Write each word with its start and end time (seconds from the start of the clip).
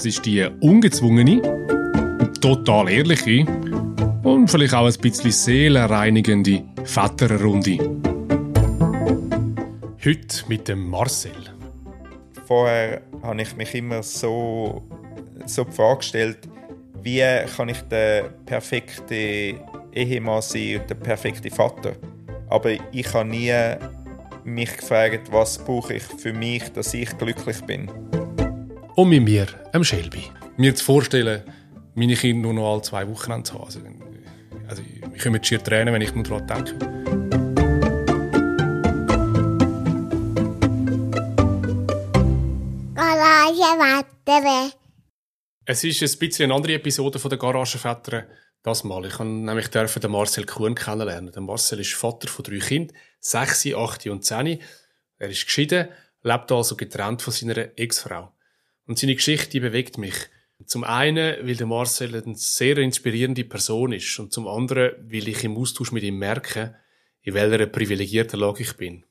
Das 0.00 0.06
ist 0.06 0.24
die 0.24 0.48
ungezwungene, 0.60 1.42
total 2.40 2.88
ehrliche 2.88 3.44
und 4.22 4.50
vielleicht 4.50 4.72
auch 4.72 4.86
ein 4.86 4.98
bisschen 4.98 5.30
seelenreinigende 5.30 6.62
Väterrunde. 6.84 7.76
Heute 10.02 10.48
mit 10.48 10.68
dem 10.68 10.88
Marcel. 10.88 11.32
Vorher 12.46 13.02
habe 13.22 13.42
ich 13.42 13.54
mich 13.56 13.74
immer 13.74 14.02
so, 14.02 14.88
so 15.44 15.64
die 15.64 15.72
Frage 15.72 15.98
gestellt, 15.98 16.48
wie 17.02 17.22
kann 17.54 17.68
ich 17.68 17.82
der 17.82 18.30
perfekte 18.46 19.54
Ehemann 19.92 20.40
sein 20.40 20.80
und 20.80 20.88
der 20.88 20.94
perfekte 20.94 21.50
Vater? 21.50 21.92
Aber 22.48 22.70
ich 22.90 23.12
habe 23.12 23.28
nie 23.28 23.52
mich 24.44 24.78
gefragt, 24.78 25.30
was 25.30 25.58
brauche 25.58 25.92
ich 25.92 26.04
für 26.04 26.32
mich, 26.32 26.72
dass 26.72 26.94
ich 26.94 27.18
glücklich 27.18 27.60
bin. 27.64 27.90
Und 28.96 29.08
mit 29.08 29.22
mir, 29.22 29.46
dem 29.72 29.84
Shelby. 29.84 30.24
Mir 30.56 30.74
zu 30.74 30.84
vorstellen, 30.84 31.42
meine 31.94 32.14
Kinder 32.14 32.42
nur 32.42 32.54
noch 32.54 32.72
alle 32.72 32.82
zwei 32.82 33.08
Wochen 33.08 33.44
zu 33.44 33.54
haben. 33.54 33.64
Also, 33.64 33.80
also 34.68 34.82
ich 35.14 35.22
komme 35.22 35.42
schier 35.42 35.62
Tränen, 35.62 35.94
wenn 35.94 36.02
ich 36.02 36.14
nur 36.14 36.24
daran 36.24 36.46
denke. 36.46 36.74
Garagenväter. 42.94 44.76
Es 45.64 45.84
ist 45.84 46.02
ein 46.02 46.18
bisschen 46.18 46.46
eine 46.46 46.54
andere 46.54 46.74
Episode 46.74 47.18
von 47.18 47.28
der 47.28 47.38
Garagenväter 47.38 48.26
das 48.62 48.84
Mal. 48.84 49.06
Ich 49.06 49.16
durfte 49.16 49.24
nämlich 49.24 49.68
den 49.68 50.10
Marcel 50.10 50.44
Kuhn 50.44 50.74
kennenlernen. 50.74 51.32
Der 51.32 51.42
Marcel 51.42 51.80
ist 51.80 51.94
Vater 51.94 52.28
von 52.28 52.42
drei 52.44 52.58
Kindern, 52.58 52.96
sechs, 53.20 53.66
acht 53.66 54.06
und 54.06 54.24
zehn. 54.24 54.60
Er 55.18 55.28
ist 55.28 55.44
geschieden, 55.44 55.88
lebt 56.22 56.52
also 56.52 56.76
getrennt 56.76 57.22
von 57.22 57.32
seiner 57.32 57.78
Ex-Frau. 57.78 58.32
Und 58.90 58.98
seine 58.98 59.14
Geschichte 59.14 59.60
bewegt 59.60 59.98
mich. 59.98 60.16
Zum 60.66 60.82
einen, 60.82 61.46
weil 61.46 61.54
der 61.54 61.68
Marcel 61.68 62.12
eine 62.12 62.34
sehr 62.34 62.76
inspirierende 62.78 63.44
Person 63.44 63.92
ist 63.92 64.18
und 64.18 64.32
zum 64.32 64.48
anderen, 64.48 64.94
weil 65.08 65.28
ich 65.28 65.44
im 65.44 65.56
Austausch 65.56 65.92
mit 65.92 66.02
ihm 66.02 66.18
merke, 66.18 66.74
in 67.22 67.34
welcher 67.34 67.66
privilegierten 67.66 68.40
Lage 68.40 68.64
ich 68.64 68.76
bin. 68.76 69.04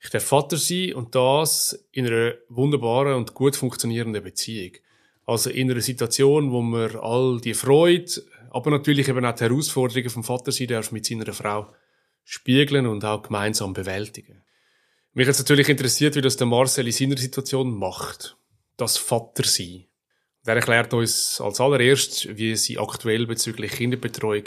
Ich 0.00 0.08
darf 0.08 0.24
Vater 0.24 0.56
sein 0.56 0.94
und 0.94 1.14
das 1.14 1.86
in 1.92 2.06
einer 2.06 2.32
wunderbaren 2.48 3.12
und 3.16 3.34
gut 3.34 3.54
funktionierenden 3.54 4.24
Beziehung. 4.24 4.78
Also 5.26 5.50
in 5.50 5.70
einer 5.70 5.82
Situation, 5.82 6.50
wo 6.50 6.62
man 6.62 6.96
all 6.96 7.38
die 7.38 7.52
Freude, 7.52 8.10
aber 8.48 8.70
natürlich 8.70 9.08
eben 9.08 9.26
auch 9.26 9.34
die 9.34 9.44
Herausforderungen 9.44 10.08
vom 10.08 10.24
Vater 10.24 10.52
sein 10.52 10.68
darf 10.68 10.90
mit 10.90 11.04
seiner 11.04 11.34
Frau 11.34 11.70
spiegeln 12.24 12.86
und 12.86 13.04
auch 13.04 13.22
gemeinsam 13.22 13.74
bewältigen. 13.74 14.42
Mich 15.12 15.28
hat 15.28 15.38
natürlich 15.38 15.68
interessiert, 15.68 16.16
wie 16.16 16.22
das 16.22 16.38
der 16.38 16.46
Marcel 16.46 16.86
in 16.86 16.92
seiner 16.92 17.18
Situation 17.18 17.76
macht. 17.76 18.38
Das 18.82 18.96
Vater 18.96 19.44
sein. 19.44 19.84
Der 20.44 20.56
erklärt 20.56 20.92
uns 20.92 21.40
als 21.40 21.60
allererstes, 21.60 22.26
wie 22.36 22.56
sie 22.56 22.80
aktuell 22.80 23.28
bezüglich 23.28 23.70
Kinderbetreuung 23.70 24.46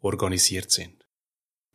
organisiert 0.00 0.70
sind. 0.70 1.06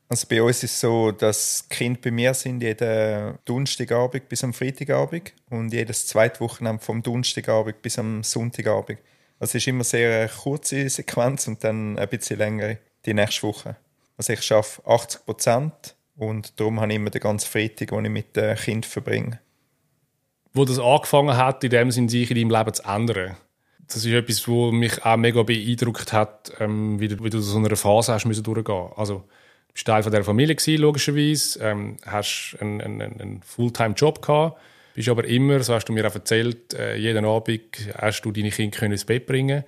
Also 0.10 0.26
bei 0.28 0.42
uns 0.42 0.64
ist 0.64 0.72
es 0.72 0.80
so, 0.80 1.12
dass 1.12 1.70
Kinder 1.70 2.00
bei 2.02 2.10
mir 2.10 2.34
sind 2.34 2.64
jeden 2.64 3.38
Donnerstagabend 3.46 4.28
bis 4.28 4.44
am 4.44 4.52
Freitagabend 4.52 5.32
und 5.52 5.72
jedes 5.72 6.08
zweite 6.08 6.40
Wochenende 6.40 6.84
vom 6.84 7.04
Donnerstagabend 7.04 7.84
bis 7.84 8.00
am 8.00 8.24
Sonntagabend. 8.24 8.98
Also 9.38 9.52
es 9.52 9.64
ist 9.64 9.68
immer 9.68 9.84
sehr 9.84 10.22
eine 10.22 10.30
kurze 10.30 10.90
Sequenz 10.90 11.48
und 11.48 11.64
dann 11.64 12.00
ein 12.00 12.10
bisschen 12.10 12.40
länger 12.40 12.78
die 13.06 13.14
nächste 13.14 13.44
Woche. 13.44 13.78
Also 14.18 14.34
ich 14.34 14.52
arbeite 14.52 14.88
80 14.88 15.26
Prozent 15.26 15.96
und 16.16 16.60
darum 16.60 16.82
habe 16.82 16.94
ich 16.94 16.96
immer 16.96 17.12
den 17.12 17.22
ganzen 17.22 17.48
Freitag, 17.48 17.90
den 17.90 18.06
ich 18.06 18.12
mit 18.12 18.36
den 18.36 18.58
Kindern 18.58 18.90
verbringe. 18.90 19.40
Wo 20.54 20.66
das 20.66 20.80
angefangen 20.80 21.38
hat, 21.38 21.64
in 21.64 21.70
dem 21.70 21.92
Sinn 21.92 22.10
sich 22.10 22.30
in 22.32 22.38
deinem 22.38 22.58
Leben 22.58 22.74
zu 22.74 22.84
ändern. 22.84 23.38
Das 23.88 23.98
ist 23.98 24.08
etwas, 24.08 24.48
was 24.48 24.72
mich 24.72 25.06
auch 25.06 25.18
mega 25.18 25.44
beeindruckt 25.44 26.14
hat, 26.14 26.52
ähm, 26.60 27.00
wie, 27.00 27.10
du, 27.10 27.24
wie 27.24 27.30
du 27.30 27.40
so 27.40 27.58
einer 27.58 27.76
Phase 27.76 28.14
hast 28.14 28.26
müssen 28.26 28.44
durchgehen. 28.44 28.90
Also 28.96 29.16
du 29.68 29.74
bist 29.74 29.88
Teil 29.88 30.04
der 30.04 30.24
Familie 30.24 30.56
gewesen, 30.56 30.82
logischerweise, 30.82 31.60
ähm, 31.60 31.98
hast 32.06 32.58
einen, 32.60 32.82
einen, 32.82 33.02
einen 33.02 33.42
Fulltime-Job 33.42 34.22
gehabt, 34.22 34.62
bist 34.94 35.10
aber 35.10 35.26
immer, 35.26 35.62
so 35.62 35.74
hast 35.74 35.86
du 35.86 35.94
mir 35.94 36.08
auch 36.08 36.16
erzählt, 36.16 36.74
äh, 36.74 36.96
jeden 36.96 37.26
Abend 37.26 37.62
hast 37.98 38.22
du 38.22 38.32
deine 38.32 38.50
Kinder 38.50 38.78
können 38.78 38.94
ins 38.94 39.06
Bett 39.06 39.26
bringen 39.26 39.64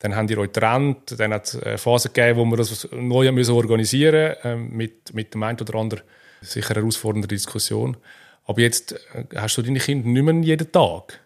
dann 0.00 0.14
haben 0.14 0.28
die 0.28 0.36
euch 0.36 0.52
getrennt, 0.52 1.18
dann 1.18 1.32
hat 1.32 1.46
es 1.46 1.60
eine 1.60 1.78
Phase 1.78 2.10
gegeben, 2.10 2.38
wo 2.38 2.44
wir 2.44 2.56
das 2.56 2.88
neu 2.92 3.30
müssen 3.32 3.54
organisieren 3.54 4.36
ähm, 4.44 4.70
mit, 4.70 5.12
mit 5.12 5.34
dem 5.34 5.42
einen 5.42 5.60
oder 5.60 5.74
anderen 5.74 6.04
sicher 6.40 6.76
herausfordernde 6.76 7.26
Diskussion. 7.26 7.96
Aber 8.48 8.62
jetzt 8.62 8.92
äh, 8.92 9.24
hast 9.36 9.56
du 9.56 9.62
deine 9.62 9.78
Kinder 9.78 10.08
nicht 10.08 10.22
mehr 10.22 10.34
jeden 10.42 10.72
Tag. 10.72 11.20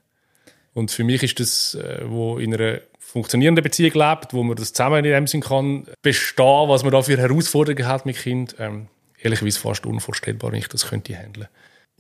Und 0.75 0.91
für 0.91 1.05
mich 1.05 1.23
ist 1.23 1.41
das, 1.41 1.75
äh, 1.77 2.03
wo 2.05 2.39
in 2.39 2.53
einer 2.53 2.81
funktionierenden 2.99 3.63
Beziehung 3.63 3.93
lebt, 3.95 4.35
wo 4.35 4.43
man 4.43 4.57
das 4.57 4.73
zusammen 4.73 5.05
in 5.05 5.13
dem 5.13 5.27
Sinn 5.27 5.41
kann 5.41 5.87
bestehen, 6.03 6.69
was 6.69 6.83
man 6.83 6.93
da 6.93 7.01
für 7.01 7.17
Herausforderungen 7.17 7.87
hat 7.87 8.07
mit 8.07 8.17
Kind, 8.17 8.57
ähm, 8.59 8.89
ehrlicherweise 9.21 9.61
fast 9.61 9.87
unvorstellbar, 9.87 10.51
wenn 10.51 10.59
ich 10.59 10.69
das 10.69 10.89
könnte 10.89 11.17
handeln. 11.17 11.49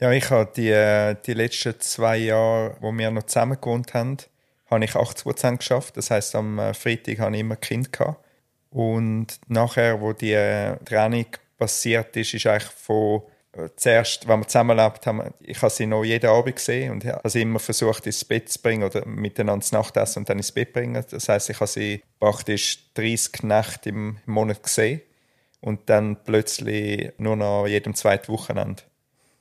Ja, 0.00 0.10
ich 0.10 0.28
habe 0.31 0.50
die, 0.56 0.71
äh, 0.71 1.15
die 1.25 1.34
letzten 1.34 1.78
zwei 1.78 2.16
Jahre, 2.16 2.77
wo 2.81 2.91
wir 2.91 3.10
noch 3.12 3.22
zusammen 3.25 3.60
gewohnt 3.60 3.94
haben, 3.94 4.16
habe 4.69 4.84
ich 4.84 4.97
80 4.97 5.22
Prozent 5.22 5.59
geschafft. 5.60 5.97
Das 5.97 6.10
heißt, 6.10 6.34
am 6.34 6.75
Freitag 6.75 7.21
habe 7.21 7.37
ich 7.37 7.41
immer 7.41 7.56
Kind 7.56 7.93
gehabt. 7.93 8.19
Und 8.71 9.39
nachher, 9.47 10.00
wo 10.00 10.15
die 10.15 10.34
Training 10.84 11.27
passiert 11.59 12.16
ist, 12.16 12.34
ist 12.34 12.47
eigentlich 12.47 12.72
von 12.72 13.22
zuerst, 13.76 14.26
wenn 14.26 14.40
wir 14.40 14.48
zusammenlebt 14.48 15.06
haben, 15.06 15.34
ich 15.40 15.60
habe 15.60 15.70
sie 15.70 15.86
noch 15.86 16.04
jeden 16.04 16.30
Abend 16.30 16.56
gesehen 16.56 16.92
und 16.92 17.04
habe 17.04 17.28
sie 17.28 17.42
immer 17.42 17.58
versucht, 17.58 18.06
ins 18.06 18.24
Bett 18.24 18.48
zu 18.48 18.60
bringen 18.60 18.82
oder 18.82 19.06
miteinander 19.06 19.64
zu 19.64 19.74
Nachtessen 19.74 20.20
und 20.20 20.28
dann 20.28 20.38
ins 20.38 20.52
Bett 20.52 20.72
bringen. 20.72 21.04
Das 21.10 21.28
heißt, 21.28 21.50
ich 21.50 21.56
habe 21.56 21.66
sie 21.66 22.02
praktisch 22.18 22.92
30 22.94 23.42
Nächte 23.42 23.91
im 23.91 24.18
Monat 24.24 24.62
gesehen 24.62 25.02
und 25.60 25.91
dann 25.91 26.24
plötzlich 26.24 27.12
nur 27.18 27.36
noch 27.36 27.66
jedem 27.66 27.94
zweiten 27.94 28.32
Wochenende. 28.32 28.82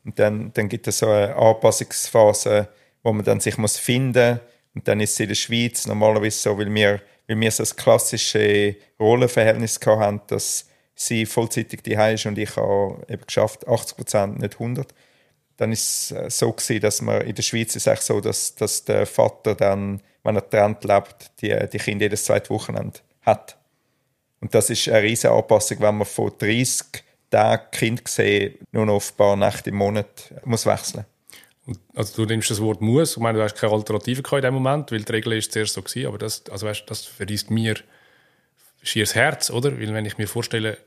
Und 0.04 0.20
dann, 0.20 0.52
dann 0.54 0.68
gibt 0.68 0.88
es 0.88 1.00
so 1.00 1.08
eine 1.08 1.36
Anpassungsphase, 1.36 2.68
wo 3.04 3.14
man 3.14 3.24
dann 3.24 3.40
sich 3.40 3.58
muss 3.58 3.78
finden 3.78 4.40
und 4.76 4.88
dann 4.88 5.00
ist 5.00 5.16
sie 5.16 5.24
in 5.24 5.30
der 5.30 5.36
Schweiz 5.36 5.86
normalerweise 5.86 6.38
so, 6.38 6.58
weil 6.58 6.74
wir, 6.74 7.02
weil 7.28 7.40
wir 7.40 7.52
so 7.52 7.64
das 7.64 7.76
klassische 7.76 8.76
Rollenverhältnis 9.00 9.80
hatten, 9.86 10.22
dass 10.28 10.68
sie 11.06 11.26
vollzeitig 11.26 11.82
die 11.82 11.94
ist 11.94 12.26
und 12.26 12.38
ich 12.38 12.56
habe 12.56 13.04
eben 13.08 13.26
geschafft 13.26 13.68
80 13.68 13.98
Prozent, 13.98 14.40
nicht 14.40 14.54
100. 14.54 14.94
Dann 15.58 15.72
ist 15.72 16.12
es 16.12 16.40
so 16.40 16.52
gewesen, 16.52 16.82
dass 16.82 17.02
man 17.02 17.22
in 17.22 17.36
der 17.36 17.44
Schweiz 17.44 17.76
ist 17.76 18.04
so, 18.04 18.22
dass, 18.22 18.56
dass 18.56 18.84
der 18.86 19.06
Vater 19.06 19.56
dann, 19.56 20.02
wenn 20.24 20.36
er 20.36 20.42
getrennt 20.42 20.84
lebt, 20.84 21.32
die, 21.42 21.56
die 21.72 21.78
Kinder 21.78 22.06
jedes 22.06 22.26
zweite 22.26 22.50
Wochenende 22.50 23.00
hat. 23.22 23.58
Und 24.40 24.56
das 24.56 24.70
ist 24.70 24.88
eine 24.90 25.04
riesige 25.04 25.34
Anpassung, 25.34 25.80
wenn 25.82 25.98
man 25.98 26.08
von 26.08 26.32
30 26.38 27.04
Tagen 27.30 27.72
Kind 27.72 28.04
gesehen 28.04 28.56
nur 28.72 28.86
noch 28.86 28.96
auf 28.96 29.14
ein 29.14 29.18
paar 29.18 29.36
Nächte 29.36 29.70
im 29.70 29.78
Monat 29.78 30.34
muss 30.44 30.66
wechseln. 30.66 31.06
Also 31.96 32.24
du 32.24 32.26
nimmst 32.28 32.50
das 32.50 32.60
Wort 32.60 32.82
muss, 32.82 33.12
ich 33.12 33.22
meine, 33.22 33.38
du 33.38 33.44
hast 33.44 33.56
keine 33.56 33.72
Alternative 33.72 34.24
in 34.36 34.42
dem 34.42 34.54
Moment, 34.56 34.92
weil 34.92 35.04
die 35.04 35.12
Regel 35.12 35.34
ist 35.34 35.54
zuerst 35.54 35.74
so 35.74 35.82
gewesen, 35.82 36.08
aber 36.08 36.18
das, 36.18 36.44
also 36.50 36.66
weißt, 36.66 36.84
das 36.88 37.06
verliest 37.06 37.52
mir 37.52 37.76
schier 38.82 39.04
das 39.04 39.16
Herz, 39.16 39.52
oder? 39.52 39.80
Weil 39.80 39.94
wenn 39.94 40.06
ich 40.06 40.18
mir 40.18 40.28
vorstelle, 40.28 40.78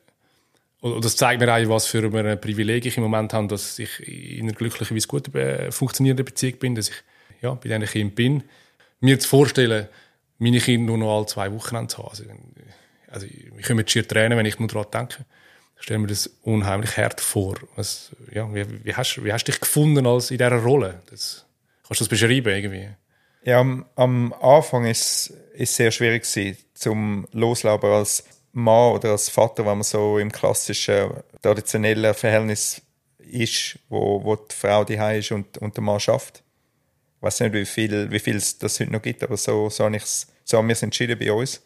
und 0.84 1.02
das 1.02 1.16
zeigt 1.16 1.40
mir 1.40 1.50
auch, 1.50 1.68
was 1.70 1.86
für 1.86 2.04
ein 2.04 2.40
Privileg 2.40 2.84
ich 2.84 2.98
im 2.98 3.04
Moment 3.04 3.32
habe, 3.32 3.48
dass 3.48 3.78
ich 3.78 4.06
in 4.06 4.44
einer 4.44 4.52
glücklicherweise 4.52 5.08
gut 5.08 5.30
funktionierenden 5.70 6.26
Beziehung 6.26 6.58
bin, 6.58 6.74
dass 6.74 6.90
ich 6.90 6.94
ja, 7.40 7.54
bei 7.54 7.70
diesen 7.70 7.86
Kindern 7.86 8.14
bin. 8.14 8.42
Mir 9.00 9.18
zu 9.18 9.26
vorstellen, 9.26 9.88
meine 10.38 10.60
Kinder 10.60 10.88
nur 10.88 10.98
noch 10.98 11.16
alle 11.16 11.26
zwei 11.26 11.50
Wochen 11.52 11.88
zu 11.88 11.98
haben. 11.98 12.08
Also, 12.10 12.24
also 13.08 13.26
ich 13.26 13.66
komme 13.66 13.88
schier 13.88 14.06
Tränen, 14.06 14.36
wenn 14.36 14.44
ich 14.44 14.58
nur 14.58 14.68
daran 14.68 14.90
denke. 14.92 15.24
Ich 15.78 15.84
stelle 15.84 16.00
mir 16.00 16.08
das 16.08 16.26
unheimlich 16.42 16.98
hart 16.98 17.18
vor. 17.18 17.54
Was, 17.76 18.14
ja, 18.30 18.54
wie, 18.54 18.84
wie, 18.84 18.94
hast, 18.94 19.24
wie 19.24 19.32
hast 19.32 19.48
du 19.48 19.52
dich 19.52 19.60
gefunden 19.62 20.06
als 20.06 20.30
in 20.30 20.36
dieser 20.36 20.54
Rolle? 20.54 21.00
Das, 21.08 21.46
kannst 21.88 22.02
du 22.02 22.04
das 22.04 22.08
beschreiben 22.10 22.54
irgendwie? 22.54 22.90
Ja, 23.42 23.60
am, 23.60 23.86
am 23.96 24.34
Anfang 24.34 24.84
ist 24.84 25.32
es 25.54 25.76
sehr 25.76 25.90
schwierig 25.90 26.24
gewesen, 26.24 26.58
zum 26.74 27.26
Loslaufen 27.32 27.88
als 27.88 28.24
Mann 28.54 28.92
oder 28.92 29.10
als 29.10 29.28
Vater, 29.28 29.66
wenn 29.66 29.78
man 29.78 29.82
so 29.82 30.18
im 30.18 30.30
klassischen, 30.30 31.10
traditionellen 31.42 32.14
Verhältnis 32.14 32.80
ist, 33.18 33.78
wo, 33.88 34.22
wo 34.22 34.36
die 34.36 34.54
Frau 34.54 34.84
die 34.84 34.94
ist 34.94 35.32
und, 35.32 35.58
und 35.58 35.76
der 35.76 35.82
Mann 35.82 36.00
schafft. 36.00 36.42
Ich 37.16 37.22
weiß 37.22 37.40
nicht, 37.40 37.52
wie 37.52 37.66
viel, 37.66 38.10
wie 38.10 38.18
viel 38.20 38.36
es 38.36 38.58
das 38.58 38.78
heute 38.78 38.92
noch 38.92 39.02
gibt, 39.02 39.22
aber 39.22 39.36
so, 39.36 39.68
so, 39.70 39.84
habe 39.84 39.98
so 40.00 40.58
haben 40.58 40.68
wir 40.68 40.72
es 40.72 40.82
entschieden 40.82 41.18
bei 41.18 41.32
uns. 41.32 41.62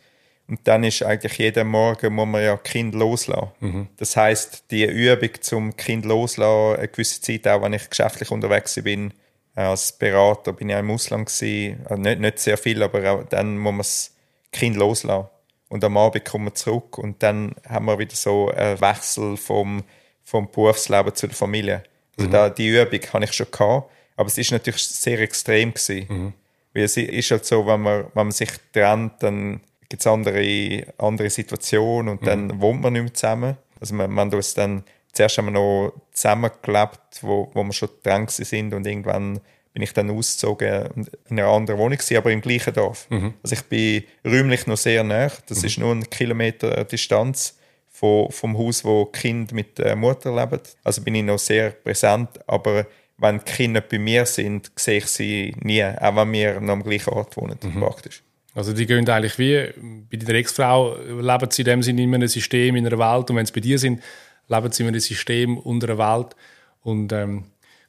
Und 0.47 0.61
dann 0.67 0.83
ist 0.83 1.03
eigentlich 1.03 1.37
jeden 1.37 1.69
Morgen 1.69 2.15
muss 2.15 2.27
man 2.27 2.43
ja 2.43 2.57
Kind 2.57 2.95
loslassen. 2.95 3.51
Mhm. 3.61 3.89
Das 3.99 4.17
heißt, 4.17 4.71
die 4.71 4.87
Übung 4.87 5.31
zum 5.43 5.77
Kind 5.77 6.07
loslassen, 6.07 6.79
eine 6.79 6.89
gewisse 6.89 7.21
Zeit, 7.21 7.47
auch 7.47 7.61
wenn 7.61 7.75
ich 7.75 7.91
geschäftlich 7.91 8.31
unterwegs 8.31 8.75
bin, 8.83 9.13
als 9.55 9.93
Berater 9.93 10.55
bin 10.55 10.71
ich 10.71 10.77
auch 10.77 10.81
im 10.81 10.91
Ausland 10.91 11.27
gewesen, 11.27 11.85
also 11.85 12.01
nicht, 12.01 12.21
nicht 12.21 12.39
sehr 12.39 12.57
viel, 12.57 12.83
aber 12.83 13.11
auch 13.11 13.25
dann 13.25 13.59
muss 13.59 13.73
man 13.73 13.79
das 13.79 14.15
Kind 14.53 14.77
loslassen 14.77 15.29
und 15.69 15.85
am 15.85 15.97
Abend 15.97 16.25
kommen 16.25 16.47
wir 16.47 16.55
zurück 16.55 16.99
und 16.99 17.23
dann 17.23 17.55
haben 17.69 17.87
wir 17.87 17.99
wieder 17.99 18.17
so 18.17 18.51
einen 18.51 18.81
Wechsel 18.81 19.37
vom, 19.37 19.85
vom 20.25 20.51
Berufsleben 20.51 21.15
zu 21.15 21.27
der 21.27 21.37
Familie. 21.37 21.83
Also 22.17 22.29
mhm. 22.29 22.33
da, 22.33 22.51
die 22.51 22.69
Übung 22.69 23.01
habe 23.13 23.25
ich 23.25 23.33
schon 23.33 23.51
gehabt, 23.51 23.91
aber 24.17 24.27
es 24.27 24.39
ist 24.39 24.51
natürlich 24.51 24.87
sehr 24.87 25.21
extrem 25.21 25.73
gewesen, 25.73 26.07
mhm. 26.09 26.33
Weil 26.75 26.85
es 26.85 26.97
ist 26.97 27.31
halt 27.31 27.45
so, 27.45 27.67
wenn 27.67 27.81
man, 27.81 28.05
wenn 28.15 28.27
man 28.27 28.31
sich 28.31 28.51
trennt, 28.73 29.23
dann 29.23 29.61
gibt 29.89 30.01
es 30.01 30.07
andere, 30.07 30.87
andere 30.99 31.31
Situationen 31.31 32.17
und 32.17 32.27
dann 32.27 32.47
mhm. 32.47 32.61
wohnt 32.61 32.83
man 32.83 32.93
nicht 32.93 33.03
mehr 33.03 33.15
zusammen. 33.15 33.57
Also 33.81 33.95
man, 33.95 34.11
man 34.11 34.31
das 34.31 34.55
dann, 34.55 34.85
zuerst 35.13 35.39
haben 35.39 35.47
wir 35.47 35.53
noch 35.53 35.93
zusammengelebt, 36.13 37.23
wo, 37.23 37.51
wo 37.55 37.65
wir 37.65 37.73
schon 37.73 37.89
getrennt 37.89 38.31
sind 38.31 38.75
und 38.75 38.87
irgendwann 38.87 39.41
bin 39.79 39.85
ich 39.85 39.93
dann 39.93 40.11
ausgezogen 40.11 41.07
in 41.31 41.39
einer 41.39 41.47
anderen 41.47 41.79
Wohnung, 41.79 41.99
aber 42.17 42.33
im 42.33 42.41
gleichen 42.41 42.75
Dorf. 42.75 43.07
Mhm. 43.11 43.35
Also 43.45 43.55
ich 43.55 43.63
bin 43.63 44.03
räumlich 44.27 44.67
noch 44.67 44.77
sehr 44.77 45.05
nah. 45.05 45.31
Das 45.47 45.61
mhm. 45.61 45.67
ist 45.67 45.79
nur 45.79 45.95
ein 45.95 46.11
Kilometer 46.11 46.85
Distanz 46.85 47.57
vom, 47.89 48.29
vom 48.33 48.59
Haus, 48.59 48.85
wo 48.85 49.05
Kind 49.05 49.53
mit 49.53 49.79
der 49.79 49.95
Mutter 49.95 50.35
leben. 50.35 50.61
Also 50.83 51.01
bin 51.03 51.15
ich 51.15 51.23
noch 51.23 51.39
sehr 51.39 51.71
präsent, 51.71 52.29
aber 52.49 52.89
wenn 53.19 53.39
die 53.39 53.45
Kinder 53.45 53.81
bei 53.81 54.01
mir 54.01 54.27
sind, 54.27 54.73
sehe 54.75 54.99
ich 54.99 55.07
sie 55.07 55.55
nie, 55.63 55.85
auch 55.85 56.17
wenn 56.17 56.33
wir 56.33 56.61
noch 56.61 56.73
am 56.73 56.83
gleichen 56.83 57.11
Ort 57.11 57.37
wohnen, 57.37 57.57
mhm. 57.63 57.79
praktisch. 57.79 58.25
Also 58.57 58.73
die 58.73 58.85
gehen 58.85 59.09
eigentlich 59.09 59.39
wie, 59.39 59.73
bei 60.11 60.17
deiner 60.17 60.41
Ex-Frau 60.41 60.97
leben 60.97 61.51
sie 61.53 61.63
in 61.63 61.67
dem 61.67 61.83
Sinne 61.85 62.03
in 62.03 62.13
einem 62.17 62.27
System, 62.27 62.75
in 62.75 62.85
einer 62.85 62.99
Welt 62.99 63.31
und 63.31 63.37
wenn 63.37 63.47
sie 63.47 63.53
bei 63.53 63.61
dir 63.61 63.79
sind, 63.79 64.03
leben 64.49 64.73
sie 64.73 64.83
in 64.83 64.89
einem 64.89 64.99
System 64.99 65.57
unter 65.57 65.91
einer 65.91 65.99
Welt 65.99 66.35
und 66.83 67.13
ähm, 67.13 67.45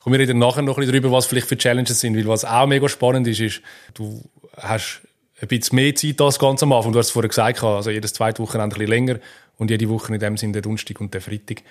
kommen 0.09 0.19
wir 0.19 0.27
reden 0.27 0.39
nachher 0.39 0.63
noch 0.63 0.77
ein 0.77 0.81
bisschen 0.81 0.93
darüber, 0.93 1.15
was 1.15 1.27
vielleicht 1.27 1.47
für 1.47 1.57
Challenges 1.57 1.99
sind, 1.99 2.17
weil 2.17 2.27
was 2.27 2.43
auch 2.43 2.65
mega 2.65 2.89
spannend 2.89 3.27
ist, 3.27 3.39
ist, 3.39 3.61
du 3.93 4.23
hast 4.57 5.01
ein 5.39 5.47
bisschen 5.47 5.75
mehr 5.75 5.93
Zeit 5.93 6.19
als 6.19 6.39
ganz 6.39 6.63
am 6.63 6.73
Anfang, 6.73 6.91
du 6.91 6.99
hast 6.99 7.07
es 7.07 7.11
vorher 7.11 7.29
gesagt, 7.29 7.63
also 7.63 7.91
jedes 7.91 8.13
zweite 8.13 8.41
Wochenende 8.41 8.75
ein 8.75 8.79
bisschen 8.79 8.89
länger 8.89 9.19
und 9.57 9.69
jede 9.69 9.87
Woche 9.87 10.11
in 10.11 10.19
dem 10.19 10.35
Sinne 10.35 10.53
der 10.53 10.61
Donnerstag 10.63 10.99
und 10.99 11.13
der 11.13 11.21
Freitag. 11.21 11.61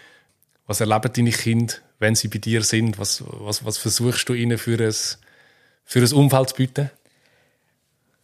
Was 0.67 0.81
erleben 0.81 1.11
deine 1.12 1.31
Kinder, 1.31 1.75
wenn 1.99 2.14
sie 2.14 2.29
bei 2.29 2.38
dir 2.38 2.62
sind? 2.62 2.99
Was, 2.99 3.25
was, 3.26 3.64
was 3.64 3.79
versuchst 3.79 4.29
du 4.29 4.35
ihnen 4.35 4.56
für 4.56 4.79
ein, 4.79 4.94
für 5.85 6.00
ein 6.00 6.12
Umfeld 6.12 6.50
zu 6.50 6.55
bieten? 6.55 6.90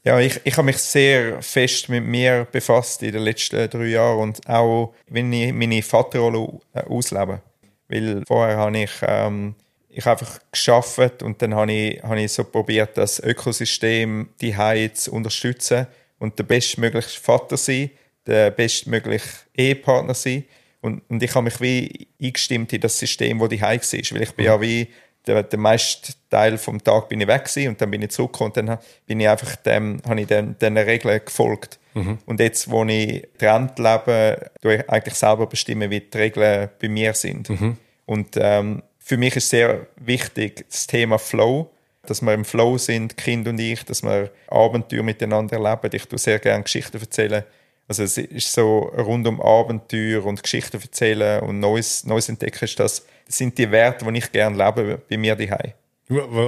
Ja, 0.04 0.20
ich, 0.20 0.40
ich 0.44 0.56
habe 0.56 0.66
mich 0.66 0.76
sehr 0.76 1.42
fest 1.42 1.88
mit 1.88 2.04
mir 2.04 2.46
befasst 2.52 3.02
in 3.02 3.12
den 3.12 3.22
letzten 3.22 3.68
drei 3.68 3.86
Jahren 3.86 4.20
und 4.20 4.48
auch, 4.48 4.94
wenn 5.08 5.32
ich 5.32 5.52
meine 5.52 5.82
Vaterrolle 5.82 6.60
äh, 6.72 6.82
auslebe. 6.82 7.40
Weil 7.88 8.22
vorher 8.26 8.58
habe 8.58 8.78
ich, 8.78 8.90
ähm, 9.02 9.56
ich 9.94 10.06
einfach 10.06 10.40
geschafft 10.50 11.22
und 11.22 11.40
dann 11.40 11.54
habe 11.54 11.72
ich, 11.72 12.02
habe 12.02 12.20
ich 12.20 12.32
so 12.32 12.44
probiert, 12.44 12.96
das 12.96 13.20
Ökosystem 13.20 14.28
die 14.40 14.54
zu 14.92 15.12
unterstützen 15.12 15.86
und 16.18 16.38
der 16.38 16.44
bestmögliche 16.44 17.20
Vater 17.20 17.56
sein, 17.56 17.90
der 18.26 18.50
bestmögliche 18.50 19.28
Ehepartner 19.56 20.14
sein. 20.14 20.44
Und, 20.80 21.02
und 21.08 21.22
ich 21.22 21.34
habe 21.34 21.44
mich 21.44 21.60
wie 21.60 22.08
eingestimmt 22.22 22.72
in 22.72 22.80
das 22.80 22.98
System, 22.98 23.38
das 23.38 23.48
die 23.48 23.60
war. 23.60 23.70
Weil 23.70 24.22
ich 24.22 24.32
bin 24.32 24.44
ja 24.44 24.60
wie 24.60 24.88
der, 25.26 25.42
der 25.42 25.58
meiste 25.58 26.12
Teil 26.28 26.58
vom 26.58 26.82
Tag 26.82 27.08
bin 27.08 27.20
ich 27.20 27.26
weg 27.26 27.44
gewesen, 27.44 27.68
und 27.68 27.80
dann 27.80 27.90
bin 27.90 28.02
ich 28.02 28.10
zurückgekommen 28.10 28.52
und 28.54 28.68
dann 28.68 28.78
bin 29.06 29.20
ich 29.20 29.28
einfach 29.28 29.56
dem, 29.56 30.00
habe 30.06 30.20
ich 30.20 30.26
den, 30.26 30.58
den 30.58 30.76
Regeln 30.76 31.20
gefolgt. 31.24 31.78
Mhm. 31.94 32.18
Und 32.26 32.40
jetzt, 32.40 32.70
wo 32.70 32.84
ich 32.84 33.26
Trend 33.38 33.78
lebe, 33.78 34.50
tue 34.60 34.76
ich 34.76 34.90
eigentlich 34.90 35.14
selber 35.14 35.46
bestimmen, 35.46 35.90
wie 35.90 36.00
die 36.00 36.18
Regeln 36.18 36.68
bei 36.80 36.88
mir 36.88 37.14
sind. 37.14 37.48
Mhm. 37.48 37.76
Und 38.06 38.36
ähm, 38.36 38.82
für 39.04 39.16
mich 39.16 39.36
ist 39.36 39.50
sehr 39.50 39.86
wichtig 39.96 40.64
das 40.68 40.86
Thema 40.86 41.18
Flow, 41.18 41.70
dass 42.06 42.22
wir 42.22 42.34
im 42.34 42.44
Flow 42.44 42.78
sind, 42.78 43.16
Kind 43.16 43.46
und 43.46 43.58
ich, 43.58 43.84
dass 43.84 44.02
wir 44.02 44.30
Abenteuer 44.48 45.02
miteinander 45.02 45.56
erleben. 45.56 45.90
Ich 45.94 46.06
tue 46.06 46.18
sehr 46.18 46.38
gerne 46.38 46.64
Geschichten 46.64 46.98
erzählen 46.98 47.44
also 47.86 48.02
es 48.02 48.16
ist 48.16 48.52
so 48.52 48.78
rund 48.96 49.26
um 49.26 49.40
Abenteuer 49.40 50.24
und 50.24 50.42
Geschichten 50.42 50.80
erzählen 50.80 51.42
und 51.42 51.60
Neues, 51.60 52.06
Neues 52.06 52.28
entdecken, 52.28 52.64
ist 52.64 52.80
das, 52.80 53.04
sind 53.28 53.58
die 53.58 53.70
Werte, 53.70 54.10
die 54.10 54.18
ich 54.18 54.32
gerne 54.32 54.56
lebe 54.56 55.00
bei 55.08 55.16
mir 55.18 55.36
daheim. 55.36 55.72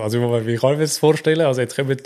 Also 0.03 0.21
wie 0.47 0.57
kann 0.57 0.73
ich 0.73 0.79
mir 0.79 0.85
das 0.85 0.99
vorstellen? 0.99 1.43
Also 1.43 1.61
jetzt 1.61 1.77
kommen 1.77 1.97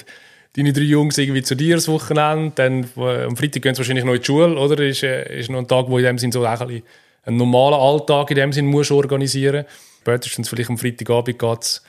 deine 0.57 0.73
drei 0.73 0.83
Jungs 0.83 1.17
irgendwie 1.19 1.43
zu 1.43 1.55
dir 1.55 1.77
das 1.77 1.87
Wochenende, 1.87 2.53
dann 2.57 2.89
am 2.97 3.37
Freitag 3.37 3.63
gehen 3.63 3.75
sie 3.75 3.79
wahrscheinlich 3.79 4.05
noch 4.05 4.15
in 4.15 4.21
die 4.21 4.27
Schule, 4.27 4.59
oder? 4.59 4.79
Ist, 4.85 5.03
äh, 5.05 5.39
ist 5.39 5.49
noch 5.49 5.59
ein 5.59 5.69
Tag, 5.69 5.87
wo 5.89 5.99
in 5.99 6.05
dem 6.05 6.19
Sinn 6.19 6.33
so 6.33 6.45
ein 6.45 6.83
einen 7.23 7.37
normalen 7.37 7.75
Alltag 7.75 8.31
in 8.31 8.37
dem 8.37 8.53
Sinn 8.53 8.67
musst 8.67 8.91
organisieren. 8.91 9.65
Spätestens 10.01 10.49
vielleicht 10.49 10.71
am 10.71 10.79
Freitagabend 10.79 11.39
geht 11.39 11.63
es 11.63 11.83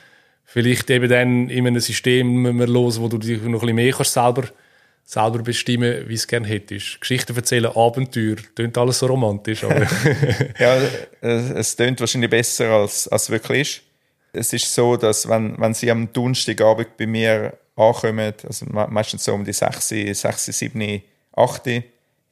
vielleicht 0.44 0.90
eben 0.90 1.08
dann 1.08 1.48
in 1.48 1.66
einem 1.66 1.80
System 1.80 2.56
mehr 2.56 2.66
los, 2.66 3.00
wo 3.00 3.08
du 3.08 3.18
dich 3.18 3.40
noch 3.40 3.46
ein 3.46 3.52
bisschen 3.52 3.74
mehr 3.76 3.92
kannst 3.92 4.12
selber 4.12 4.48
selber 5.04 5.40
bestimmen, 5.40 6.08
wie 6.08 6.14
es 6.14 6.26
gerne 6.26 6.46
hättest. 6.46 7.00
Geschichten 7.00 7.36
erzählen, 7.36 7.66
Abenteuer, 7.74 8.36
klingt 8.54 8.78
alles 8.78 9.00
so 9.00 9.06
romantisch. 9.06 9.64
Aber 9.64 9.82
ja, 10.58 10.80
es 11.20 11.76
klingt 11.76 12.00
wahrscheinlich 12.00 12.30
besser, 12.30 12.70
als 12.70 13.08
es 13.10 13.30
wirklich 13.30 13.60
ist. 13.60 13.82
Es 14.34 14.52
ist 14.52 14.74
so, 14.74 14.96
dass 14.96 15.28
wenn, 15.28 15.58
wenn 15.58 15.74
sie 15.74 15.90
am 15.90 16.10
Donnerstagabend 16.12 16.96
bei 16.96 17.06
mir 17.06 17.58
ankommen, 17.76 18.32
also 18.46 18.66
meistens 18.66 19.24
so 19.24 19.34
um 19.34 19.44
die 19.44 19.52
6, 19.52 19.88
6, 19.88 20.46
7, 20.46 21.02
8, 21.36 21.66
je 21.66 21.82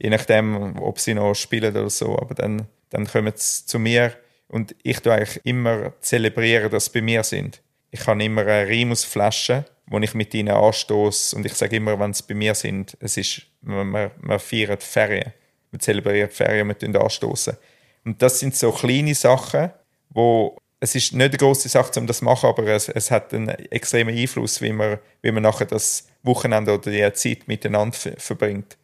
nachdem, 0.04 0.78
ob 0.78 0.98
sie 0.98 1.12
noch 1.12 1.34
spielen 1.34 1.76
oder 1.76 1.90
so, 1.90 2.18
aber 2.18 2.34
dann, 2.34 2.66
dann 2.88 3.06
kommen 3.06 3.32
sie 3.36 3.66
zu 3.66 3.78
mir 3.78 4.14
und 4.50 4.74
ich 4.82 5.00
tue 5.00 5.14
eigentlich 5.14 5.40
immer 5.44 5.92
zelebrieren, 6.00 6.70
dass 6.70 6.86
sie 6.86 6.92
bei 6.92 7.02
mir 7.02 7.24
sind. 7.24 7.62
Ich 7.90 8.06
habe 8.06 8.22
immer 8.22 8.42
eine 8.42 8.68
Rimusflasche 8.68 9.64
wo 9.90 9.98
ich 9.98 10.14
mit 10.14 10.32
ihnen 10.34 10.54
anstoße. 10.54 11.36
Und 11.36 11.44
ich 11.44 11.54
sage 11.54 11.76
immer, 11.76 11.98
wenn 11.98 12.14
sie 12.14 12.22
bei 12.26 12.34
mir 12.34 12.54
sind, 12.54 12.96
es 13.00 13.16
ist, 13.16 13.42
wir, 13.60 14.12
wir 14.16 14.38
feiern 14.38 14.78
Ferien. 14.78 15.32
Wir 15.72 15.80
zelebrieren 15.80 16.30
Ferien, 16.30 16.68
wir 16.68 17.00
anstoßen. 17.00 17.56
Und 18.04 18.22
das 18.22 18.38
sind 18.38 18.56
so 18.56 18.70
kleine 18.70 19.14
Sachen, 19.14 19.70
wo 20.08 20.56
es 20.78 20.94
ist 20.94 21.12
nicht 21.12 21.28
eine 21.28 21.36
große 21.36 21.68
Sache, 21.68 22.00
um 22.00 22.06
das 22.06 22.18
zu 22.18 22.24
machen, 22.24 22.48
aber 22.48 22.66
es, 22.68 22.88
es 22.88 23.10
hat 23.10 23.34
einen 23.34 23.48
extremen 23.48 24.16
Einfluss, 24.16 24.62
wie 24.62 24.72
man, 24.72 24.98
wie 25.20 25.30
man 25.30 25.42
nachher 25.42 25.66
das 25.66 26.08
Wochenende 26.22 26.72
oder 26.72 26.90
die 26.90 27.12
Zeit 27.12 27.48
miteinander 27.48 27.98
verbringt. 28.16 28.78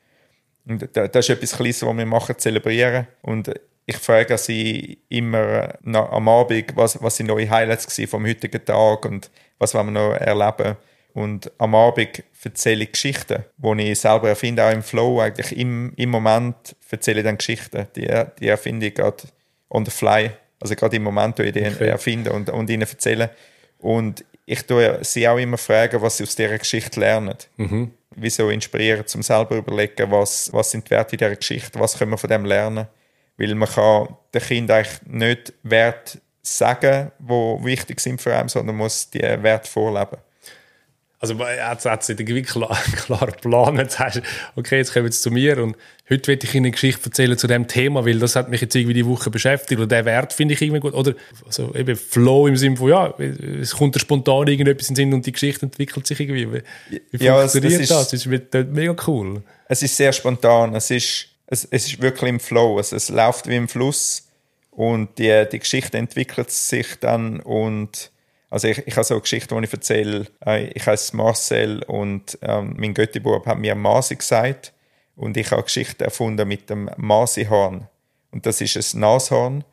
Und 0.66 0.90
das 0.92 1.08
ist 1.14 1.30
etwas 1.30 1.56
Kleines, 1.56 1.82
was 1.82 1.96
wir 1.96 2.04
machen, 2.04 2.36
zelebrieren. 2.36 3.06
Und 3.22 3.48
ich 3.86 3.96
frage 3.98 4.36
sie 4.36 4.98
immer 5.08 5.74
am 5.84 6.28
Abend, 6.28 6.76
was, 6.76 7.00
was 7.00 7.16
sind 7.16 7.26
neue 7.26 7.48
Highlights 7.48 8.00
vom 8.08 8.26
heutigen 8.26 8.64
Tag 8.64 9.04
und 9.04 9.30
was 9.58 9.74
wollen 9.74 9.86
wir 9.86 9.92
noch 9.92 10.14
erleben. 10.14 10.76
Und 11.14 11.50
am 11.58 11.74
Abend 11.74 12.24
erzähle 12.44 12.84
ich 12.84 12.92
Geschichten, 12.92 13.44
die 13.56 13.92
ich 13.92 14.00
selber 14.00 14.28
erfinde, 14.28 14.64
auch 14.64 14.72
im 14.72 14.82
Flow. 14.82 15.20
Eigentlich 15.20 15.56
im, 15.56 15.92
im 15.96 16.10
Moment 16.10 16.76
erzähle 16.90 17.20
ich 17.20 17.24
dann 17.24 17.38
Geschichten. 17.38 17.86
Die, 17.94 18.08
die 18.40 18.48
erfinde 18.48 18.86
ich 18.86 18.94
gerade 18.94 19.22
on 19.70 19.84
the 19.84 19.90
fly. 19.90 20.30
Also 20.60 20.74
gerade 20.74 20.96
im 20.96 21.04
Moment, 21.04 21.38
wo 21.38 21.44
ich 21.44 21.52
die 21.52 21.64
okay. 21.64 21.88
erfinde 21.88 22.32
und, 22.32 22.50
und 22.50 22.68
ihnen 22.68 22.82
erzähle. 22.82 23.30
Und 23.78 24.24
ich 24.46 24.62
tue 24.66 24.98
sie 25.02 25.28
auch 25.28 25.38
immer 25.38 25.58
fragen, 25.58 26.02
was 26.02 26.16
sie 26.16 26.24
aus 26.24 26.34
dieser 26.34 26.58
Geschichte 26.58 26.98
lernen. 26.98 27.36
Mhm. 27.56 27.92
Wieso 28.10 28.50
inspirieren, 28.50 29.06
zum 29.06 29.22
selber 29.22 29.56
überlegen, 29.56 30.10
was, 30.10 30.52
was 30.52 30.72
sind 30.72 30.86
die 30.86 30.90
Werte 30.90 31.14
in 31.14 31.18
dieser 31.18 31.36
Geschichte, 31.36 31.78
was 31.78 31.96
können 31.96 32.10
wir 32.10 32.18
von 32.18 32.30
dem 32.30 32.44
lernen. 32.44 32.88
Weil 33.38 33.54
man 33.54 33.68
kann 33.68 34.16
den 34.32 34.42
Kindern 34.42 34.78
eigentlich 34.78 35.02
nicht 35.06 35.52
Werte 35.62 36.20
sagen, 36.42 37.12
die 37.18 37.64
wichtig 37.64 38.00
sind 38.00 38.20
für 38.20 38.34
einen, 38.34 38.48
sondern 38.48 38.76
muss 38.76 39.10
die 39.10 39.20
Werte 39.20 39.70
vorleben. 39.70 40.18
Also 41.18 41.34
er 41.42 41.70
hat 41.70 42.02
es 42.02 42.08
irgendwie 42.10 42.42
klar, 42.42 42.78
klar 42.96 43.26
geplant. 43.26 43.78
Jetzt 43.78 43.98
heißt, 43.98 44.20
okay, 44.54 44.76
jetzt 44.76 44.92
kommen 44.92 45.10
sie 45.10 45.18
zu 45.18 45.30
mir 45.30 45.62
und 45.62 45.74
heute 46.10 46.28
will 46.28 46.38
ich 46.42 46.54
Ihnen 46.54 46.66
eine 46.66 46.72
Geschichte 46.72 47.06
erzählen 47.06 47.38
zu 47.38 47.46
dem 47.46 47.66
Thema, 47.66 48.04
weil 48.04 48.18
das 48.18 48.36
hat 48.36 48.50
mich 48.50 48.60
jetzt 48.60 48.74
irgendwie 48.74 48.94
die 48.94 49.06
Woche 49.06 49.30
beschäftigt 49.30 49.80
oder 49.80 49.88
der 49.88 50.04
Wert 50.04 50.34
finde 50.34 50.54
ich 50.54 50.60
irgendwie 50.60 50.80
gut. 50.80 50.92
Oder 50.92 51.14
also 51.46 51.74
eben 51.74 51.96
Flow 51.96 52.46
im 52.46 52.56
Sinne 52.56 52.76
von, 52.76 52.90
ja, 52.90 53.14
es 53.18 53.74
kommt 53.74 53.96
da 53.96 54.00
spontan 54.00 54.46
irgendetwas 54.46 54.90
in 54.90 54.94
den 54.94 54.96
Sinn 54.96 55.14
und 55.14 55.26
die 55.26 55.32
Geschichte 55.32 55.64
entwickelt 55.64 56.06
sich 56.06 56.20
irgendwie. 56.20 56.62
Wie, 56.90 57.02
wie 57.10 57.24
ja, 57.24 57.38
funktioniert 57.38 57.80
das? 57.80 58.12
Ist, 58.12 58.26
das 58.26 58.52
ist 58.52 58.66
mega 58.70 58.94
cool. 59.06 59.42
Es 59.68 59.82
ist 59.82 59.96
sehr 59.96 60.12
spontan. 60.12 60.74
Es 60.74 60.90
ist, 60.90 61.28
es, 61.46 61.64
es 61.64 61.86
ist 61.86 62.02
wirklich 62.02 62.28
im 62.28 62.40
Flow. 62.40 62.78
Es, 62.78 62.92
es 62.92 63.08
läuft 63.08 63.48
wie 63.48 63.56
im 63.56 63.68
Fluss 63.68 64.28
und 64.70 65.18
die, 65.18 65.46
die 65.50 65.58
Geschichte 65.58 65.98
entwickelt 65.98 66.50
sich 66.50 66.98
dann 67.00 67.40
und 67.40 68.10
also 68.48 68.68
ich, 68.68 68.78
ich 68.86 68.94
habe 68.94 69.04
so 69.04 69.14
eine 69.14 69.22
Geschichte, 69.22 69.54
die 69.56 69.64
ich 69.64 69.72
erzähle. 69.72 70.26
Äh, 70.44 70.68
ich 70.68 70.86
heiße 70.86 71.16
Marcel 71.16 71.82
und 71.84 72.38
ähm, 72.42 72.74
mein 72.78 72.94
Göttibub 72.94 73.44
hat 73.46 73.58
mir 73.58 73.74
Masi 73.74 74.16
gesagt 74.16 74.72
und 75.16 75.36
ich 75.36 75.46
habe 75.46 75.56
eine 75.56 75.64
Geschichte 75.64 76.04
erfunden 76.04 76.46
mit 76.46 76.70
dem 76.70 76.90
Masihorn. 76.96 77.88
Und 78.30 78.46
das 78.46 78.60
ist 78.60 78.94
ein 78.94 79.00
Nashorn. 79.00 79.64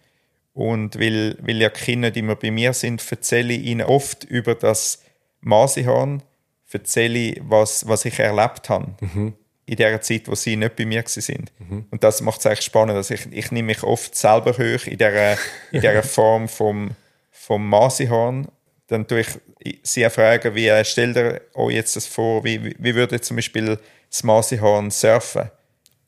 Und 0.54 1.00
weil, 1.00 1.38
weil 1.42 1.58
ja 1.58 1.70
die 1.70 1.80
Kinder 1.80 2.10
nicht 2.10 2.18
immer 2.18 2.36
bei 2.36 2.52
mir 2.52 2.74
sind, 2.74 3.04
erzähle 3.12 3.54
ich 3.54 3.66
ihnen 3.66 3.86
oft 3.86 4.24
über 4.24 4.56
das 4.56 5.04
Masihorn, 5.42 6.24
erzähle 6.72 7.20
ich, 7.20 7.42
was, 7.44 7.88
was 7.88 8.06
ich 8.06 8.20
erlebt 8.20 8.70
habe. 8.70 8.96
Mhm. 9.02 9.34
In 9.66 9.78
der 9.78 10.02
Zeit, 10.02 10.28
wo 10.28 10.36
sie 10.36 10.58
nicht 10.58 10.76
bei 10.76 10.86
mir 10.86 11.04
sind. 11.06 11.52
Mhm. 11.60 11.86
Und 11.90 12.04
das 12.04 12.22
macht 12.22 12.42
es 12.42 12.46
eigentlich 12.46 12.66
spannend. 12.66 12.98
Also 12.98 13.14
ich, 13.14 13.32
ich 13.32 13.52
nehme 13.52 13.68
mich 13.68 13.84
oft 13.84 14.14
selber 14.14 14.52
hoch 14.52 14.86
in 14.86 14.98
dieser, 14.98 15.34
in 15.72 15.82
dieser 15.82 16.04
Form 16.04 16.50
vom, 16.50 16.92
vom 17.32 17.70
Masihorn 17.70 18.48
dann 18.88 19.08
tue 19.08 19.22
ich 19.22 19.80
sie 19.84 20.10
fragen, 20.10 20.56
wie 20.56 20.68
äh, 20.68 20.84
stellt 20.86 21.18
ihr 21.18 21.42
euch 21.54 21.74
jetzt 21.74 21.96
das 21.96 22.06
vor, 22.06 22.44
wie, 22.44 22.76
wie 22.78 22.96
würde 22.96 23.20
zum 23.22 23.38
Beispiel 23.38 23.80
das 24.10 24.24
Masihorn 24.24 24.92
surfen? 24.92 25.50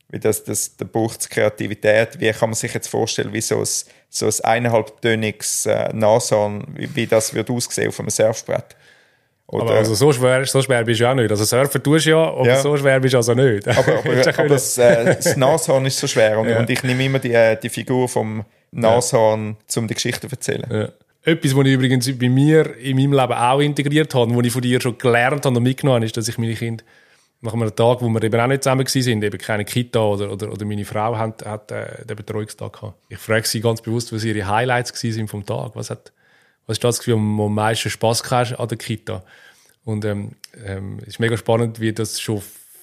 Wie 0.09 0.19
das, 0.19 0.43
das, 0.43 0.77
da 0.77 0.85
braucht 0.85 1.21
es 1.21 1.29
Kreativität. 1.29 2.19
Wie 2.19 2.31
kann 2.31 2.49
man 2.49 2.55
sich 2.55 2.73
jetzt 2.73 2.87
vorstellen, 2.87 3.33
wie 3.33 3.41
so 3.41 3.59
ein, 3.59 3.67
so 4.09 4.27
ein 4.27 4.33
eineinhalbtöniges 4.43 5.65
äh, 5.65 5.91
Nashorn, 5.93 6.65
wie, 6.75 6.95
wie 6.95 7.07
das 7.07 7.33
wird 7.33 7.49
aussehen 7.49 7.87
auf 7.87 7.99
einem 7.99 8.09
Surfbrett? 8.09 8.75
Oder, 9.55 9.63
aber 9.63 9.73
also 9.75 9.95
so 9.95 10.11
schwer, 10.11 10.45
so 10.45 10.61
schwer 10.61 10.83
bist 10.83 11.01
du 11.01 11.09
auch 11.09 11.15
nicht. 11.15 11.29
Also 11.29 11.43
surfen 11.43 11.81
tust 11.81 12.05
du 12.05 12.11
ja, 12.11 12.17
aber 12.17 12.45
ja. 12.45 12.57
so 12.57 12.75
schwer 12.77 12.99
bist 12.99 13.13
du 13.13 13.17
also 13.17 13.33
nicht. 13.33 13.67
Aber, 13.67 13.99
aber, 13.99 14.27
aber 14.37 14.47
das, 14.49 14.77
äh, 14.77 15.05
das 15.15 15.35
Nashorn 15.37 15.85
ist 15.85 15.97
so 15.97 16.07
schwer 16.07 16.39
und, 16.39 16.49
ja. 16.49 16.59
und 16.59 16.69
ich 16.69 16.83
nehme 16.83 17.05
immer 17.05 17.19
die, 17.19 17.33
äh, 17.33 17.57
die 17.59 17.69
Figur 17.69 18.07
vom 18.07 18.43
Nashorn, 18.71 19.57
ja. 19.69 19.81
um 19.81 19.87
die 19.87 19.93
Geschichte 19.93 20.27
zu 20.27 20.35
erzählen. 20.35 20.67
Ja. 20.69 20.89
Etwas, 21.23 21.55
was 21.55 21.65
ich 21.65 21.73
übrigens 21.73 22.19
bei 22.19 22.29
mir 22.29 22.77
in 22.77 22.97
meinem 22.97 23.13
Leben 23.13 23.33
auch 23.33 23.59
integriert 23.59 24.13
habe, 24.13 24.35
was 24.35 24.45
ich 24.45 24.53
von 24.53 24.61
dir 24.61 24.79
schon 24.79 24.97
gelernt 24.97 25.45
habe 25.45 25.57
und 25.57 25.63
mitgenommen 25.63 25.95
habe, 25.95 26.05
ist, 26.05 26.15
dass 26.17 26.27
ich 26.27 26.37
meine 26.37 26.53
Kinder 26.53 26.83
nach 27.41 27.53
einem 27.53 27.75
Tag, 27.75 28.01
wo 28.01 28.09
wir 28.09 28.23
eben 28.23 28.39
auch 28.39 28.47
nicht 28.47 28.63
zusammen 28.63 28.85
waren, 28.85 29.23
eben 29.23 29.37
keine 29.37 29.65
Kita 29.65 29.99
oder, 29.99 30.31
oder, 30.31 30.51
oder 30.51 30.65
meine 30.65 30.85
Frau 30.85 31.17
hat, 31.17 31.45
hat 31.45 31.71
äh, 31.71 32.05
den 32.05 32.15
Betreuungstag 32.15 32.73
gehabt. 32.73 32.97
Ich 33.09 33.17
frage 33.17 33.47
sie 33.47 33.61
ganz 33.61 33.81
bewusst, 33.81 34.11
was 34.13 34.23
ihre 34.23 34.47
Highlights 34.47 35.03
waren 35.03 35.27
vom 35.27 35.45
Tag. 35.45 35.71
Was 35.75 35.89
hat, 35.89 36.11
was 36.67 36.75
ist 36.75 36.83
das 36.83 36.99
Gefühl, 36.99 37.15
am, 37.15 37.39
am 37.39 37.53
meisten 37.53 37.89
Spass 37.89 38.23
gehabt 38.23 38.59
an 38.59 38.67
der 38.67 38.77
Kita? 38.77 39.23
Und 39.83 40.03
ähm, 40.05 40.31
ähm, 40.65 40.99
es 41.01 41.09
ist 41.09 41.19
mega 41.19 41.37
spannend, 41.37 41.79
wie 41.79 41.93
das 41.93 42.19
schon 42.19 42.41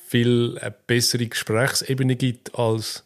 viel 0.08 0.58
eine 0.60 0.74
bessere 0.86 1.26
Gesprächsebene 1.26 2.16
gibt 2.16 2.56
als, 2.58 3.04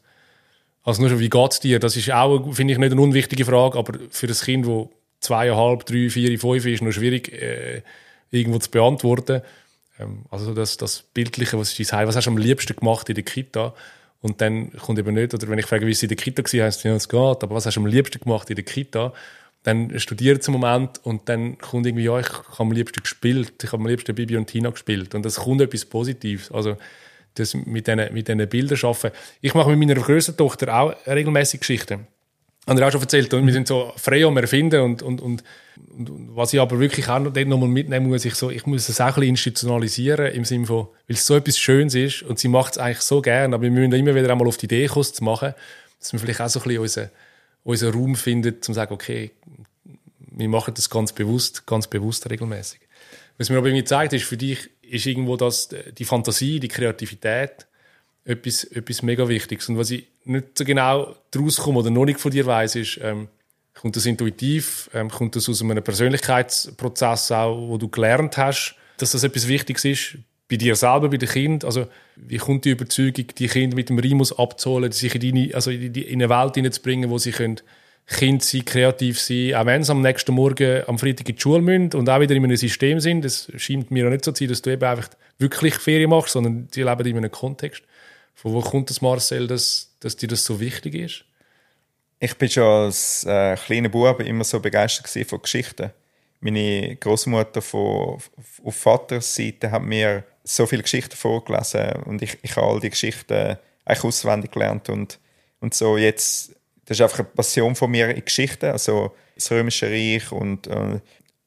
als 0.82 0.98
nur 0.98 1.08
schon, 1.08 1.20
wie 1.20 1.30
geht 1.30 1.52
es 1.52 1.60
dir? 1.60 1.78
Das 1.78 1.96
ist 1.96 2.10
auch, 2.10 2.52
finde 2.52 2.72
ich, 2.72 2.78
nicht 2.78 2.92
eine 2.92 3.00
unwichtige 3.00 3.44
Frage, 3.44 3.78
aber 3.78 3.98
für 4.10 4.26
ein 4.26 4.34
Kind, 4.34 4.66
das 4.66 4.88
zweieinhalb, 5.20 5.86
drei, 5.86 6.10
vier, 6.10 6.38
fünf 6.38 6.66
ist, 6.66 6.82
noch 6.82 6.92
schwierig 6.92 7.32
äh, 7.32 7.82
irgendwo 8.30 8.58
zu 8.58 8.70
beantworten. 8.70 9.42
Ähm, 9.98 10.26
also 10.30 10.52
das, 10.52 10.76
das 10.76 11.02
Bildliche, 11.02 11.58
was 11.58 11.78
ist 11.78 11.92
dein 11.92 12.06
was 12.06 12.16
hast 12.16 12.26
du 12.26 12.30
am 12.30 12.38
liebsten 12.38 12.76
gemacht 12.76 13.08
in 13.08 13.14
der 13.14 13.24
Kita? 13.24 13.74
Und 14.20 14.40
dann 14.40 14.72
kommt 14.72 14.98
eben 14.98 15.14
nicht, 15.14 15.32
oder 15.34 15.48
wenn 15.48 15.58
ich 15.58 15.66
frage, 15.66 15.86
wie 15.86 15.92
es 15.92 16.02
in 16.02 16.08
der 16.08 16.16
Kita 16.16 16.42
war, 16.42 16.64
heißt 16.66 16.78
es, 16.78 16.82
ja, 16.82 16.94
es 16.94 17.08
geht, 17.08 17.18
aber 17.18 17.50
was 17.50 17.66
hast 17.66 17.76
du 17.76 17.80
am 17.80 17.86
liebsten 17.86 18.20
gemacht 18.20 18.50
in 18.50 18.56
der 18.56 18.64
Kita? 18.64 19.12
Dann 19.66 19.98
studiert 19.98 20.42
es 20.42 20.48
einen 20.48 20.60
Moment 20.60 21.00
und 21.02 21.28
dann 21.28 21.58
kommt 21.58 21.86
irgendwie, 21.86 22.04
ja, 22.04 22.20
ich 22.20 22.28
habe 22.28 22.60
am 22.60 22.70
liebsten 22.70 23.02
gespielt, 23.02 23.64
ich 23.64 23.72
habe 23.72 23.82
am 23.82 23.88
liebsten 23.88 24.14
Bibi 24.14 24.36
und 24.36 24.46
Tina 24.46 24.70
gespielt. 24.70 25.12
Und 25.16 25.24
das 25.24 25.34
kommt 25.34 25.60
etwas 25.60 25.84
Positives. 25.84 26.52
Also, 26.52 26.76
das 27.34 27.52
mit 27.52 27.88
diesen, 27.88 28.14
mit 28.14 28.50
Bildern 28.50 28.78
arbeiten. 28.80 29.16
Ich 29.40 29.54
mache 29.54 29.74
mit 29.74 29.80
meiner 29.80 30.00
größten 30.00 30.36
Tochter 30.36 30.72
auch 30.72 30.94
regelmäßig 31.08 31.58
Geschichten. 31.58 32.06
Haben 32.64 32.78
wir 32.78 32.86
auch 32.86 32.92
schon 32.92 33.00
erzählt. 33.00 33.34
Und 33.34 33.44
wir 33.44 33.52
sind 33.52 33.66
so 33.66 33.92
frei 33.96 34.24
am 34.24 34.36
Erfinden 34.36 34.82
und, 34.82 35.02
und, 35.02 35.20
und, 35.20 35.42
und 35.98 36.36
was 36.36 36.52
ich 36.52 36.60
aber 36.60 36.78
wirklich 36.78 37.08
auch 37.08 37.18
noch, 37.18 37.32
dort 37.32 37.48
noch 37.48 37.58
mal 37.58 37.68
mitnehmen 37.68 38.06
muss, 38.06 38.24
ich, 38.24 38.36
so, 38.36 38.50
ich 38.50 38.66
muss 38.66 38.88
es 38.88 39.00
auch 39.00 39.06
ein 39.06 39.14
bisschen 39.14 39.30
institutionalisieren, 39.30 40.32
im 40.32 40.44
Sinne 40.44 40.66
von, 40.66 40.86
weil 41.08 41.16
es 41.16 41.26
so 41.26 41.34
etwas 41.34 41.58
Schönes 41.58 41.96
ist 41.96 42.22
und 42.22 42.38
sie 42.38 42.46
macht 42.46 42.74
es 42.74 42.78
eigentlich 42.78 43.00
so 43.00 43.20
gern, 43.20 43.52
aber 43.52 43.64
wir 43.64 43.72
müssen 43.72 43.92
immer 43.94 44.14
wieder 44.14 44.30
einmal 44.30 44.46
auf 44.46 44.58
die 44.58 44.66
Idee 44.66 44.86
kommen, 44.86 45.00
es 45.02 45.12
zu 45.12 45.24
machen, 45.24 45.54
dass 45.98 46.12
wir 46.12 46.20
vielleicht 46.20 46.40
auch 46.40 46.48
so 46.48 46.60
ein 46.60 46.62
bisschen 46.62 46.82
unseren, 46.82 47.10
unseren 47.66 47.94
Raum 47.94 48.14
finden, 48.14 48.54
um 48.54 48.62
zu 48.62 48.72
sagen, 48.72 48.94
okay, 48.94 49.32
wir 50.30 50.48
machen 50.48 50.72
das 50.74 50.88
ganz 50.88 51.12
bewusst, 51.12 51.66
ganz 51.66 51.88
bewusst 51.88 52.30
regelmäßig. 52.30 52.80
Was 53.38 53.50
mir 53.50 53.58
aber 53.58 53.66
irgendwie 53.66 53.84
zeigt, 53.84 54.12
ist, 54.12 54.24
für 54.24 54.36
dich 54.36 54.70
ist 54.82 55.04
irgendwo 55.04 55.36
das, 55.36 55.68
die 55.98 56.04
Fantasie, 56.04 56.60
die 56.60 56.68
Kreativität, 56.68 57.66
etwas, 58.24 58.64
etwas 58.64 59.02
mega 59.02 59.28
Wichtiges. 59.28 59.68
Und 59.68 59.78
was 59.78 59.90
ich 59.90 60.06
nicht 60.24 60.56
so 60.56 60.64
genau 60.64 61.16
daraus 61.32 61.56
komme 61.56 61.80
oder 61.80 61.90
noch 61.90 62.04
nicht 62.04 62.20
von 62.20 62.30
dir 62.30 62.46
weiß, 62.46 62.76
ist, 62.76 63.00
ähm, 63.02 63.28
kommt 63.74 63.96
das 63.96 64.06
intuitiv, 64.06 64.88
ähm, 64.94 65.10
kommt 65.10 65.34
das 65.34 65.48
aus 65.48 65.60
einem 65.60 65.82
Persönlichkeitsprozess 65.82 67.32
auch, 67.32 67.68
wo 67.68 67.78
du 67.78 67.88
gelernt 67.88 68.36
hast, 68.36 68.76
dass 68.98 69.10
das 69.10 69.24
etwas 69.24 69.48
Wichtiges 69.48 69.84
ist, 69.84 70.18
bei 70.48 70.56
dir 70.56 70.76
selber, 70.76 71.08
bei 71.08 71.16
den 71.16 71.28
Kindern? 71.28 71.66
Also, 71.66 71.86
wie 72.16 72.38
kommt 72.38 72.64
die 72.64 72.70
Überzeugung, 72.70 73.26
die 73.38 73.48
Kinder 73.48 73.76
mit 73.76 73.88
dem 73.88 73.98
Rimus 73.98 74.36
abzuholen, 74.38 74.92
sich 74.92 75.14
in, 75.14 75.20
deine, 75.20 75.54
also 75.54 75.70
in, 75.70 75.92
die, 75.92 76.02
in 76.02 76.22
eine 76.22 76.30
Welt 76.30 76.54
hineinzubringen, 76.54 77.10
wo 77.10 77.18
sie 77.18 77.32
können 77.32 77.60
Kind 78.06 78.44
sein, 78.44 78.64
kreativ 78.64 79.20
sein, 79.20 79.54
auch 79.54 79.66
wenn 79.66 79.82
sie 79.82 79.90
am 79.90 80.00
nächsten 80.00 80.32
Morgen 80.32 80.84
am 80.86 80.96
Freitag 80.96 81.28
in 81.28 81.34
die 81.34 81.40
Schule 81.40 81.60
müssen 81.60 81.92
und 81.94 82.08
auch 82.08 82.20
wieder 82.20 82.36
in 82.36 82.44
einem 82.44 82.56
System 82.56 83.00
sind. 83.00 83.24
Es 83.24 83.50
scheint 83.56 83.90
mir 83.90 84.06
auch 84.06 84.10
nicht 84.10 84.24
so 84.24 84.30
zu 84.30 84.44
sein, 84.44 84.48
dass 84.48 84.62
du 84.62 84.70
eben 84.70 84.84
einfach 84.84 85.08
wirklich 85.38 85.74
Ferien 85.74 86.10
machst, 86.10 86.32
sondern 86.32 86.68
sie 86.70 86.82
leben 86.82 87.06
in 87.06 87.16
einem 87.16 87.32
Kontext. 87.32 87.82
Von 88.36 88.52
wo 88.52 88.60
kommt 88.60 88.90
das, 88.90 89.00
Marcel, 89.00 89.48
dass, 89.48 89.90
dass 89.98 90.16
dir 90.16 90.28
das 90.28 90.44
so 90.44 90.60
wichtig 90.60 90.94
ist? 90.94 91.24
Ich 92.20 92.34
bin 92.36 92.48
schon 92.48 92.62
als 92.62 93.24
äh, 93.24 93.56
kleiner 93.56 93.88
Bub 93.88 94.20
immer 94.20 94.44
so 94.44 94.60
begeistert 94.60 95.28
von 95.28 95.42
Geschichten. 95.42 95.90
Meine 96.40 96.94
Großmutter 96.96 97.60
von 97.60 98.20
auf 98.64 98.76
Vaterseite 98.76 99.70
hat 99.70 99.82
mir 99.82 100.22
so 100.48 100.66
viele 100.66 100.82
Geschichten 100.82 101.16
vorgelesen 101.16 102.02
und 102.04 102.22
ich, 102.22 102.38
ich 102.42 102.56
habe 102.56 102.66
all 102.66 102.80
die 102.80 102.90
Geschichten 102.90 103.56
eigentlich 103.84 104.04
auswendig 104.04 104.52
gelernt 104.52 104.88
und, 104.88 105.18
und 105.60 105.74
so 105.74 105.96
jetzt 105.96 106.52
das 106.86 106.98
ist 106.98 107.02
einfach 107.02 107.18
eine 107.18 107.28
Passion 107.28 107.74
von 107.74 107.90
mir 107.90 108.14
in 108.14 108.24
Geschichten, 108.24 108.66
also 108.66 109.14
das 109.34 109.50
Römische 109.50 109.90
Reich 109.90 110.30
und 110.30 110.68
äh, 110.68 111.00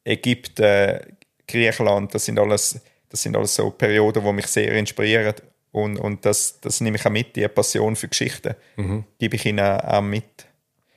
Ägypten, 0.04 1.00
Griechenland, 1.48 2.14
das 2.14 2.26
sind 2.26 2.38
alles, 2.38 2.78
das 3.08 3.22
sind 3.22 3.36
alles 3.36 3.54
so 3.54 3.70
Perioden, 3.70 4.22
die 4.22 4.32
mich 4.32 4.46
sehr 4.46 4.72
inspirieren 4.72 5.34
und, 5.72 5.98
und 5.98 6.24
das, 6.24 6.60
das 6.60 6.80
nehme 6.80 6.98
ich 6.98 7.06
auch 7.06 7.10
mit, 7.10 7.36
die 7.36 7.48
Passion 7.48 7.96
für 7.96 8.08
Geschichten, 8.08 8.54
mhm. 8.76 9.04
gebe 9.18 9.36
ich 9.36 9.46
ihnen 9.46 9.60
auch 9.60 10.02
mit. 10.02 10.46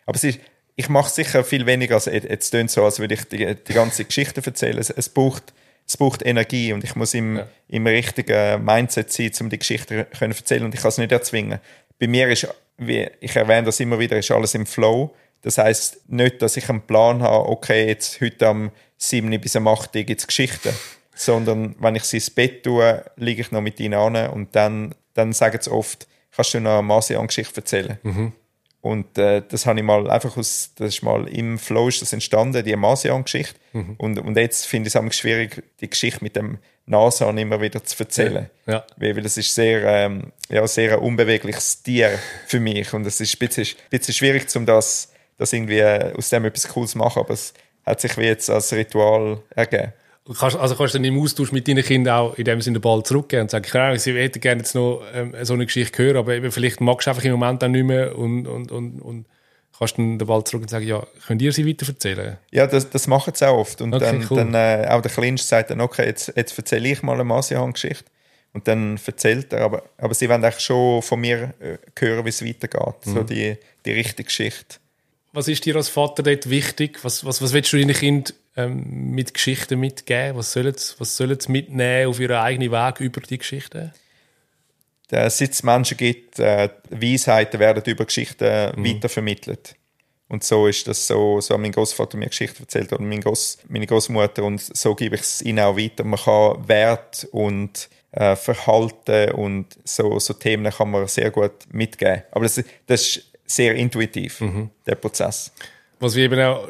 Aber 0.06 0.16
es 0.16 0.24
ist, 0.26 0.40
ich 0.76 0.90
mache 0.90 1.10
sicher 1.10 1.44
viel 1.44 1.66
weniger, 1.66 1.96
als 1.96 2.06
jetzt 2.06 2.50
tönt 2.50 2.72
so, 2.72 2.84
als 2.84 3.00
würde 3.00 3.14
ich 3.14 3.24
die, 3.26 3.56
die 3.56 3.74
ganze 3.74 4.06
Geschichte 4.06 4.42
erzählen. 4.44 4.78
Es, 4.78 4.90
es, 4.90 5.08
braucht, 5.08 5.54
es 5.86 5.98
braucht 5.98 6.26
Energie 6.26 6.74
und 6.74 6.84
ich 6.84 6.96
muss 6.96 7.14
im, 7.14 7.38
ja. 7.38 7.48
im 7.68 7.86
richtigen 7.88 8.64
Mindset 8.64 9.12
sein, 9.12 9.32
um 9.42 9.50
die 9.50 9.60
Geschichte 9.60 10.08
zu 10.18 10.26
erzählen 10.26 10.64
und 10.64 10.74
ich 10.74 10.82
kann 10.82 10.90
es 10.90 10.98
nicht 10.98 11.12
erzwingen. 11.12 11.60
Bei 12.00 12.08
mir 12.08 12.28
ist, 12.30 12.48
wie 12.78 13.10
ich 13.20 13.36
erwähne 13.36 13.64
das 13.64 13.80
immer 13.80 14.00
wieder, 14.00 14.18
ist 14.18 14.32
alles 14.32 14.56
im 14.56 14.66
Flow. 14.66 15.14
Das 15.42 15.58
heißt 15.58 16.10
nicht, 16.10 16.42
dass 16.42 16.58
ich 16.58 16.70
einen 16.70 16.82
Plan 16.82 17.22
habe, 17.22 17.50
okay, 17.50 17.88
jetzt 17.88 18.22
heute 18.22 18.48
am 18.48 18.72
7 18.98 19.30
bis 19.42 19.56
am 19.56 19.68
8 19.68 19.92
gibt 19.92 20.22
es 20.22 20.28
Geschichten 20.28 20.74
sondern 21.16 21.76
wenn 21.80 21.96
ich 21.96 22.04
sie 22.04 22.18
ins 22.18 22.30
Bett 22.30 22.64
tue, 22.64 23.04
liege 23.16 23.42
ich 23.42 23.52
noch 23.52 23.62
mit 23.62 23.80
ihnen 23.80 23.94
an 23.94 24.30
und 24.30 24.56
dann, 24.56 24.96
dann 25.14 25.34
sagen 25.34 25.60
sie 25.62 25.72
oft, 25.72 26.08
kannst 26.36 26.54
du 26.54 26.60
noch 26.60 26.80
eine 26.80 26.84
Masian-Geschichte 26.84 27.58
erzählen? 27.58 27.98
Mhm. 28.04 28.34
Und 28.84 29.18
äh, 29.18 29.42
das 29.48 29.66
habe 29.66 29.80
ich 29.80 29.86
mal 29.86 30.12
einfach 30.12 30.36
aus, 30.36 30.72
das 30.76 30.96
ist 30.96 31.04
mal 31.04 31.26
im 31.30 31.58
Flow 31.58 31.88
ist 31.88 32.02
das 32.02 32.12
entstanden, 32.12 32.66
die 32.66 32.76
Masian-Geschichte. 32.76 33.58
Mhm. 33.72 33.96
Und, 33.98 34.20
und 34.20 34.36
jetzt 34.36 34.66
finde 34.66 34.90
ich 34.90 34.94
es 34.96 35.18
schwierig, 35.18 35.64
die 35.80 35.90
Geschichte 35.90 36.22
mit 36.22 36.36
dem 36.36 36.58
Nasan 36.86 37.38
immer 37.38 37.62
wieder 37.62 37.82
zu 37.82 37.98
erzählen. 38.04 38.50
Ja. 38.66 38.74
ja. 38.74 38.86
Weil, 38.98 39.16
weil 39.16 39.24
das 39.24 39.38
ist 39.38 39.56
sehr, 39.56 39.86
ähm, 39.86 40.34
ja, 40.50 40.68
sehr 40.68 40.96
ein 40.96 41.00
unbewegliches 41.00 41.82
Tier 41.82 42.20
für 42.46 42.60
mich. 42.60 42.94
Und 42.94 43.08
es 43.08 43.22
ist 43.22 43.36
ein 43.36 43.48
bisschen, 43.48 43.64
ein 43.64 43.90
bisschen 43.90 44.16
schwierig, 44.16 44.54
um 44.54 44.66
das, 44.66 45.14
das 45.38 45.54
irgendwie 45.54 45.80
äh, 45.80 46.12
aus 46.18 46.30
dem 46.30 46.44
etwas 46.44 46.68
Cooles 46.68 46.92
zu 46.92 46.98
machen. 46.98 47.20
Aber 47.20 47.34
es 47.34 47.54
hat 47.86 48.02
sich 48.02 48.18
wie 48.18 48.26
jetzt 48.26 48.50
als 48.50 48.74
Ritual 48.74 49.40
ergeben. 49.56 49.94
Kannst, 50.40 50.56
also 50.56 50.76
kannst 50.76 50.94
du 50.94 51.00
dann 51.00 51.06
im 51.06 51.20
Austausch 51.20 51.52
mit 51.52 51.68
deinen 51.68 51.84
Kindern 51.84 52.18
auch 52.18 52.38
in 52.38 52.46
dem 52.46 52.62
Sinne 52.62 52.80
den 52.80 52.82
Ball 52.82 53.04
zurückgeben 53.04 53.44
und 53.44 53.52
sagen, 53.52 53.66
keine 53.66 54.00
sie 54.00 54.14
hätten 54.14 54.40
gerne 54.40 54.62
jetzt 54.62 54.74
noch 54.74 55.04
ähm, 55.14 55.36
so 55.42 55.54
eine 55.54 55.66
Geschichte 55.66 56.02
hören, 56.02 56.16
aber 56.16 56.34
eben 56.34 56.50
vielleicht 56.52 56.80
magst 56.80 57.08
du 57.08 57.12
einfach 57.12 57.26
im 57.26 57.34
Moment 57.34 57.62
auch 57.62 57.68
nicht 57.68 57.84
mehr 57.84 58.18
und, 58.18 58.48
und, 58.48 58.72
und, 58.72 59.02
und 59.02 59.26
kannst 59.78 59.98
dann 59.98 60.18
den 60.18 60.28
Ball 60.28 60.44
zurück 60.46 60.62
und 60.62 60.70
sagen, 60.70 60.88
ja, 60.88 61.06
könnt 61.28 61.42
ihr 61.42 61.52
sie 61.52 61.68
weiter 61.68 61.88
erzählen? 61.88 62.38
Ja, 62.52 62.68
das, 62.68 62.90
das 62.90 63.08
machen 63.08 63.34
sie 63.36 63.48
auch 63.48 63.58
oft. 63.58 63.82
Und 63.82 63.94
okay, 63.94 64.06
dann, 64.06 64.28
cool. 64.30 64.38
dann 64.38 64.54
äh, 64.54 64.88
auch 64.90 65.02
der 65.02 65.12
Kleinste 65.12 65.48
sagt 65.48 65.72
dann, 65.72 65.82
okay, 65.82 66.06
jetzt, 66.06 66.32
jetzt 66.36 66.58
erzähle 66.58 66.90
ich 66.90 67.04
mal 67.04 67.14
eine 67.14 67.26
Masian-Geschichte. 67.26 68.06
Und 68.54 68.68
dann 68.68 69.00
erzählt 69.06 69.52
er, 69.52 69.62
aber, 69.62 69.84
aber 69.98 70.14
sie 70.14 70.30
wollen 70.30 70.44
eigentlich 70.44 70.64
schon 70.64 71.02
von 71.02 71.20
mir 71.20 71.54
äh, 71.60 71.78
hören, 72.00 72.24
wie 72.24 72.30
es 72.30 72.46
weitergeht. 72.46 73.06
Mhm. 73.06 73.14
So 73.14 73.24
die, 73.24 73.58
die 73.86 73.92
richtige 73.92 74.26
Geschichte. 74.26 74.78
Was 75.34 75.48
ist 75.48 75.66
dir 75.66 75.76
als 75.76 75.90
Vater 75.90 76.22
dort 76.22 76.50
wichtig? 76.50 77.04
Was, 77.04 77.26
was, 77.26 77.42
was 77.42 77.54
willst 77.54 77.74
du 77.74 77.78
deinen 77.78 77.96
Kindern 77.96 78.36
ähm, 78.56 79.12
mit 79.12 79.34
Geschichten 79.34 79.80
mitgeben? 79.80 80.38
Was 80.38 80.54
sollen 80.54 80.76
sie, 80.78 80.94
was 81.00 81.18
sollen 81.18 81.40
sie 81.40 81.52
mitnehmen 81.52 82.08
auf 82.08 82.20
ihren 82.20 82.38
eigenen 82.38 82.72
Weg 82.72 83.00
über 83.00 83.20
die 83.20 83.40
Geschichten? 83.40 83.92
Seit 85.10 85.52
es 85.52 85.64
Menschen 85.64 85.98
gibt, 85.98 86.40
äh, 86.40 86.70
Weisheiten 86.90 87.60
werden 87.60 87.84
über 87.86 88.06
Geschichten 88.06 88.72
mhm. 88.76 88.86
weitervermittelt. 88.86 89.76
Und 90.28 90.44
so 90.44 90.68
ist 90.68 90.88
das 90.88 91.06
so, 91.06 91.42
so 91.42 91.54
hat 91.54 91.62
mein 91.62 91.72
Großvater 91.72 92.18
mir 92.18 92.28
Geschichten 92.28 92.64
erzählt 92.64 92.94
oder 92.94 93.04
mein 93.04 93.22
Gross, 93.22 93.58
meine 93.68 93.86
Großmutter 93.86 94.44
und 94.44 94.62
so 94.62 94.96
gebe 94.96 95.16
ich 95.16 95.22
es 95.22 95.42
ihnen 95.42 95.60
auch 95.60 95.78
weiter. 95.78 96.04
Man 96.04 96.20
kann 96.20 96.68
Wert 96.68 97.28
und 97.32 97.90
äh, 98.12 98.36
Verhalten 98.36 99.32
und 99.32 99.78
so, 99.84 100.18
so 100.20 100.34
Themen 100.34 100.72
kann 100.72 100.90
man 100.90 101.08
sehr 101.08 101.30
gut 101.30 101.72
mitgeben. 101.72 102.24
Aber 102.32 102.46
das, 102.46 102.64
das 102.88 103.02
ist 103.02 103.33
sehr 103.56 103.76
intuitiv, 103.76 104.42
mhm. 104.42 104.70
der 104.86 104.96
Prozess. 104.96 105.52
Was 106.00 106.16
wir 106.16 106.26
eben 106.26 106.40
auch 106.40 106.68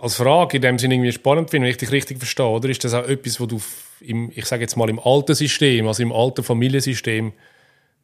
als 0.00 0.16
Frage 0.16 0.56
in 0.56 0.62
dem 0.62 0.78
Sinne 0.78 0.94
irgendwie 0.94 1.12
spannend 1.12 1.50
finde, 1.50 1.66
wenn 1.66 1.70
ich 1.70 1.78
dich 1.78 1.92
richtig 1.92 2.18
verstehe, 2.18 2.46
oder 2.46 2.68
ist 2.68 2.84
das 2.84 2.94
auch 2.94 3.06
etwas, 3.08 3.40
wo 3.40 3.46
du 3.46 3.60
im, 4.00 4.30
ich 4.34 4.44
sage 4.44 4.62
jetzt 4.62 4.76
mal 4.76 4.90
im 4.90 4.98
alten 4.98 5.34
System, 5.34 5.86
also 5.86 6.02
im 6.02 6.12
alten 6.12 6.44
Familiensystem 6.44 7.32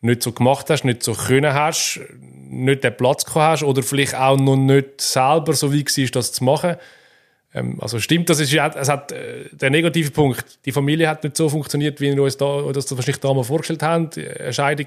nicht 0.01 0.23
so 0.23 0.33
gemacht 0.33 0.69
hast, 0.71 0.85
nicht 0.85 1.03
so 1.03 1.13
können 1.15 1.55
hast, 1.55 2.01
nicht 2.21 2.83
den 2.83 2.97
Platz 2.97 3.25
gehabt 3.25 3.61
hast 3.61 3.63
oder 3.63 3.83
vielleicht 3.83 4.15
auch 4.15 4.37
noch 4.37 4.57
nicht 4.57 5.01
selber 5.01 5.53
so 5.55 5.73
wie 5.73 5.85
war, 5.85 6.11
das 6.13 6.33
zu 6.33 6.45
machen. 6.45 6.77
Ähm, 7.55 7.79
also 7.81 8.01
stimmt, 8.01 8.29
das 8.29 8.41
ist, 8.41 8.53
es 8.53 8.89
hat 8.89 9.13
äh, 9.13 9.49
der 9.53 9.71
negative 9.71 10.11
Punkt. 10.11 10.59
Die 10.65 10.73
Familie 10.73 11.09
hat 11.09 11.23
nicht 11.23 11.37
so 11.37 11.49
funktioniert, 11.49 12.01
wie 12.01 12.15
wir 12.15 12.23
uns 12.23 12.37
da, 12.37 12.63
das 12.73 12.91
wahrscheinlich 12.91 13.21
damals 13.21 13.47
vorgestellt 13.47 13.83
haben. 13.83 14.11
Eine 14.17 14.53
Scheidung 14.53 14.87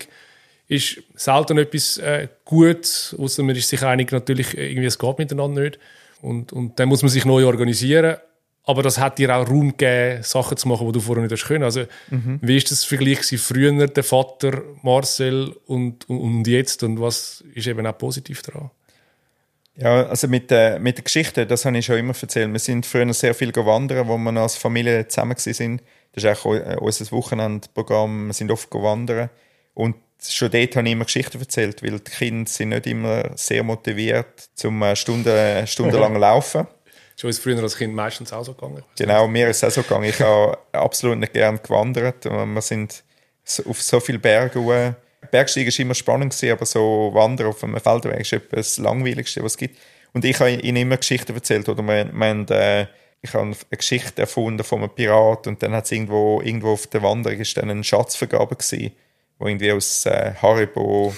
ist 0.67 1.01
selten 1.15 1.57
etwas 1.57 1.98
äh, 1.98 2.27
Gutes, 2.43 3.15
außer 3.17 3.43
man 3.43 3.55
ist 3.55 3.69
sich 3.69 3.84
einig, 3.84 4.12
natürlich 4.12 4.57
irgendwie 4.57 4.88
es 4.88 4.98
geht 4.98 5.17
miteinander 5.19 5.62
nicht. 5.62 5.79
Und, 6.22 6.51
und 6.53 6.79
dann 6.79 6.89
muss 6.89 7.01
man 7.01 7.10
sich 7.10 7.25
neu 7.25 7.45
organisieren. 7.45 8.17
aber 8.65 8.81
das 8.81 8.98
hat 8.98 9.19
dir 9.19 9.36
auch 9.36 9.48
Raum 9.48 9.77
gegeben, 9.77 10.24
Sachen 10.24 10.57
zu 10.57 10.67
machen, 10.67 10.88
die 10.88 10.93
du 10.93 11.00
vorher 11.00 11.24
nicht 11.24 11.31
hast 11.31 11.45
können. 11.45 11.63
Also, 11.63 11.84
mhm. 12.10 12.39
wie 12.41 12.57
ist 12.57 12.72
das 12.72 12.84
Vergleich 12.84 13.19
früher, 13.39 13.88
der 13.88 14.03
Vater 14.03 14.63
Marcel 14.81 15.55
und, 15.67 16.10
und, 16.10 16.19
und, 16.19 16.48
jetzt 16.48 16.81
und 16.84 17.00
was 17.00 17.43
ist 17.53 17.67
eben 17.67 17.86
auch 17.86 17.98
positiv 17.98 18.41
daran? 18.41 18.72
Ja, 19.77 20.07
also 20.07 20.27
mit 20.27 20.50
der, 20.51 20.79
mit 20.79 20.98
der 20.98 21.03
Geschichte, 21.03 21.45
das 21.45 21.65
habe 21.65 21.77
ich 21.77 21.86
schon 21.86 21.98
immer 21.98 22.13
erzählt. 22.19 22.51
Wir 22.51 22.60
sind 22.60 22.86
früher 22.86 23.13
sehr 23.13 23.36
viel 23.36 23.51
gewandert, 23.51 24.07
wo 24.07 24.17
wir 24.17 24.31
als 24.38 24.55
Familie 24.55 25.07
zusammen 25.07 25.36
sind. 25.38 25.84
Das 26.13 26.24
ist 26.24 26.29
auch 26.29 26.45
äh, 26.53 26.77
unser 26.79 27.12
Wochenendprogramm. 27.12 28.27
Wir 28.27 28.34
sind 28.34 28.51
oft 28.51 28.72
gewandert. 28.72 29.31
Und 29.74 29.95
schon 30.22 30.51
dort 30.51 30.75
habe 30.75 30.88
ich 30.88 30.93
immer 30.93 31.05
Geschichten 31.05 31.39
erzählt, 31.39 31.84
weil 31.84 32.00
die 32.00 32.12
Kinder 32.12 32.50
sind 32.50 32.69
nicht 32.69 32.88
immer 32.88 33.31
sehr 33.36 33.63
motiviert, 33.63 34.50
zum 34.55 34.81
äh, 34.81 34.95
Stunden, 34.95 35.67
stundenlang 35.67 36.15
laufen. 36.15 36.67
Schon 37.17 37.29
ist 37.29 37.39
früher 37.39 37.62
als 37.63 37.77
Kind 37.77 37.95
meistens 37.95 38.34
auch 38.34 38.43
so 38.43 38.53
gegangen. 38.53 38.84
Genau, 38.98 39.25
mir 39.29 39.48
ist 39.48 39.57
es 39.57 39.63
auch 39.63 39.72
so 39.72 39.84
gegangen. 39.84 40.10
Ich 40.10 40.19
habe 40.19 40.57
absolut 40.74 41.17
nicht 41.17 41.31
gern 41.31 41.62
gewandert. 41.63 42.25
Wir 42.25 42.62
sind 42.62 43.05
auf 43.65 43.81
so 43.81 44.01
viele 44.01 44.19
Berge 44.19 44.95
Bergsteigen 45.31 45.72
war 45.72 45.79
immer 45.79 45.95
spannend, 45.95 46.43
aber 46.43 46.65
so 46.65 47.12
Wandern 47.13 47.48
auf 47.48 47.63
einem 47.63 47.79
Feldweg 47.79 48.19
ist 48.19 48.34
etwas 48.34 48.77
Langweiligste, 48.77 49.43
was 49.43 49.53
es 49.53 49.57
gibt. 49.57 49.77
Und 50.13 50.25
ich 50.25 50.39
habe 50.39 50.51
ihnen 50.51 50.77
immer 50.77 50.98
Geschichten 50.98 51.34
erzählt. 51.34 51.67
Oder 51.67 51.84
wir, 51.84 52.12
wir 52.13 52.27
haben, 52.27 52.48
äh, 52.50 52.88
ich 53.22 53.34
habe 53.34 53.43
eine 53.43 53.55
Geschichte 53.69 54.22
erfunden 54.22 54.63
von 54.63 54.79
einem 54.79 54.89
Pirat 54.89 55.48
und 55.48 55.63
dann 55.63 55.74
hat 55.74 55.86
es 55.86 55.91
irgendwo, 55.91 56.41
irgendwo 56.41 56.74
auf 56.74 56.88
der 56.88 57.01
Wanderung 57.01 57.39
ist 57.39 57.57
dann 57.57 57.69
eine 57.69 57.84
Schatzvergabe 57.84 58.55
gewesen, 58.55 58.91
wo 59.38 59.48
irgendwie 59.48 59.72
aus 59.72 60.06
äh, 60.06 60.34
Haribo 60.42 61.15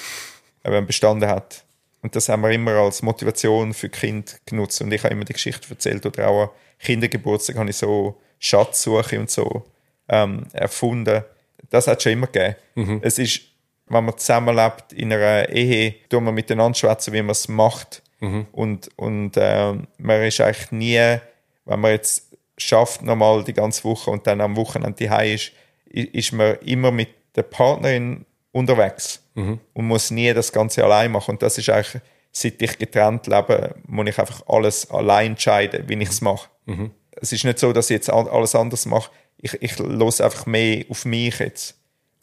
äh, 0.64 0.82
bestanden 0.82 1.30
hat. 1.30 1.64
Und 2.02 2.16
das 2.16 2.30
haben 2.30 2.44
wir 2.44 2.52
immer 2.52 2.74
als 2.74 3.02
Motivation 3.02 3.74
für 3.74 3.90
Kind 3.90 4.40
genutzt. 4.46 4.82
Und 4.82 4.92
ich 4.94 5.04
habe 5.04 5.14
immer 5.14 5.26
die 5.26 5.34
Geschichte 5.34 5.70
erzählt. 5.70 6.06
Oder 6.06 6.28
auch 6.28 6.44
an 6.44 6.50
Kindergeburtstag 6.80 7.58
habe 7.58 7.70
ich 7.70 7.78
so 7.78 8.22
Schatzsuche 8.40 9.20
und 9.20 9.30
so 9.30 9.66
ähm, 10.08 10.46
erfunden. 10.54 11.24
Das 11.70 11.88
hat 11.88 11.98
es 11.98 12.04
schon 12.04 12.14
immer 12.14 12.28
gegeben. 12.28 12.56
Mhm. 12.76 13.00
Es 13.02 13.20
ist 13.20 13.42
wenn 13.90 14.06
man 14.06 14.18
zusammenlebt 14.18 14.94
in 14.94 15.14
einer 15.14 15.50
Ehe, 15.50 15.96
tun 16.10 16.26
wir 16.26 16.32
miteinander 16.32 16.78
schwätzen, 16.78 17.14
wie 17.14 17.22
man 17.22 17.32
es 17.32 17.48
macht. 17.48 18.02
Mhm. 18.20 18.48
Und, 18.52 18.90
und 18.98 19.38
äh, 19.38 19.74
man 19.98 20.24
ist 20.24 20.42
eigentlich 20.42 20.72
nie, 20.72 21.20
wenn 21.66 21.80
man 21.80 21.92
jetzt 21.92 22.38
schafft, 22.58 23.02
normal 23.02 23.44
die 23.44 23.54
ganze 23.54 23.84
Woche 23.84 24.10
und 24.12 24.28
dann 24.28 24.42
am 24.42 24.56
Wochenende 24.56 24.98
die 24.98 25.34
ist, 25.34 25.52
ist 25.86 26.34
man 26.34 26.56
immer 26.66 26.92
mit 26.92 27.10
der 27.38 27.44
Partnerin 27.44 28.26
unterwegs 28.52 29.22
mhm. 29.36 29.60
und 29.74 29.88
muss 29.88 30.12
nie 30.12 30.34
das 30.34 30.52
Ganze 30.52 30.84
allein 30.84 31.12
machen. 31.12 31.32
Und 31.32 31.42
das 31.42 31.58
ist 31.58 31.70
eigentlich, 31.70 32.02
seit 32.32 32.62
ich 32.62 32.78
getrennt 32.78 33.28
lebe, 33.28 33.76
muss 33.86 34.08
ich 34.08 34.20
einfach 34.20 34.42
alles 34.48 34.90
allein 34.90 35.32
entscheiden, 35.32 35.88
wie 35.88 35.96
ich 35.96 36.10
es 36.10 36.22
mache. 36.22 36.50
Mhm. 36.66 36.92
Es 37.12 37.32
ist 37.32 37.46
nicht 37.46 37.60
so, 37.60 37.72
dass 37.72 37.90
ich 37.90 37.96
jetzt 37.96 38.10
alles 38.10 38.56
anders 38.56 38.86
mache. 38.86 39.12
Ich, 39.38 39.54
ich 39.62 39.78
los 39.80 40.20
einfach 40.20 40.46
mehr 40.46 40.86
auf 40.90 41.06
mich 41.06 41.40
jetzt. 41.40 41.76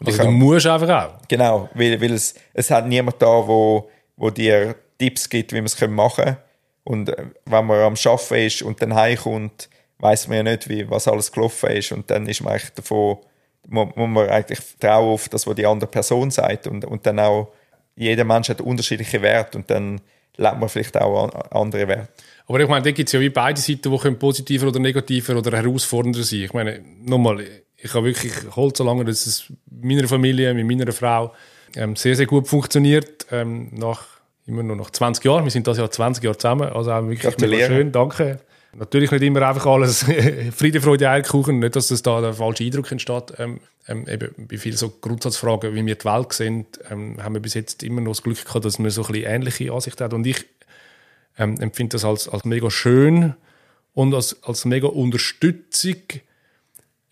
Also 0.04 0.24
du 0.24 0.30
musst 0.30 0.66
einfach 0.66 0.88
auch. 0.88 1.28
Genau, 1.28 1.68
weil, 1.74 2.00
weil 2.00 2.12
es, 2.12 2.34
es 2.52 2.70
hat 2.70 2.86
niemand 2.86 3.22
da, 3.22 3.26
wo, 3.26 3.88
wo 4.16 4.30
dir 4.30 4.74
Tipps 4.98 5.28
gibt, 5.28 5.52
wie 5.52 5.56
man 5.56 5.66
es 5.66 5.80
machen 5.80 6.24
kann. 6.24 6.36
Und 6.82 7.08
äh, 7.08 7.26
wenn 7.46 7.66
man 7.66 7.80
am 7.80 7.94
Arbeiten 7.94 8.34
ist 8.34 8.62
und 8.62 8.82
dann 8.82 8.94
heimkommt, 8.94 9.68
weiß 9.98 10.28
man 10.28 10.38
ja 10.38 10.42
nicht, 10.42 10.68
wie, 10.68 10.88
was 10.90 11.08
alles 11.08 11.32
gelaufen 11.32 11.70
ist. 11.70 11.92
Und 11.92 12.10
dann 12.10 12.26
ist 12.26 12.42
man 12.42 12.52
eigentlich 12.52 12.72
davon, 12.72 13.18
muss, 13.68 13.88
man 13.96 14.28
eigentlich 14.28 14.60
vertrauen 14.60 15.14
auf 15.14 15.28
das, 15.28 15.46
was 15.46 15.54
die 15.54 15.66
andere 15.66 15.90
Person 15.90 16.30
sagt. 16.30 16.66
Und, 16.66 16.84
und 16.84 17.06
dann 17.06 17.18
auch, 17.18 17.52
jeder 17.96 18.24
Mensch 18.24 18.48
hat 18.48 18.60
unterschiedliche 18.60 19.22
Werte 19.22 19.58
und 19.58 19.70
dann 19.70 20.00
lebt 20.36 20.58
man 20.58 20.68
vielleicht 20.68 20.96
auch 21.00 21.28
andere 21.50 21.88
Werte. 21.88 22.08
Aber 22.46 22.60
ich 22.60 22.68
meine, 22.68 22.84
da 22.84 22.90
gibt 22.90 23.08
es 23.08 23.12
ja 23.12 23.20
wie 23.20 23.30
beide 23.30 23.60
Seiten, 23.60 23.90
die 23.90 24.10
positiver 24.12 24.68
oder 24.68 24.80
negativer 24.80 25.36
oder 25.36 25.56
herausfordernder 25.56 26.22
sein 26.22 26.40
Ich 26.40 26.52
meine, 26.52 26.80
nochmal, 27.04 27.44
ich 27.76 27.94
habe 27.94 28.06
wirklich 28.06 28.34
geholt, 28.34 28.76
solange 28.76 29.04
dass 29.04 29.26
es 29.26 29.52
mit 29.70 29.96
meiner 29.96 30.08
Familie, 30.08 30.52
mit 30.52 30.66
meiner 30.66 30.92
Frau 30.92 31.32
ähm, 31.76 31.96
sehr, 31.96 32.16
sehr 32.16 32.26
gut 32.26 32.48
funktioniert. 32.48 33.26
Ähm, 33.30 33.68
nach, 33.72 34.04
immer 34.46 34.62
noch 34.62 34.76
nach 34.76 34.90
20 34.90 35.24
Jahren. 35.24 35.44
Wir 35.44 35.50
sind 35.50 35.66
das 35.66 35.78
Jahr 35.78 35.90
20 35.90 36.22
Jahre 36.22 36.36
zusammen. 36.36 36.68
Also 36.68 36.92
auch 36.92 37.06
wirklich 37.08 37.38
mega 37.38 37.66
schön. 37.66 37.92
Danke. 37.92 38.40
Natürlich 38.76 39.10
nicht 39.10 39.22
immer 39.22 39.42
einfach 39.42 39.66
alles 39.66 40.04
Friede, 40.56 40.80
Freude, 40.80 41.08
Eierkuchen. 41.08 41.58
Nicht, 41.58 41.76
dass 41.76 41.88
das 41.88 42.02
da 42.02 42.20
der 42.20 42.34
falsche 42.34 42.64
Eindruck 42.64 42.90
entsteht. 42.90 43.34
Ähm, 43.38 43.60
ähm, 43.86 44.06
eben 44.08 44.34
bei 44.48 44.56
vielen 44.56 44.76
so 44.76 44.88
Grundsatzfragen, 44.88 45.74
wie 45.74 45.84
wir 45.84 45.94
die 45.94 46.04
Welt 46.04 46.32
sehen, 46.32 46.66
ähm, 46.90 47.22
haben 47.22 47.34
wir 47.34 47.40
bis 47.40 47.54
jetzt 47.54 47.82
immer 47.82 48.00
noch 48.00 48.12
das 48.12 48.22
Glück 48.22 48.42
gehabt, 48.44 48.64
dass 48.64 48.78
wir 48.78 48.90
so 48.90 49.04
ein 49.04 49.14
ähnliche 49.14 49.72
Ansichten 49.72 50.02
haben. 50.02 50.14
Und 50.16 50.26
ich 50.26 50.44
ähm, 51.38 51.60
empfinde 51.60 51.94
das 51.94 52.04
als, 52.04 52.28
als 52.28 52.44
mega 52.44 52.70
schön 52.70 53.34
und 53.92 54.14
als, 54.14 54.42
als 54.42 54.64
mega 54.64 54.88
Unterstützung, 54.88 55.96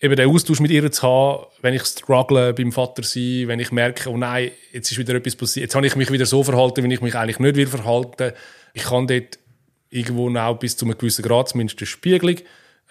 eben 0.01 0.15
den 0.15 0.29
Austausch 0.29 0.59
mit 0.59 0.71
ihr 0.71 0.91
zu 0.91 1.03
haben, 1.03 1.45
wenn 1.61 1.73
ich 1.73 1.83
struggle 1.85 2.53
beim 2.53 2.71
Vater 2.71 3.03
sein, 3.03 3.47
wenn 3.47 3.59
ich 3.59 3.71
merke, 3.71 4.09
oh 4.09 4.17
nein, 4.17 4.51
jetzt 4.73 4.91
ist 4.91 4.97
wieder 4.97 5.15
etwas 5.15 5.35
passiert, 5.35 5.63
jetzt 5.63 5.75
habe 5.75 5.87
ich 5.87 5.95
mich 5.95 6.11
wieder 6.11 6.25
so 6.25 6.43
verhalten, 6.43 6.83
wie 6.83 6.93
ich 6.93 7.01
mich 7.01 7.15
eigentlich 7.15 7.39
nicht 7.39 7.55
will 7.55 7.67
verhalten. 7.67 8.33
Ich 8.73 8.83
kann 8.83 9.07
dort 9.07 9.39
irgendwo 9.93 10.35
auch 10.37 10.59
bis 10.59 10.75
zu 10.75 10.85
einem 10.85 10.97
gewissen 10.97 11.23
Grad 11.23 11.49
zumindest 11.49 11.79
eine 11.79 11.87
Spiegelung 11.87 12.37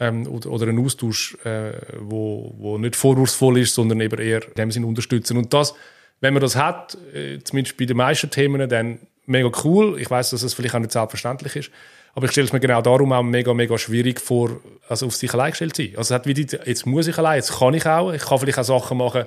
ähm, 0.00 0.26
oder, 0.26 0.50
oder 0.50 0.68
einen 0.68 0.84
Austausch, 0.84 1.36
äh, 1.44 1.72
wo, 1.98 2.54
wo 2.58 2.78
nicht 2.78 2.96
vorwurfsvoll 2.96 3.58
ist, 3.58 3.74
sondern 3.74 4.00
eben 4.00 4.20
eher 4.20 4.46
in 4.46 4.54
dem 4.54 4.70
Sinne 4.70 4.86
unterstützen. 4.86 5.36
Und 5.36 5.52
das, 5.52 5.74
wenn 6.20 6.34
man 6.34 6.40
das 6.40 6.56
hat, 6.56 6.96
äh, 7.12 7.38
zumindest 7.42 7.76
bei 7.76 7.84
den 7.84 7.96
meisten 7.96 8.30
Themen, 8.30 8.68
dann 8.68 9.00
mega 9.26 9.50
cool. 9.64 10.00
Ich 10.00 10.10
weiß, 10.10 10.30
dass 10.30 10.42
es 10.42 10.52
das 10.52 10.54
vielleicht 10.54 10.74
auch 10.74 10.80
nicht 10.80 10.92
selbstverständlich 10.92 11.56
ist. 11.56 11.70
Aber 12.14 12.26
ich 12.26 12.32
stelle 12.32 12.46
es 12.46 12.52
mir 12.52 12.60
genau 12.60 12.82
darum 12.82 13.12
auch 13.12 13.22
mega, 13.22 13.54
mega 13.54 13.78
schwierig 13.78 14.20
vor, 14.20 14.60
also 14.88 15.06
auf 15.06 15.16
sich 15.16 15.32
allein 15.32 15.50
gestellt 15.50 15.74
zu 15.74 15.82
sein. 15.82 15.92
Also 15.96 16.14
es 16.14 16.18
hat 16.18 16.26
wie 16.26 16.34
die, 16.34 16.46
jetzt 16.64 16.86
muss 16.86 17.06
ich 17.06 17.16
allein, 17.16 17.36
jetzt 17.36 17.58
kann 17.58 17.74
ich 17.74 17.86
auch. 17.86 18.12
Ich 18.12 18.22
kann 18.22 18.38
vielleicht 18.38 18.58
auch 18.58 18.64
Sachen 18.64 18.98
machen 18.98 19.24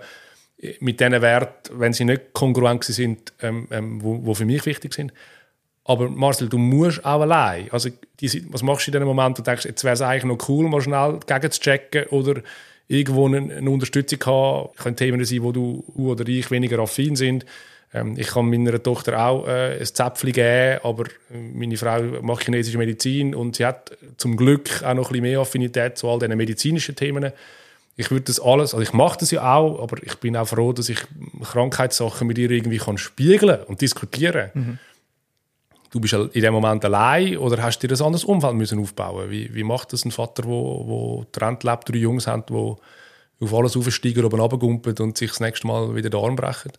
mit 0.80 1.00
diesen 1.00 1.22
Werten, 1.22 1.80
wenn 1.80 1.94
sie 1.94 2.06
nicht 2.06 2.34
kongruent 2.34 2.84
sind, 2.84 3.34
ähm, 3.42 3.68
ähm, 3.72 4.04
wo, 4.04 4.26
wo 4.26 4.34
für 4.34 4.46
mich 4.46 4.66
wichtig 4.66 4.94
sind. 4.94 5.12
Aber 5.86 6.10
Marcel, 6.10 6.50
du 6.50 6.58
musst 6.58 7.06
auch 7.06 7.22
allein. 7.22 7.68
Also, 7.72 7.90
die, 8.20 8.46
was 8.52 8.64
machst 8.64 8.88
du 8.88 8.92
in 8.92 8.94
diesem 8.94 9.08
Moment? 9.08 9.38
Du 9.38 9.44
denkst, 9.44 9.66
jetzt 9.66 9.84
wäre 9.84 9.94
es 9.94 10.02
eigentlich 10.02 10.26
noch 10.26 10.50
cool, 10.50 10.68
mal 10.68 10.82
schnell 10.82 11.20
gegen 11.26 11.52
zu 11.52 11.62
checken 11.62 12.06
oder 12.08 12.42
irgendwo 12.88 13.28
eine, 13.28 13.56
eine 13.56 13.70
Unterstützung 13.70 14.20
haben. 14.26 14.70
Es 14.76 14.84
können 14.84 14.96
Themen 14.96 15.24
sein, 15.24 15.44
wo 15.44 15.52
du 15.52 15.84
oder 15.96 16.28
ich 16.28 16.50
weniger 16.50 16.80
affin 16.80 17.16
sind. 17.16 17.46
Ähm, 17.94 18.16
ich 18.18 18.28
kann 18.28 18.50
meiner 18.50 18.82
Tochter 18.82 19.26
auch 19.26 19.48
äh, 19.48 19.80
ein 19.80 19.86
Zäpfchen 19.86 20.32
geben, 20.32 20.80
aber 20.84 21.06
meine 21.30 21.78
Frau 21.78 22.02
macht 22.22 22.46
chinesische 22.46 22.78
Medizin 22.78 23.36
und 23.36 23.56
sie 23.56 23.66
hat 23.66 23.98
zum 24.18 24.38
Glück 24.38 24.84
auch 24.84 24.96
noch 24.96 25.06
ein 25.06 25.14
bisschen 25.14 25.22
mehr 25.22 25.40
Affinität 25.40 25.98
zu 25.98 26.10
all 26.10 26.20
diesen 26.20 26.36
medizinischen 26.36 26.96
Themen. 26.96 27.32
Ich 27.96 28.12
würde 28.12 28.26
das 28.26 28.42
alles, 28.42 28.74
also 28.74 28.82
ich 28.82 28.92
mache 28.92 29.20
das 29.20 29.32
ja 29.32 29.56
auch, 29.56 29.82
aber 29.82 30.04
ich 30.04 30.16
bin 30.16 30.36
auch 30.36 30.48
froh, 30.48 30.74
dass 30.74 30.90
ich 30.90 31.00
Krankheitssachen 31.44 32.28
mit 32.28 32.38
ihr 32.38 32.52
irgendwie 32.52 32.78
kann 32.78 32.98
spiegeln 32.98 33.64
und 33.64 33.82
diskutieren. 33.82 34.50
Mhm. 34.54 34.80
Du 35.96 36.02
bist 36.02 36.14
in 36.14 36.42
dem 36.42 36.54
Moment 36.54 36.84
allein 36.84 37.38
oder 37.38 37.64
hast 37.64 37.80
dir 37.80 37.90
ein 37.90 38.02
anderes 38.02 38.26
Umfeld 38.26 38.54
müssen 38.56 38.82
aufbauen? 38.82 39.32
Wie, 39.32 39.56
wie 39.56 39.64
macht 39.64 39.94
das 39.94 40.04
ein 40.04 40.12
Vater, 40.12 40.44
wo, 40.44 40.84
wo 40.86 41.26
Trend 41.32 41.64
lebt, 41.64 41.88
drei 41.88 42.00
Jungs 42.00 42.28
hat, 42.28 42.50
die 42.50 42.54
auf 42.54 43.54
alles 43.54 43.78
aufsteigen, 43.78 44.26
oben 44.26 44.42
runtergumpen 44.42 44.94
und 44.98 45.18
sich 45.18 45.30
das 45.30 45.40
nächste 45.40 45.66
Mal 45.68 45.96
wieder 45.96 46.10
den 46.10 46.20
Arm 46.20 46.36
brechen? 46.36 46.74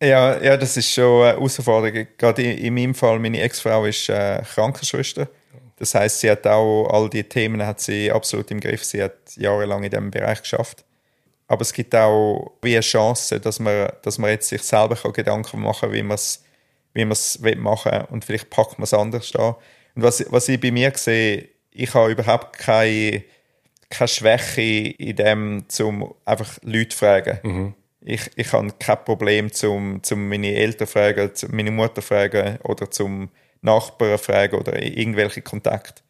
Ja, 0.00 0.40
ja, 0.40 0.56
das 0.56 0.76
ist 0.76 0.92
schon 0.92 1.24
eine 1.24 1.32
Herausforderung. 1.32 2.06
Gerade 2.16 2.42
in, 2.44 2.74
meinem 2.74 2.94
Fall, 2.94 3.18
meine 3.18 3.40
Ex-Frau 3.40 3.84
ist 3.84 4.08
äh, 4.08 4.42
Krankenschwester. 4.42 5.26
Das 5.74 5.96
heißt, 5.96 6.20
sie 6.20 6.30
hat 6.30 6.46
auch 6.46 6.86
all 6.92 7.10
die 7.10 7.24
Themen 7.24 7.66
hat 7.66 7.80
sie 7.80 8.12
absolut 8.12 8.48
im 8.52 8.60
Griff. 8.60 8.84
Sie 8.84 9.02
hat 9.02 9.16
jahrelang 9.34 9.82
in 9.82 9.90
diesem 9.90 10.12
Bereich 10.12 10.40
geschafft. 10.40 10.84
Aber 11.48 11.62
es 11.62 11.72
gibt 11.72 11.92
auch 11.96 12.52
wie 12.62 12.74
eine 12.74 12.80
Chance, 12.80 13.40
dass 13.40 13.58
man, 13.58 13.88
dass 14.02 14.18
man 14.18 14.30
jetzt 14.30 14.50
sich 14.50 14.62
selber 14.62 14.94
Gedanken 15.12 15.60
machen 15.60 15.88
kann, 15.88 15.92
wie 15.92 16.04
man 16.04 16.14
es 16.14 16.43
wie 16.94 17.04
man's 17.04 17.38
machen 17.56 17.92
will 17.92 18.06
und 18.10 18.24
vielleicht 18.24 18.50
packt 18.50 18.78
man 18.78 18.84
es 18.84 18.94
anders 18.94 19.34
an. 19.36 19.54
Und 19.94 20.02
was, 20.02 20.24
was 20.30 20.48
ich 20.48 20.60
bei 20.60 20.70
mir 20.70 20.92
sehe, 20.94 21.48
ich 21.70 21.92
habe 21.94 22.12
überhaupt 22.12 22.58
keine, 22.58 23.24
keine 23.90 24.08
Schwäche 24.08 24.94
in 24.96 25.16
dem, 25.16 25.64
um 25.80 26.14
einfach 26.24 26.58
Leute 26.62 26.88
zu 26.88 26.98
fragen. 26.98 27.38
Mhm 27.42 27.74
ich, 28.04 28.30
ich 28.36 28.52
habe 28.52 28.70
kein 28.78 29.04
Problem, 29.04 29.52
zum, 29.52 30.02
zum 30.02 30.28
meine 30.28 30.54
Eltern 30.54 30.86
fragen, 30.86 31.34
zum 31.34 31.56
meine 31.56 31.70
Mutter 31.70 32.02
fragen 32.02 32.58
oder 32.62 32.90
zum 32.90 33.30
Nachbarn 33.62 34.18
fragen 34.18 34.56
oder 34.56 34.80
irgendwelche 34.80 35.42
Kontakte. 35.42 36.02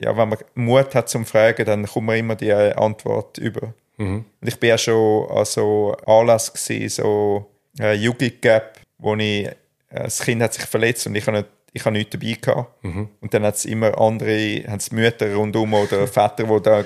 Ja, 0.00 0.16
wenn 0.16 0.28
man 0.28 0.38
Mut 0.54 0.94
hat 0.94 1.08
zum 1.08 1.24
Fragen, 1.24 1.64
dann 1.64 1.86
kommt 1.86 2.06
man 2.06 2.18
immer 2.18 2.34
die 2.34 2.52
Antwort 2.52 3.38
über. 3.38 3.72
Mhm. 3.96 4.24
Und 4.40 4.48
ich 4.48 4.58
bin 4.58 4.70
ja 4.70 4.76
schon 4.76 5.30
an 5.30 5.44
so 5.44 5.96
Anlass 6.04 6.52
gewesen, 6.52 6.88
so 6.88 7.46
äh, 7.78 7.94
Jugendgap, 7.94 8.80
wo 8.98 9.14
ich, 9.14 9.46
äh, 9.46 9.54
das 9.90 10.20
Kind 10.20 10.42
hat 10.42 10.54
sich 10.54 10.64
verletzt 10.64 11.06
und 11.06 11.14
ich 11.14 11.26
habe 11.26 11.38
nicht 11.38 11.48
ich 11.72 11.84
habe 11.84 11.94
nichts 11.94 12.18
dabei 12.18 12.38
gehabt. 12.40 12.84
Mhm. 12.84 13.08
Und 13.20 13.34
dann 13.34 13.42
hat 13.42 13.56
es 13.56 13.66
immer 13.66 14.00
andere, 14.00 14.64
haben 14.66 14.78
es 14.78 14.90
Mütter 14.92 15.34
rundum 15.34 15.74
oder 15.74 16.06
Väter, 16.08 16.48
wo 16.48 16.58
da, 16.58 16.82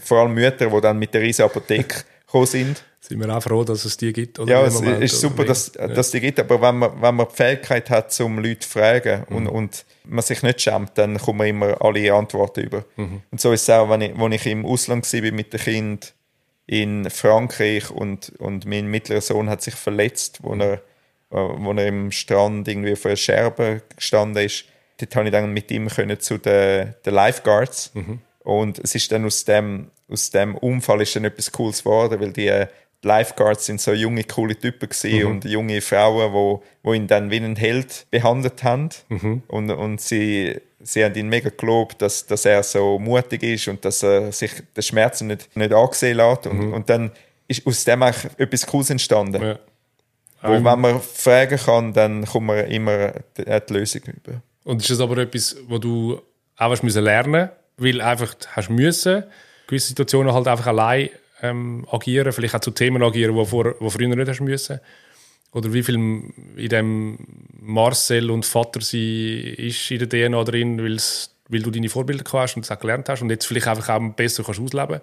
vor 0.00 0.18
allem 0.18 0.34
Mütter, 0.34 0.70
die 0.70 0.80
dann 0.80 0.96
mit 0.96 1.12
der 1.12 1.22
riesen 1.22 1.44
Apotheke 1.44 2.04
gekommen 2.26 2.46
sind 2.46 2.84
sind 3.08 3.20
wir 3.20 3.34
auch 3.34 3.42
froh, 3.42 3.64
dass 3.64 3.84
es 3.84 3.96
die 3.96 4.12
gibt. 4.12 4.38
ja, 4.46 4.64
es 4.64 4.74
Moment, 4.74 5.02
ist 5.02 5.20
super, 5.20 5.44
dass, 5.44 5.72
ja. 5.74 5.88
dass 5.88 6.10
die 6.10 6.20
gibt, 6.20 6.38
aber 6.38 6.60
wenn 6.60 6.76
man, 6.76 7.00
wenn 7.00 7.14
man 7.14 7.26
die 7.30 7.34
Fähigkeit 7.34 7.88
hat, 7.90 8.18
um 8.20 8.38
Leute 8.38 8.60
zu 8.60 8.68
fragen 8.68 9.24
mhm. 9.28 9.36
und, 9.36 9.46
und 9.46 9.84
man 10.04 10.22
sich 10.22 10.42
nicht 10.42 10.60
schämt, 10.60 10.92
dann 10.96 11.16
kommen 11.18 11.46
immer 11.46 11.80
alle 11.80 12.12
Antworten 12.12 12.60
über. 12.60 12.84
Mhm. 12.96 13.22
Und 13.30 13.40
so 13.40 13.52
ist 13.52 13.62
es 13.62 13.70
auch, 13.70 13.88
wenn 13.88 14.00
ich, 14.02 14.18
wenn 14.18 14.32
ich 14.32 14.46
im 14.46 14.66
Ausland 14.66 15.10
war 15.10 15.32
mit 15.32 15.52
dem 15.52 15.60
Kind 15.60 16.14
in 16.66 17.08
Frankreich 17.08 17.90
und, 17.90 18.32
und 18.38 18.66
mein 18.66 18.86
mittlerer 18.88 19.22
Sohn 19.22 19.48
hat 19.48 19.62
sich 19.62 19.74
verletzt, 19.74 20.40
wo 20.42 20.54
er, 20.54 20.82
wo 21.30 21.72
er 21.72 21.86
im 21.86 22.10
Strand 22.10 22.68
irgendwie 22.68 22.96
vor 22.96 23.10
einer 23.10 23.16
Scherbe 23.16 23.82
gestanden 23.94 24.44
ist. 24.44 24.64
Dort 24.98 25.12
konnte 25.12 25.28
ich 25.28 25.32
dann 25.32 25.52
mit 25.52 25.70
ihm 25.70 25.88
können 25.88 26.18
zu 26.18 26.38
den, 26.38 26.94
den 27.04 27.14
Lifeguards. 27.14 27.92
Mhm. 27.94 28.20
Und 28.40 28.78
es 28.78 28.94
ist 28.94 29.12
dann 29.12 29.24
aus 29.24 29.44
dem, 29.44 29.90
aus 30.10 30.30
dem 30.30 30.56
Unfall 30.56 31.02
ist 31.02 31.14
dann 31.14 31.24
etwas 31.24 31.52
Cooles 31.52 31.80
geworden, 31.80 32.20
weil 32.20 32.32
die 32.32 32.66
die 33.02 33.08
Lifeguards 33.08 33.66
sind 33.66 33.80
so 33.80 33.92
junge, 33.92 34.24
coole 34.24 34.56
Typen 34.56 34.88
mhm. 35.04 35.26
und 35.26 35.44
junge 35.44 35.80
Frauen, 35.80 36.32
wo, 36.32 36.62
wo 36.82 36.94
ihn 36.94 37.06
dann 37.06 37.30
wie 37.30 37.36
einen 37.36 37.56
Held 37.56 38.06
behandelt 38.10 38.64
haben. 38.64 38.88
Mhm. 39.08 39.42
Und, 39.46 39.70
und 39.70 40.00
sie, 40.00 40.60
sie 40.80 41.04
haben 41.04 41.14
ihn 41.14 41.28
mega 41.28 41.50
gelobt, 41.50 42.02
dass, 42.02 42.26
dass 42.26 42.44
er 42.44 42.62
so 42.62 42.98
mutig 42.98 43.42
ist 43.42 43.68
und 43.68 43.84
dass 43.84 44.02
er 44.02 44.32
sich 44.32 44.50
den 44.76 44.82
Schmerzen 44.82 45.28
nicht, 45.28 45.56
nicht 45.56 45.72
angesehen 45.72 46.16
lässt. 46.16 46.46
Und, 46.48 46.58
mhm. 46.58 46.72
und 46.72 46.90
dann 46.90 47.12
ist 47.46 47.66
aus 47.66 47.84
dem 47.84 48.02
eigentlich 48.02 48.32
etwas 48.36 48.66
Cooles 48.66 48.90
entstanden. 48.90 49.42
Ja. 49.42 49.58
Wo, 50.42 50.52
ähm, 50.52 50.64
wenn 50.64 50.80
man 50.80 51.00
fragen 51.00 51.58
kann, 51.58 51.92
dann 51.92 52.24
kommt 52.24 52.46
man 52.46 52.66
immer 52.66 53.12
die, 53.36 53.44
die 53.44 53.72
Lösung 53.72 54.02
über. 54.02 54.42
Und 54.64 54.82
ist 54.82 54.90
das 54.90 55.00
aber 55.00 55.18
etwas, 55.18 55.56
wo 55.66 55.78
du 55.78 56.20
auch 56.56 56.70
hast 56.70 56.82
müssen 56.82 57.02
lernen, 57.02 57.50
weil 57.76 58.00
einfach 58.00 58.34
hast 58.52 58.70
müssen, 58.70 59.24
gewisse 59.66 59.88
Situationen 59.88 60.32
halt 60.32 60.46
einfach 60.46 60.66
allein 60.66 61.10
ähm, 61.42 61.86
agieren, 61.90 62.32
vielleicht 62.32 62.54
auch 62.54 62.60
zu 62.60 62.70
Themen 62.70 63.02
agieren, 63.02 63.36
die 63.36 63.46
vor, 63.46 63.74
wo 63.80 63.90
früher 63.90 64.08
nicht 64.08 64.28
hast 64.28 64.40
müssen. 64.40 64.80
Oder 65.52 65.72
wie 65.72 65.82
viel 65.82 65.94
in 65.94 66.68
dem 66.68 67.18
Marcel 67.60 68.30
und 68.30 68.44
Vater 68.44 68.80
sein 68.80 69.54
ist 69.56 69.90
in 69.90 69.98
der 69.98 70.08
DNA 70.08 70.44
drin, 70.44 70.78
weil 71.48 71.62
du 71.62 71.70
deine 71.70 71.88
Vorbilder 71.88 72.24
hast 72.32 72.56
und 72.56 72.68
das 72.68 72.78
gelernt 72.78 73.08
hast 73.08 73.22
und 73.22 73.30
jetzt 73.30 73.46
vielleicht 73.46 73.66
einfach 73.66 73.88
auch 73.88 74.12
besser 74.14 74.44
kannst 74.44 74.60
ausleben 74.60 75.00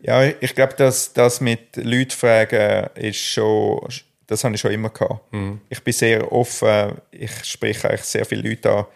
Ja, 0.00 0.22
ich 0.24 0.54
glaube, 0.54 0.74
dass 0.76 1.12
das 1.12 1.40
mit 1.40 1.76
Leuten 1.76 2.12
fragen 2.12 2.90
ist 2.94 3.18
schon, 3.18 3.80
das 4.28 4.44
habe 4.44 4.54
ich 4.54 4.60
schon 4.60 4.70
immer 4.70 4.90
gehabt. 4.90 5.32
Mhm. 5.32 5.60
Ich 5.68 5.82
bin 5.82 5.92
sehr 5.92 6.30
offen, 6.30 6.92
ich 7.10 7.44
spreche 7.44 7.90
eigentlich 7.90 8.04
sehr 8.04 8.24
viele 8.24 8.48
Leute 8.48 8.70
an. 8.70 8.86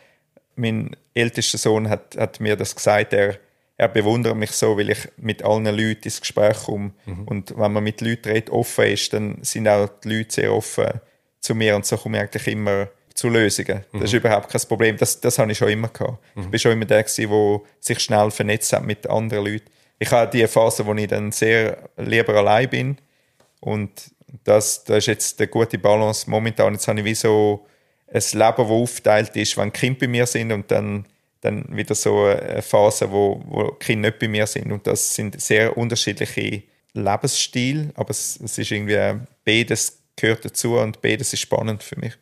Mein 0.54 0.96
ältester 1.14 1.58
Sohn 1.58 1.88
hat, 1.88 2.16
hat 2.16 2.38
mir 2.38 2.54
das 2.54 2.76
gesagt, 2.76 3.12
er 3.12 3.38
er 3.82 3.88
bewundert 3.88 4.36
mich 4.36 4.52
so, 4.52 4.78
weil 4.78 4.90
ich 4.90 5.08
mit 5.16 5.42
allen 5.42 5.64
Leuten 5.64 6.04
ins 6.04 6.20
Gespräch 6.20 6.56
komme. 6.64 6.92
Mhm. 7.04 7.24
Und 7.24 7.58
wenn 7.58 7.72
man 7.72 7.82
mit 7.82 8.00
Leuten 8.00 8.28
redet, 8.28 8.50
offen 8.50 8.84
ist, 8.84 9.12
dann 9.12 9.38
sind 9.42 9.66
auch 9.66 9.88
die 10.04 10.18
Leute 10.18 10.34
sehr 10.34 10.52
offen 10.52 11.00
zu 11.40 11.56
mir 11.56 11.74
und 11.74 11.84
so 11.84 11.96
komme 11.96 12.18
ich 12.18 12.22
eigentlich 12.22 12.46
immer 12.46 12.88
zu 13.12 13.28
Lösungen. 13.28 13.84
Mhm. 13.90 13.98
Das 13.98 14.10
ist 14.10 14.14
überhaupt 14.14 14.50
kein 14.50 14.60
Problem. 14.68 14.96
Das, 14.96 15.20
das 15.20 15.36
habe 15.38 15.50
ich 15.50 15.58
schon 15.58 15.68
immer 15.68 15.88
gehabt. 15.88 16.22
Mhm. 16.36 16.42
Ich 16.44 16.52
war 16.52 16.58
schon 16.58 16.72
immer 16.72 16.84
der, 16.84 17.02
der 17.02 17.60
sich 17.80 17.98
schnell 17.98 18.30
vernetzt 18.30 18.72
hat 18.72 18.84
mit 18.84 19.08
anderen 19.08 19.46
Leuten. 19.46 19.66
Ich 19.98 20.12
habe 20.12 20.30
die 20.30 20.46
Phase, 20.46 20.86
wo 20.86 20.94
ich 20.94 21.08
dann 21.08 21.32
sehr 21.32 21.90
lieber 21.96 22.34
allein 22.34 22.70
bin. 22.70 22.98
Und 23.58 24.11
das, 24.44 24.84
das 24.84 24.98
ist 24.98 25.06
jetzt 25.06 25.40
eine 25.40 25.48
gute 25.48 25.78
Balance 25.78 26.28
momentan. 26.28 26.74
Jetzt 26.74 26.88
habe 26.88 27.00
ich 27.00 27.04
wie 27.04 27.14
so 27.14 27.66
ein 28.06 28.20
Leben, 28.20 28.56
das 28.56 28.58
aufgeteilt 28.58 29.36
ist, 29.36 29.56
wenn 29.56 29.72
Kinder 29.72 30.00
bei 30.00 30.08
mir 30.08 30.26
sind 30.26 30.52
und 30.52 30.70
dann 30.70 31.06
dann 31.42 31.64
wieder 31.76 31.94
so 31.94 32.24
eine 32.24 32.62
Phase, 32.62 33.10
wo, 33.10 33.42
wo 33.44 33.72
Kinder 33.72 34.08
nicht 34.08 34.20
bei 34.20 34.28
mir 34.28 34.46
sind. 34.46 34.72
Und 34.72 34.86
das 34.86 35.14
sind 35.14 35.40
sehr 35.40 35.76
unterschiedliche 35.76 36.62
Lebensstile, 36.94 37.90
aber 37.94 38.10
es, 38.10 38.38
es 38.42 38.58
ist 38.58 38.70
irgendwie, 38.70 39.20
beides 39.44 39.98
gehört 40.16 40.44
dazu 40.44 40.76
und 40.76 41.02
beides 41.02 41.32
ist 41.32 41.40
spannend 41.40 41.82
für 41.82 41.98
mich. 41.98 42.14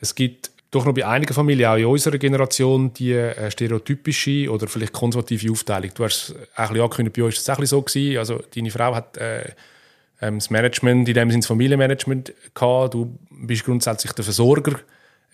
Es 0.00 0.14
gibt 0.14 0.50
doch 0.70 0.84
noch 0.84 0.94
bei 0.94 1.06
einigen 1.06 1.34
Familien, 1.34 1.68
auch 1.68 1.76
in 1.76 1.86
unserer 1.86 2.18
Generation, 2.18 2.92
die 2.92 3.12
äh, 3.12 3.50
stereotypische 3.50 4.50
oder 4.50 4.68
vielleicht 4.68 4.92
konservative 4.92 5.50
Aufteilung. 5.50 5.90
Du 5.94 6.04
hast 6.04 6.34
ein 6.54 6.68
bisschen 6.68 6.82
angekündigt, 6.82 7.16
bei 7.16 7.22
euch 7.22 7.48
war 7.48 7.54
es 7.54 7.58
auch 7.58 7.64
so 7.64 7.82
gewesen. 7.82 8.18
Also 8.18 8.42
deine 8.54 8.70
Frau 8.70 8.94
hat 8.94 9.16
äh, 9.16 9.50
ähm, 10.20 10.38
das 10.38 10.50
Management, 10.50 11.08
in 11.08 11.14
dem 11.14 11.30
Sinne 11.30 11.40
das 11.40 11.48
Familienmanagement 11.48 12.32
gehabt. 12.54 12.94
Du 12.94 13.18
bist 13.30 13.64
grundsätzlich 13.64 14.12
der 14.12 14.24
Versorger 14.24 14.80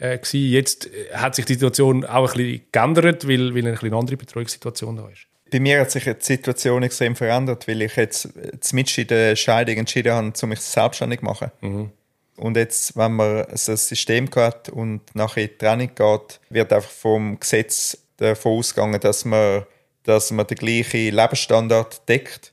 äh, 0.01 0.18
Jetzt 0.33 0.87
äh, 0.87 1.14
hat 1.14 1.35
sich 1.35 1.45
die 1.45 1.55
Situation 1.55 2.05
auch 2.05 2.33
ein 2.33 2.37
bisschen 2.37 2.62
geändert, 2.73 3.29
weil, 3.29 3.55
weil 3.55 3.66
eine, 3.66 3.79
eine 3.79 3.97
andere 3.97 4.16
Betreuungssituation 4.16 4.97
da 4.97 5.09
ist. 5.09 5.27
Bei 5.51 5.61
mir 5.61 5.81
hat 5.81 5.90
sich 5.90 6.05
die 6.05 6.14
Situation 6.18 6.83
extrem 6.83 7.14
verändert, 7.14 7.68
weil 7.68 7.83
ich 7.83 7.95
jetzt 7.97 8.29
mit 8.73 8.97
in 8.97 9.07
der 9.07 9.37
Scheidung 9.37 9.77
entschieden 9.77 10.12
habe, 10.12 10.33
um 10.42 10.49
mich 10.49 10.61
selbstständig 10.61 11.21
zu 11.21 11.27
machen. 11.27 11.51
Mhm. 11.61 11.90
Und 12.37 12.57
jetzt, 12.57 12.97
wenn 12.97 13.12
man 13.12 13.47
so 13.55 13.73
ein 13.73 13.77
System 13.77 14.29
hat 14.35 14.71
und 14.71 15.03
nachher 15.14 15.42
in 15.42 15.51
die 15.51 15.59
Training 15.59 15.90
geht, 15.95 16.40
wird 16.49 16.73
einfach 16.73 16.90
vom 16.90 17.38
Gesetz 17.38 17.99
davon 18.16 18.59
ausgegangen, 18.59 18.99
dass 18.99 19.27
man, 19.27 19.64
dass 20.05 20.31
man 20.31 20.47
den 20.47 20.57
gleichen 20.57 21.14
Lebensstandard 21.14 22.09
deckt. 22.09 22.51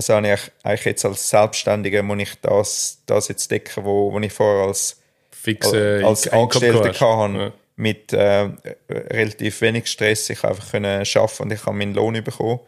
Also 0.00 0.14
habe 0.14 0.32
ich 0.32 0.40
eigentlich 0.62 0.84
jetzt 0.86 1.04
als 1.04 1.28
Selbstständiger 1.28 2.02
muss 2.02 2.22
ich 2.22 2.34
das, 2.40 3.02
das 3.04 3.28
jetzt 3.28 3.50
decken, 3.50 3.84
wo, 3.84 4.10
wo 4.10 4.18
ich 4.18 4.32
vorher 4.32 4.68
als 4.68 4.98
fixe 5.30 6.00
als 6.02 6.26
Angestellter 6.26 6.88
hatte, 6.88 7.38
ja. 7.38 7.52
mit 7.76 8.10
äh, 8.14 8.48
relativ 8.88 9.60
wenig 9.60 9.88
Stress. 9.88 10.30
Ich 10.30 10.42
einfach 10.42 10.70
können 10.70 11.04
arbeiten 11.14 11.42
und 11.42 11.52
ich 11.52 11.66
habe 11.66 11.76
meinen 11.76 11.92
Lohn 11.92 12.24
bekommen. 12.24 12.60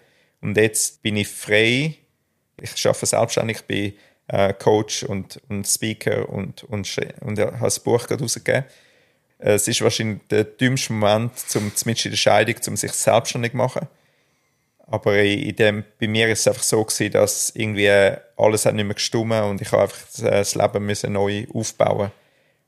Und 0.42 0.58
jetzt 0.58 1.02
bin 1.02 1.16
ich 1.16 1.28
frei. 1.28 1.94
Ich 2.60 2.86
arbeite 2.86 3.06
selbstständig, 3.06 3.60
ich 3.60 3.64
bin 3.64 3.94
äh, 4.28 4.52
Coach 4.52 5.04
und, 5.04 5.40
und 5.48 5.66
Speaker 5.66 6.28
und, 6.28 6.64
und, 6.64 6.98
und 7.20 7.38
habe 7.38 7.56
das 7.62 7.80
Buch 7.80 8.06
gerade 8.06 8.22
rausgegeben. 8.22 8.64
Es 9.38 9.66
ist 9.68 9.80
wahrscheinlich 9.80 10.20
der 10.28 10.44
dümmste 10.44 10.92
Moment, 10.92 11.38
zumindest 11.38 11.86
in 12.04 12.12
der 12.12 12.18
Scheidung, 12.18 12.56
um 12.66 12.76
sich 12.76 12.92
selbstständig 12.92 13.52
zu 13.52 13.56
machen. 13.56 13.88
Aber 14.86 15.16
in 15.18 15.56
dem, 15.56 15.84
bei 15.98 16.08
mir 16.08 16.28
ist 16.28 16.40
es 16.40 16.48
einfach 16.48 16.62
so 16.62 16.84
gewesen, 16.84 17.12
dass 17.12 17.50
irgendwie 17.54 17.88
alles 18.36 18.66
hat 18.66 18.74
nicht 18.74 18.84
mehr 18.84 18.94
gestummt 18.94 19.32
und 19.32 19.60
ich 19.60 19.72
habe 19.72 19.82
einfach 19.82 20.00
das 20.18 20.54
Leben 20.54 20.84
müssen 20.84 21.12
neu 21.12 21.46
aufbauen 21.54 22.10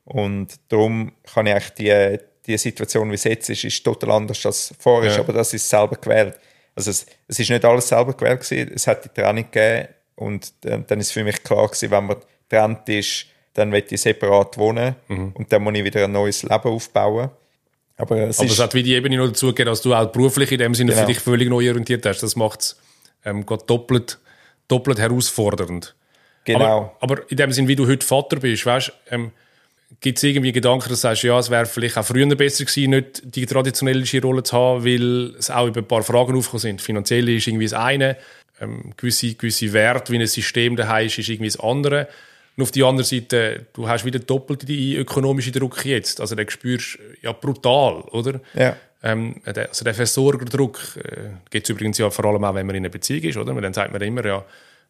und 0.05 0.59
darum 0.69 1.11
kann 1.33 1.47
ich 1.47 1.53
eigentlich 1.53 1.73
die, 1.73 2.19
die 2.45 2.57
Situation, 2.57 3.09
wie 3.09 3.15
es 3.15 3.23
jetzt 3.23 3.49
ist, 3.49 3.63
ist 3.63 3.83
total 3.83 4.11
anders 4.11 4.45
als 4.45 4.73
vorher, 4.79 5.11
ja. 5.11 5.19
aber 5.19 5.33
das 5.33 5.53
ist 5.53 5.67
selber 5.67 5.95
gewählt. 5.95 6.39
Also 6.75 6.91
es, 6.91 7.05
es 7.27 7.39
ist 7.39 7.49
nicht 7.49 7.65
alles 7.65 7.87
selber 7.87 8.13
gewählt 8.13 8.41
gewesen, 8.41 8.71
es 8.73 8.85
hat 8.87 9.03
die 9.03 9.09
Trennung 9.09 9.45
gegeben 9.49 9.87
und 10.15 10.53
dann, 10.61 10.85
dann 10.85 10.99
ist 10.99 11.11
für 11.11 11.23
mich 11.23 11.43
klar 11.43 11.67
gewesen, 11.67 11.91
wenn 11.91 12.05
man 12.05 12.17
getrennt 12.47 12.87
ist, 12.87 13.25
dann 13.53 13.71
will 13.71 13.83
ich 13.89 14.01
separat 14.01 14.57
wohnen 14.57 14.95
mhm. 15.07 15.31
und 15.33 15.51
dann 15.51 15.63
muss 15.63 15.75
ich 15.75 15.83
wieder 15.83 16.03
ein 16.03 16.11
neues 16.11 16.43
Leben 16.43 16.69
aufbauen. 16.69 17.29
Aber 17.97 18.17
es, 18.17 18.39
aber 18.39 18.49
es 18.49 18.59
hat 18.59 18.73
wie 18.73 18.83
die 18.83 18.93
Ebene 18.93 19.17
noch 19.17 19.27
dazu 19.27 19.47
gegeben, 19.47 19.69
dass 19.69 19.81
du 19.81 19.93
auch 19.93 20.11
beruflich 20.11 20.51
in 20.51 20.59
dem 20.59 20.75
Sinne 20.75 20.91
genau. 20.91 21.03
für 21.03 21.07
dich 21.07 21.19
völlig 21.19 21.49
neu 21.49 21.69
orientiert 21.69 22.05
hast. 22.05 22.21
Das 22.21 22.35
macht 22.35 22.61
es 22.61 22.79
ähm, 23.23 23.45
doppelt, 23.45 24.19
doppelt 24.67 24.99
herausfordernd. 24.99 25.95
Genau. 26.43 26.95
Aber, 26.99 27.13
aber, 27.13 27.31
in 27.31 27.37
dem 27.37 27.51
Sinne, 27.51 27.67
wie 27.67 27.75
du 27.75 27.87
heute 27.87 28.05
Vater 28.05 28.37
bist, 28.37 28.65
weißt 28.65 28.91
ähm, 29.11 29.31
Gibt 30.01 30.17
es 30.17 30.23
irgendwie 30.23 30.51
Gedanken, 30.51 30.89
dass 30.89 31.01
du 31.01 31.07
sagst, 31.07 31.23
ja, 31.23 31.37
es 31.37 31.49
wäre 31.49 31.65
vielleicht 31.65 31.97
auch 31.97 32.05
früher 32.05 32.27
besser 32.35 32.65
gewesen, 32.65 32.89
nicht 32.89 33.21
die 33.23 33.45
traditionelle 33.45 34.03
Rolle 34.21 34.43
zu 34.43 34.57
haben, 34.57 34.83
weil 34.83 35.35
es 35.37 35.51
auch 35.51 35.67
über 35.67 35.81
ein 35.81 35.87
paar 35.87 36.03
Fragen 36.03 36.35
aufgekommen 36.35 36.59
sind. 36.59 36.81
Finanziell 36.81 37.29
ist 37.29 37.47
irgendwie 37.47 37.65
das 37.65 37.73
eine, 37.73 38.17
ähm, 38.59 38.93
gewisse, 38.97 39.35
gewisse 39.35 39.71
Werte, 39.73 40.11
wie 40.11 40.17
ein 40.17 40.27
System 40.27 40.75
daheim 40.75 41.05
ist, 41.05 41.19
ist 41.19 41.29
irgendwie 41.29 41.51
das 41.51 41.59
andere. 41.59 42.07
Und 42.57 42.63
auf 42.63 42.71
der 42.71 42.85
anderen 42.85 43.05
Seite, 43.05 43.65
du 43.73 43.87
hast 43.87 44.05
wieder 44.05 44.19
doppelt 44.19 44.67
die 44.67 44.95
ökonomische 44.95 45.51
Druck 45.51 45.85
jetzt. 45.85 46.21
Also 46.21 46.35
den 46.35 46.49
spürst 46.49 46.99
ja 47.21 47.33
brutal, 47.33 48.01
oder? 48.11 48.39
Ja. 48.53 48.77
Ähm, 49.03 49.35
also 49.43 49.83
der 49.83 49.93
Versorgerdruck 49.93 50.97
äh, 50.97 51.29
gibt 51.49 51.65
es 51.65 51.69
übrigens 51.69 51.97
ja 51.97 52.09
vor 52.09 52.25
allem 52.25 52.43
auch, 52.43 52.55
wenn 52.55 52.65
man 52.65 52.75
in 52.75 52.83
einer 52.83 52.91
Beziehung 52.91 53.23
ist, 53.23 53.37
oder? 53.37 53.53
Dann 53.53 53.73
sagt 53.73 53.91
man 53.91 54.01
immer, 54.01 54.25
ja, 54.25 54.45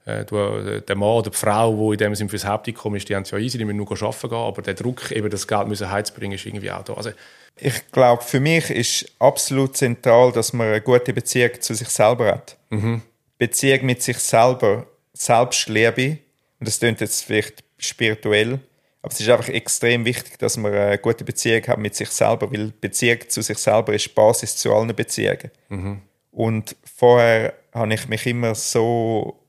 äh, 0.05 0.23
du, 0.23 0.37
äh, 0.37 0.81
der 0.81 0.95
Mann 0.95 1.09
oder 1.09 1.31
die 1.31 1.37
Frau, 1.37 1.87
die 1.87 1.93
in 1.93 1.97
dem 1.97 2.15
Sinne 2.15 2.29
fürs 2.29 2.45
Haupteinkommen 2.45 2.97
ist, 2.97 3.09
die 3.09 3.15
haben 3.15 3.23
es 3.23 3.31
ja 3.31 3.39
easy, 3.39 3.57
die 3.57 3.65
müssen 3.65 3.77
nur 3.77 3.91
arbeiten 3.91 4.29
gehen, 4.29 4.37
aber 4.37 4.61
der 4.61 4.73
Druck, 4.75 5.11
eben 5.11 5.29
das 5.29 5.47
Geld 5.47 5.67
müssen 5.67 5.91
heimzubringen, 5.91 6.35
ist 6.35 6.45
irgendwie 6.45 6.71
auch 6.71 6.83
da. 6.83 6.93
Also, 6.93 7.11
ich 7.57 7.91
glaube, 7.91 8.21
für 8.21 8.39
mich 8.39 8.69
ist 8.69 9.05
absolut 9.19 9.75
zentral, 9.75 10.31
dass 10.31 10.53
man 10.53 10.67
eine 10.67 10.81
gute 10.81 11.13
Beziehung 11.13 11.59
zu 11.59 11.73
sich 11.73 11.89
selber 11.89 12.27
hat. 12.27 12.57
Mhm. 12.69 13.01
Beziehung 13.37 13.85
mit 13.85 14.03
sich 14.03 14.17
selber, 14.19 14.85
Selbstliebe, 15.13 16.19
und 16.59 16.67
das 16.67 16.79
klingt 16.79 17.01
jetzt 17.01 17.23
vielleicht 17.23 17.63
spirituell, 17.77 18.59
aber 19.01 19.13
es 19.13 19.19
ist 19.19 19.29
einfach 19.29 19.49
extrem 19.49 20.05
wichtig, 20.05 20.39
dass 20.39 20.57
man 20.57 20.73
eine 20.73 20.97
gute 20.97 21.23
Beziehung 21.23 21.65
hat 21.67 21.77
mit 21.77 21.95
sich 21.95 22.09
selber, 22.09 22.51
weil 22.51 22.73
Beziehung 22.81 23.19
zu 23.27 23.41
sich 23.41 23.57
selber 23.57 23.93
ist 23.93 24.05
die 24.05 24.13
Basis 24.13 24.57
zu 24.57 24.73
allen 24.73 24.95
Beziehungen. 24.95 25.51
Mhm. 25.69 26.01
Und 26.31 26.75
vorher 26.83 27.53
habe 27.73 27.93
ich 27.93 28.07
mich 28.07 28.25
immer 28.25 28.55
so 28.55 29.39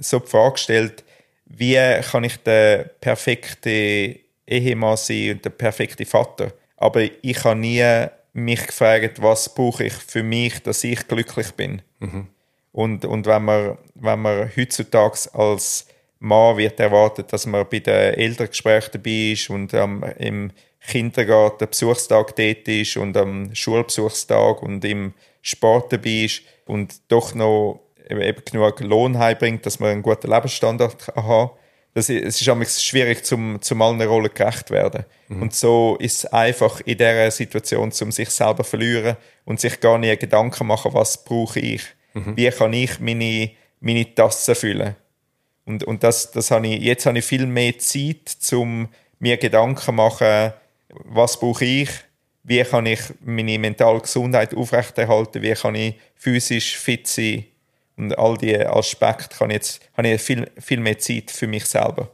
so 0.00 0.18
die 0.18 0.28
Frage 0.28 0.52
gestellt, 0.52 1.04
wie 1.46 2.00
kann 2.10 2.24
ich 2.24 2.36
der 2.38 2.84
perfekte 3.00 4.18
Ehemann 4.46 4.96
sein 4.96 5.32
und 5.32 5.44
der 5.44 5.50
perfekte 5.50 6.04
Vater? 6.04 6.52
Aber 6.76 7.02
ich 7.22 7.44
habe 7.44 7.58
nie 7.58 8.06
mich 8.32 8.66
gefragt, 8.66 9.20
was 9.22 9.52
brauche 9.54 9.84
ich 9.84 9.94
für 9.94 10.22
mich, 10.22 10.62
dass 10.62 10.84
ich 10.84 11.06
glücklich 11.08 11.52
bin. 11.52 11.82
Mhm. 11.98 12.28
Und, 12.72 13.04
und 13.04 13.26
wenn, 13.26 13.44
man, 13.44 13.78
wenn 13.94 14.20
man 14.20 14.50
heutzutage 14.56 15.18
als 15.32 15.87
Mann 16.20 16.56
wird 16.56 16.80
erwartet, 16.80 17.32
dass 17.32 17.46
man 17.46 17.66
bei 17.70 17.78
den 17.78 18.14
Elterngesprächen 18.14 18.90
dabei 18.92 19.32
ist 19.32 19.50
und 19.50 19.72
ähm, 19.74 20.04
im 20.18 20.50
Kindergarten 20.86 21.68
Besuchstag 21.68 22.34
dort 22.36 22.68
ist 22.68 22.96
und 22.96 23.16
am 23.16 23.54
Schulbesuchstag 23.54 24.62
und 24.62 24.84
im 24.84 25.14
Sport 25.42 25.92
dabei 25.92 26.24
ist 26.24 26.42
und 26.66 26.94
doch 27.08 27.34
noch 27.34 27.80
eben 28.08 28.42
genug 28.44 28.80
Lohn 28.80 29.18
heimbringt, 29.18 29.66
dass 29.66 29.80
man 29.80 29.90
einen 29.90 30.02
guten 30.02 30.30
Lebensstandard 30.30 31.08
haben 31.14 31.50
das 31.98 32.08
ist, 32.08 32.24
es 32.24 32.40
ist 32.40 32.46
manchmal 32.46 32.68
schwierig, 32.68 33.24
zum, 33.24 33.60
zum 33.60 33.82
allen 33.82 34.00
Rollen 34.02 34.30
gerecht 34.32 34.70
werden. 34.70 35.04
Mhm. 35.28 35.42
Und 35.42 35.54
so 35.54 35.96
ist 35.98 36.18
es 36.18 36.26
einfach 36.26 36.80
in 36.82 36.96
dieser 36.96 37.30
Situation, 37.30 37.92
um 38.00 38.12
sich 38.12 38.30
selber 38.30 38.62
zu 38.62 38.70
verlieren 38.70 39.16
und 39.44 39.60
sich 39.60 39.80
gar 39.80 39.98
nicht 39.98 40.20
Gedanken 40.20 40.66
machen, 40.66 40.94
was 40.94 41.24
brauche 41.24 41.60
ich? 41.60 41.82
Mhm. 42.14 42.36
Wie 42.36 42.48
kann 42.50 42.72
ich 42.72 43.00
meine, 43.00 43.50
meine 43.80 44.14
Tasse 44.14 44.54
füllen? 44.54 44.96
Und, 45.68 45.84
und 45.84 46.02
das, 46.02 46.30
das 46.30 46.50
habe 46.50 46.66
ich, 46.66 46.82
jetzt 46.82 47.04
habe 47.04 47.18
ich 47.18 47.24
viel 47.26 47.46
mehr 47.46 47.78
Zeit, 47.78 48.38
um 48.52 48.88
mir 49.18 49.36
Gedanken 49.36 49.82
zu 49.82 49.92
machen, 49.92 50.54
was 50.88 51.38
brauche 51.38 51.64
ich? 51.64 51.90
Wie 52.42 52.62
kann 52.64 52.86
ich 52.86 53.00
meine 53.20 53.58
mentale 53.58 54.00
Gesundheit 54.00 54.54
aufrechterhalten? 54.54 55.42
Wie 55.42 55.52
kann 55.52 55.74
ich 55.74 55.94
physisch 56.16 56.78
fit 56.78 57.06
sein? 57.06 57.44
Und 57.98 58.16
all 58.16 58.38
diese 58.38 58.70
Aspekte 58.72 59.36
kann 59.36 59.50
jetzt, 59.50 59.86
habe 59.94 60.08
ich 60.08 60.22
viel, 60.22 60.50
viel 60.58 60.80
mehr 60.80 60.98
Zeit 60.98 61.30
für 61.30 61.46
mich 61.46 61.66
selber. 61.66 62.10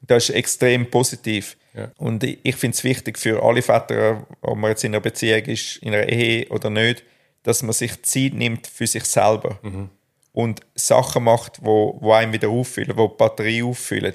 Das 0.00 0.28
ist 0.28 0.34
extrem 0.34 0.90
positiv. 0.90 1.56
Ja. 1.74 1.92
Und 1.98 2.24
ich 2.24 2.56
finde 2.56 2.74
es 2.74 2.82
wichtig 2.82 3.16
für 3.16 3.40
alle 3.44 3.62
Väter, 3.62 4.26
ob 4.40 4.58
man 4.58 4.70
jetzt 4.70 4.82
in 4.82 4.92
einer 4.92 5.00
Beziehung 5.00 5.44
ist, 5.44 5.76
in 5.76 5.94
einer 5.94 6.08
Ehe 6.08 6.48
oder 6.48 6.68
nicht, 6.68 7.04
dass 7.44 7.62
man 7.62 7.72
sich 7.74 8.02
Zeit 8.02 8.34
nimmt 8.34 8.66
für 8.66 8.88
sich 8.88 9.04
selber. 9.04 9.60
Mhm. 9.62 9.88
Und 10.32 10.60
Sachen 10.74 11.24
macht, 11.24 11.58
wo, 11.62 11.98
wo 12.00 12.12
einem 12.12 12.32
wieder 12.32 12.48
auffüllen, 12.48 12.96
wo 12.96 13.08
die 13.08 13.16
Batterie 13.16 13.62
auffüllen. 13.62 14.14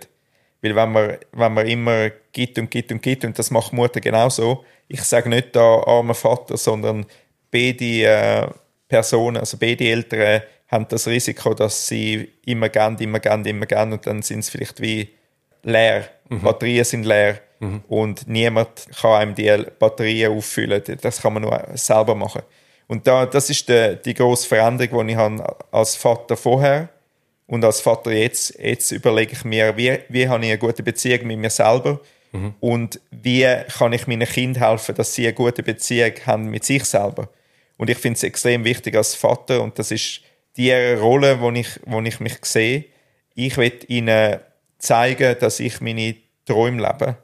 Weil 0.61 0.75
wenn 0.75 0.91
man, 0.91 1.17
wenn 1.31 1.53
man 1.53 1.67
immer 1.67 2.09
gibt 2.31 2.57
und 2.57 2.71
gibt 2.71 2.91
und 2.91 3.01
gibt, 3.01 3.23
und 3.23 3.37
das 3.37 3.51
macht 3.51 3.73
Mutter 3.73 4.01
genauso, 4.01 4.65
ich 4.87 5.01
sage 5.03 5.29
nicht 5.29 5.55
da 5.55 5.83
armer 5.85 6.15
Vater, 6.15 6.57
sondern 6.57 7.05
beide 7.51 7.85
äh, 7.85 8.47
Personen, 8.87 9.37
also 9.37 9.57
beide 9.57 9.85
Eltern 9.85 10.41
haben 10.67 10.87
das 10.89 11.07
Risiko, 11.07 11.53
dass 11.53 11.87
sie 11.87 12.33
immer 12.45 12.69
gern, 12.69 12.97
immer 12.97 13.19
gern, 13.19 13.45
immer 13.45 13.65
gern 13.65 13.93
und 13.93 14.05
dann 14.05 14.21
sind 14.21 14.43
sie 14.43 14.51
vielleicht 14.51 14.81
wie 14.81 15.09
leer. 15.63 16.09
Mhm. 16.29 16.41
Batterien 16.41 16.83
sind 16.83 17.05
leer 17.05 17.39
mhm. 17.59 17.83
und 17.87 18.27
niemand 18.27 18.87
kann 18.99 19.21
einem 19.21 19.35
die 19.35 19.65
Batterien 19.79 20.33
auffüllen. 20.33 20.81
Das 21.01 21.21
kann 21.21 21.33
man 21.33 21.43
nur 21.43 21.67
selber 21.75 22.15
machen. 22.15 22.41
Und 22.87 23.05
da, 23.05 23.25
das 23.25 23.49
ist 23.49 23.67
die, 23.67 23.97
die 24.03 24.13
grosse 24.13 24.47
Veränderung, 24.47 25.07
die 25.07 25.13
ich 25.13 25.19
habe 25.19 25.55
als 25.71 25.95
Vater 25.95 26.37
vorher 26.37 26.89
und 27.45 27.63
als 27.63 27.81
Vater 27.81 28.11
jetzt. 28.11 28.57
Jetzt 28.59 28.91
überlege 28.91 29.33
ich 29.33 29.43
mir, 29.43 29.75
wie, 29.75 29.99
wie 30.09 30.27
habe 30.27 30.43
ich 30.43 30.51
eine 30.51 30.57
gute 30.57 30.83
Beziehung 30.83 31.27
mit 31.27 31.39
mir 31.39 31.49
selber 31.49 31.99
mhm. 32.31 32.53
und 32.59 33.01
wie 33.11 33.45
kann 33.77 33.93
ich 33.93 34.07
meinen 34.07 34.27
Kindern 34.27 34.63
helfen, 34.63 34.95
dass 34.95 35.13
sie 35.13 35.25
eine 35.25 35.33
gute 35.33 35.63
Beziehung 35.63 36.13
haben 36.25 36.49
mit 36.49 36.63
sich 36.63 36.85
selber. 36.85 37.29
Und 37.77 37.89
ich 37.89 37.97
finde 37.97 38.17
es 38.17 38.23
extrem 38.23 38.63
wichtig 38.63 38.95
als 38.95 39.15
Vater 39.15 39.61
und 39.61 39.77
das 39.77 39.91
ist 39.91 40.21
die 40.55 40.73
Rolle, 40.73 41.39
wo 41.39 41.51
ich, 41.51 41.67
wo 41.85 42.01
ich 42.01 42.19
mich 42.19 42.37
sehe. 42.43 42.85
Ich 43.35 43.57
will 43.57 43.79
ihnen 43.87 44.39
zeigen, 44.79 45.35
dass 45.39 45.59
ich 45.59 45.79
meine 45.81 46.15
Träume 46.45 46.81
lebe. 46.81 47.17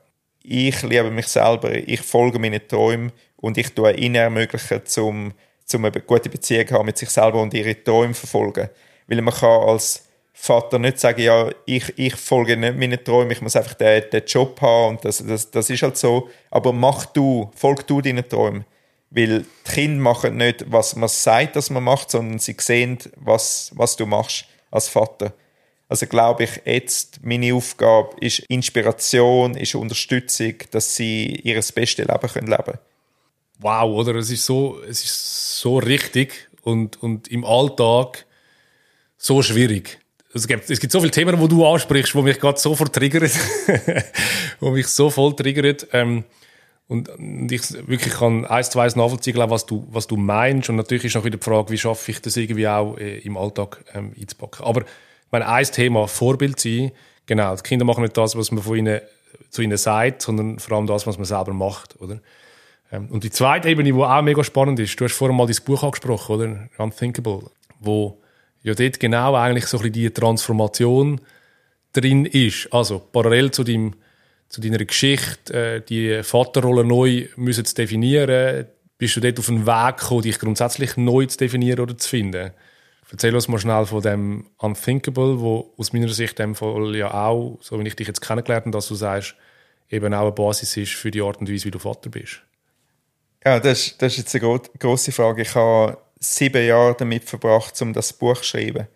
Ich 0.44 0.82
liebe 0.84 1.10
mich 1.10 1.28
selber, 1.28 1.72
ich 1.74 2.02
folge 2.02 2.38
meinen 2.38 2.68
Träumen 2.68 3.12
und 3.38 3.58
ich 3.58 3.74
tue 3.74 3.94
ihnen 3.94 4.16
ermöglichen, 4.16 4.86
zum, 4.86 5.34
zum 5.66 5.86
eine 5.86 6.02
gute 6.02 6.30
Beziehung 6.30 6.70
haben 6.72 6.86
mit 6.86 6.98
sich 6.98 7.10
selber 7.10 7.42
und 7.42 7.54
ihre 7.54 7.84
Träume 7.84 8.14
verfolgen. 8.14 8.70
Weil 9.08 9.22
man 9.22 9.34
kann 9.34 9.62
als 9.70 10.04
Vater 10.34 10.80
nicht 10.80 11.00
sagen, 11.00 11.22
ja, 11.22 11.50
ich, 11.66 11.98
ich 11.98 12.16
folge 12.16 12.58
nicht 12.58 12.78
meinen 12.78 13.04
Träumen, 13.04 13.32
ich 13.32 13.42
muss 13.42 13.56
einfach 13.56 13.76
den, 13.76 14.04
den 14.12 14.26
Job 14.26 14.60
haben 14.62 14.96
und 14.96 15.06
das, 15.06 15.24
das, 15.26 15.52
das 15.52 15.70
ist 15.70 15.84
halt 15.84 15.98
so. 15.98 16.30
Aber 16.50 16.74
mach 16.74 17.06
du, 17.06 17.52
folg 17.56 17.86
du 17.88 18.02
deinen 18.02 18.28
Träumen. 18.28 18.66
Weil 19.10 19.42
die 19.42 19.72
Kinder 19.72 20.02
machen 20.02 20.38
nicht, 20.38 20.66
was 20.72 20.96
man 20.96 21.08
sagt, 21.10 21.56
dass 21.56 21.70
man 21.70 21.84
macht, 21.84 22.10
sondern 22.10 22.40
sie 22.40 22.56
sehen, 22.60 22.98
was, 23.16 23.72
was 23.76 23.96
du 23.96 24.08
machst 24.08 24.46
als 24.72 24.90
Vater. 24.90 25.34
Also 25.88 26.08
glaube 26.08 26.46
ich, 26.46 26.62
jetzt 26.66 27.20
meine 27.24 27.54
Aufgabe 27.54 28.16
ist 28.20 28.40
Inspiration, 28.40 29.56
ist 29.56 29.76
Unterstützung, 29.76 30.56
dass 30.72 30.96
sie 30.96 31.28
ihr 31.44 31.54
bestes 31.54 31.98
Leben 32.08 32.28
können 32.28 32.48
leben 32.48 32.80
Wow, 33.64 33.96
oder? 33.96 34.16
Es 34.16 34.30
ist 34.30 34.46
so, 34.46 34.82
es 34.88 35.04
ist 35.04 35.60
so 35.60 35.78
richtig 35.78 36.50
und, 36.64 37.02
und 37.02 37.30
im 37.30 37.46
Alltag 37.46 38.26
so 39.18 39.42
schwierig. 39.42 40.00
Es 40.34 40.48
gibt, 40.48 40.70
es 40.70 40.80
gibt 40.82 40.92
so 40.92 41.00
viele 41.00 41.12
Themen, 41.12 41.40
wo 41.40 41.48
du 41.48 41.66
ansprichst, 41.66 42.14
wo 42.14 42.22
mich 42.22 42.40
gerade 42.40 42.60
so 42.60 42.76
triggert, 42.76 43.32
wo 44.60 44.72
mich 44.72 44.88
so 44.88 45.10
voll 45.10 45.34
triggert. 45.36 45.88
Ähm, 45.94 46.26
und, 46.90 47.08
und 47.08 47.52
ich 47.52 47.62
wirklich 47.88 48.16
kann 48.16 48.44
eins 48.46 48.70
zu 48.70 48.80
eins 48.80 48.98
nachvollziehen, 48.98 49.38
was 49.38 49.66
du, 49.66 49.88
was 49.90 50.08
du 50.08 50.18
meinst. 50.18 50.70
Und 50.70 50.76
natürlich 50.76 51.06
ist 51.06 51.16
noch 51.16 51.24
wieder 51.24 51.38
die 51.38 51.44
Frage, 51.44 51.70
wie 51.70 51.78
schaffe 51.78 52.12
ich 52.12 52.22
das 52.22 52.36
irgendwie 52.36 52.68
auch 52.68 52.98
äh, 52.98 53.20
im 53.20 53.38
Alltag 53.38 53.86
ähm, 53.94 54.14
einzupacken. 54.20 54.66
Aber 54.66 54.82
ich 54.82 55.32
meine, 55.32 55.48
ein 55.48 55.66
Thema, 55.66 56.08
Vorbild 56.10 56.60
sein, 56.60 56.92
genau, 57.26 57.56
die 57.56 57.62
Kinder 57.62 57.86
machen 57.86 58.04
nicht 58.04 58.18
das, 58.18 58.36
was 58.36 58.52
man 58.52 58.62
von 58.62 58.76
ihnen, 58.76 59.00
zu 59.52 59.62
ihnen 59.62 59.78
sagt, 59.78 60.22
sondern 60.22 60.60
vor 60.60 60.76
allem 60.76 60.88
das, 60.88 61.08
was 61.08 61.18
man 61.18 61.26
selber 61.26 61.54
macht, 61.54 62.02
oder? 62.02 62.20
Ähm, 62.94 63.08
und 63.10 63.24
die 63.24 63.32
zweite 63.32 63.70
Ebene, 63.70 63.92
die 63.92 63.94
auch 63.94 64.22
mega 64.22 64.44
spannend 64.44 64.80
ist, 64.80 65.00
du 65.00 65.06
hast 65.06 65.14
vorhin 65.14 65.36
mal 65.36 65.48
dein 65.48 65.58
Buch 65.66 65.84
angesprochen, 65.84 66.36
oder? 66.36 66.70
Unthinkable, 66.78 67.50
wo 67.80 68.22
ja 68.62 68.74
dort 68.76 69.00
genau 69.00 69.36
eigentlich 69.36 69.66
so 69.66 69.78
ein 69.78 69.82
bisschen 69.82 69.94
die 69.94 70.10
Transformation 70.12 71.20
drin 71.92 72.26
ist. 72.26 72.72
Also 72.72 73.00
parallel 73.00 73.52
zu 73.52 73.64
deinem 73.64 73.96
zu 74.54 74.62
deiner 74.62 74.86
Geschichte, 74.86 75.54
äh, 75.54 75.82
die 75.82 76.22
Vaterrolle 76.22 76.84
neu 76.84 77.28
müssen 77.38 77.66
zu 77.66 77.74
definieren? 77.74 78.68
Bist 79.00 79.16
du 79.16 79.20
dort 79.20 79.40
auf 79.40 79.48
den 79.48 79.66
Weg 79.66 79.98
gekommen, 79.98 80.22
dich 80.22 80.38
grundsätzlich 80.38 80.96
neu 80.96 81.26
zu 81.26 81.40
definieren 81.40 81.80
oder 81.80 81.98
zu 81.98 82.08
finden? 82.08 82.52
Erzähl 83.12 83.34
uns 83.34 83.48
mal 83.48 83.60
schnell 83.60 83.86
von 83.88 84.02
dem 84.04 84.46
Unthinkable, 84.58 85.40
wo 85.40 85.74
aus 85.78 85.92
meiner 85.92 86.10
Sicht 86.10 86.38
dem 86.38 86.54
Fall 86.54 86.96
ja 86.96 87.12
auch, 87.14 87.58
so 87.62 87.80
wie 87.80 87.88
ich 87.88 87.96
dich 87.96 88.08
jetzt 88.08 88.22
kennengelernt 88.22 88.66
habe, 88.66 88.72
dass 88.72 88.88
du 88.88 88.96
sagst, 88.96 89.36
eben 89.90 90.14
auch 90.14 90.22
eine 90.22 90.32
Basis 90.32 90.78
ist 90.78 90.94
für 90.94 91.10
die 91.10 91.22
Art 91.22 91.40
und 91.40 91.52
Weise, 91.52 91.66
wie 91.66 91.72
du 91.72 91.80
Vater 91.80 92.12
bist. 92.12 92.42
Ja, 93.46 93.60
das, 93.60 93.98
das 93.98 94.14
ist 94.18 94.34
jetzt 94.34 94.44
eine 94.44 94.60
große 94.80 95.12
Frage. 95.12 95.42
Ich 95.42 95.54
habe 95.56 95.98
sieben 96.20 96.66
Jahre 96.66 96.96
damit 96.98 97.26
verbracht, 97.26 97.82
um 97.82 97.92
das 97.92 98.14
Buch 98.14 98.38
zu 98.38 98.44
schreiben. 98.44 98.88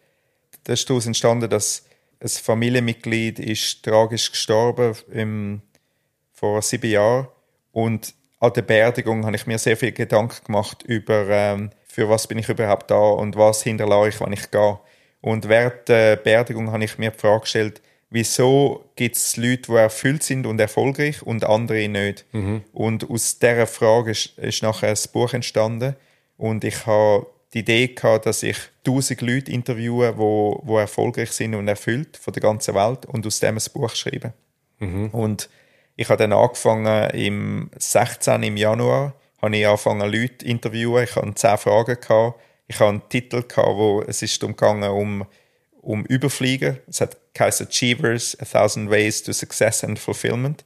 Das 0.63 0.79
ist 0.79 0.89
daraus 0.89 1.05
entstanden, 1.05 1.49
dass 1.49 1.86
ein 2.21 2.29
Familienmitglied 2.29 3.39
ist 3.39 3.83
tragisch 3.83 4.31
gestorben 4.31 4.95
im, 5.12 5.62
vor 6.31 6.62
sieben 6.62 6.89
Jahren 6.89 7.27
und 7.71 8.13
an 8.39 8.53
der 8.53 8.62
Beerdigung 8.62 9.25
habe 9.25 9.36
ich 9.36 9.47
mir 9.47 9.57
sehr 9.57 9.77
viel 9.77 9.91
Gedanken 9.91 10.45
gemacht 10.45 10.83
über, 10.83 11.27
ähm, 11.29 11.71
für 11.88 12.07
was 12.07 12.27
bin 12.27 12.38
ich 12.38 12.49
überhaupt 12.49 12.91
da 12.91 12.97
und 12.97 13.36
was 13.36 13.63
hinterlasse 13.63 14.10
ich, 14.10 14.21
wenn 14.21 14.33
ich 14.33 14.51
gehe. 14.51 14.79
Und 15.21 15.49
während 15.49 15.88
der 15.89 16.15
Beerdigung 16.15 16.71
habe 16.71 16.83
ich 16.83 16.97
mir 16.97 17.12
die 17.12 17.17
Frage 17.17 17.41
gestellt, 17.41 17.81
wieso 18.10 18.86
gibt 18.96 19.15
es 19.15 19.38
Leute, 19.38 19.63
die 19.63 19.74
erfüllt 19.74 20.24
sind 20.24 20.46
und 20.46 20.60
erfolgreich 20.60 21.22
und 21.22 21.43
andere 21.43 21.88
nicht. 21.88 22.26
Mhm. 22.32 22.63
Und 22.74 23.10
aus 23.10 23.39
dieser 23.39 23.67
Frage 23.67 24.12
ist, 24.12 24.38
ist 24.38 24.63
nachher 24.63 24.89
ein 24.89 24.98
Buch 25.12 25.34
entstanden 25.34 25.96
und 26.38 26.63
ich 26.63 26.86
habe 26.86 27.28
die 27.54 27.60
Idee 27.60 27.88
gehabt, 27.88 28.26
dass 28.26 28.43
ich 28.43 28.58
tausend 28.84 29.22
Leute 29.22 29.52
interviewe, 29.52 30.17
wo, 30.17 30.62
wo 30.63 30.78
erfolgreich 30.78 31.32
sind 31.32 31.56
und 31.56 31.67
erfüllt 31.67 32.17
von 32.17 32.34
der 32.34 32.41
ganzen 32.41 32.76
Welt 32.76 33.06
und 33.06 33.26
aus 33.26 33.39
dem 33.39 33.58
ein 33.58 33.63
Buch 33.74 33.96
schreiben. 33.96 34.34
Mhm. 34.80 35.10
Und 35.10 35.50
ich 35.96 36.10
habe 36.10 36.17
dann 36.17 36.34
angefangen 36.34 37.10
im 37.12 37.72
16. 37.78 38.43
im 38.43 38.58
Januar 38.58 39.15
habe 39.41 39.56
ich 39.56 39.65
angefangen 39.65 40.12
Leute 40.12 40.39
zu 40.39 40.46
interviewen. 40.46 41.04
Ich 41.04 41.15
hatte 41.15 41.34
zehn 41.36 41.58
Fragen 41.58 42.00
gehabt. 42.00 42.39
Ich 42.67 42.80
hatte 42.80 42.89
einen 42.89 43.10
Titel 43.10 43.43
gehabt, 43.43 43.78
wo 43.78 44.04
es 44.06 44.22
ist 44.22 44.43
umgegangen 44.43 44.89
um 44.89 45.26
um 45.88 46.06
Überfliegen. 46.06 46.80
Es 46.88 47.00
hat 47.00 47.27
geheißen 47.38 47.67
Achievers, 47.67 48.38
A 48.39 48.45
Thousand 48.45 48.89
Ways 48.89 49.23
to 49.23 49.34
Success 49.34 49.84
and 49.84 50.00
Fulfillment. 50.00 50.63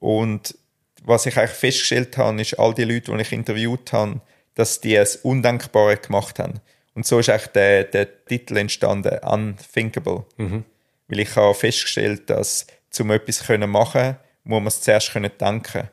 Und 0.00 0.56
was 1.04 1.26
ich 1.26 1.36
eigentlich 1.36 1.56
festgestellt 1.56 2.16
habe, 2.16 2.40
ist, 2.40 2.58
all 2.58 2.74
die 2.74 2.84
Leute, 2.84 3.12
die 3.12 3.22
ich 3.22 3.32
interviewt 3.32 3.92
habe, 3.92 4.20
dass 4.54 4.80
die 4.80 4.94
es 4.94 5.16
Undenkbare 5.16 5.96
gemacht 5.96 6.38
haben. 6.38 6.60
Und 6.94 7.06
so 7.06 7.20
ist 7.20 7.28
eigentlich 7.28 7.48
der, 7.48 7.84
der 7.84 8.24
Titel 8.24 8.56
entstanden, 8.56 9.18
Unthinkable. 9.18 10.24
Mhm. 10.36 10.64
Weil 11.06 11.20
ich 11.20 11.36
habe 11.36 11.54
festgestellt, 11.54 12.28
dass 12.28 12.66
um 12.98 13.10
etwas 13.12 13.46
können 13.46 13.70
machen 13.70 14.16
muss 14.48 14.60
man 14.60 14.66
es 14.68 14.80
zuerst 14.80 15.12
können 15.12 15.30
denken. 15.38 15.88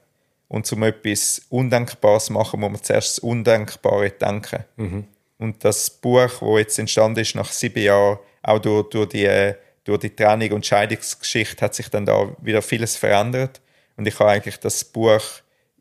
Und 0.47 0.71
um 0.71 0.83
etwas 0.83 1.41
Undenkbares 1.49 2.25
zu 2.25 2.33
machen, 2.33 2.59
muss 2.59 2.71
man 2.71 2.81
zuerst 2.81 3.17
das 3.17 3.19
Undenkbare 3.19 4.11
denken. 4.11 4.63
Mhm. 4.77 5.07
Und 5.37 5.63
das 5.65 5.89
Buch, 5.89 6.39
das 6.39 6.57
jetzt 6.57 6.79
entstanden 6.79 7.19
ist 7.19 7.35
nach 7.35 7.51
sieben 7.51 7.83
Jahren, 7.83 8.19
auch 8.41 8.59
durch, 8.59 8.89
durch, 8.89 9.09
die, 9.09 9.53
durch 9.85 9.99
die 10.01 10.15
Trennung 10.15 10.51
und 10.51 10.65
Scheidungsgeschichte, 10.65 11.63
hat 11.63 11.75
sich 11.75 11.89
dann 11.89 12.05
da 12.05 12.35
wieder 12.41 12.61
vieles 12.61 12.97
verändert. 12.97 13.61
Und 13.95 14.07
ich 14.07 14.19
habe 14.19 14.31
eigentlich 14.31 14.59
das 14.59 14.83
Buch 14.83 15.23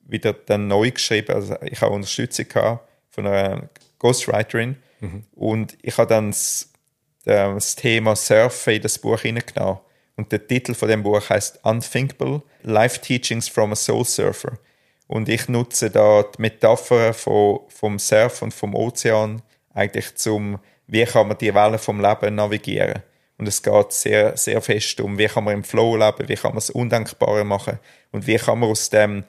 wieder 0.06 0.32
dann 0.34 0.68
neu 0.68 0.90
geschrieben. 0.90 1.34
Also 1.34 1.56
ich 1.62 1.80
habe 1.80 1.92
Unterstützung 1.92 2.46
gehabt 2.48 2.88
von 3.10 3.26
einer 3.26 3.68
Ghostwriterin 3.98 4.76
mhm. 5.00 5.24
und 5.34 5.76
ich 5.82 5.96
habe 5.96 6.08
dann 6.08 6.30
das 6.30 7.76
Thema 7.76 8.14
Surfen 8.14 8.74
in 8.74 8.82
das 8.82 8.98
Buch 8.98 9.20
hineingenommen. 9.20 9.78
Und 10.16 10.30
der 10.30 10.46
Titel 10.46 10.74
von 10.74 10.88
dem 10.88 11.02
Buch 11.02 11.28
heißt 11.28 11.64
Unthinkable: 11.64 12.42
Life 12.62 13.00
Teachings 13.00 13.48
from 13.48 13.72
a 13.72 13.76
Soul 13.76 14.04
Surfer. 14.04 14.58
Und 15.06 15.28
ich 15.28 15.48
nutze 15.48 15.90
da 15.90 16.22
die 16.22 16.42
Metapher 16.42 17.14
von, 17.14 17.60
vom 17.68 17.98
Surf 17.98 18.42
und 18.42 18.52
vom 18.52 18.74
Ozean 18.74 19.42
eigentlich 19.72 20.14
zum, 20.16 20.58
wie 20.86 21.04
kann 21.04 21.28
man 21.28 21.38
die 21.38 21.54
Wellen 21.54 21.78
vom 21.78 22.00
Leben 22.00 22.34
navigieren. 22.34 23.02
Und 23.36 23.48
es 23.48 23.62
geht 23.62 23.92
sehr, 23.92 24.36
sehr 24.36 24.60
fest 24.62 25.00
um, 25.00 25.18
wie 25.18 25.26
kann 25.26 25.44
man 25.44 25.54
im 25.54 25.64
Flow 25.64 25.96
leben, 25.96 26.28
wie 26.28 26.36
kann 26.36 26.50
man 26.50 26.56
das 26.56 26.70
Undenkbare 26.70 27.44
machen 27.44 27.80
und 28.12 28.26
wie 28.26 28.36
kann 28.36 28.60
man 28.60 28.70
aus 28.70 28.90
dem, 28.90 29.24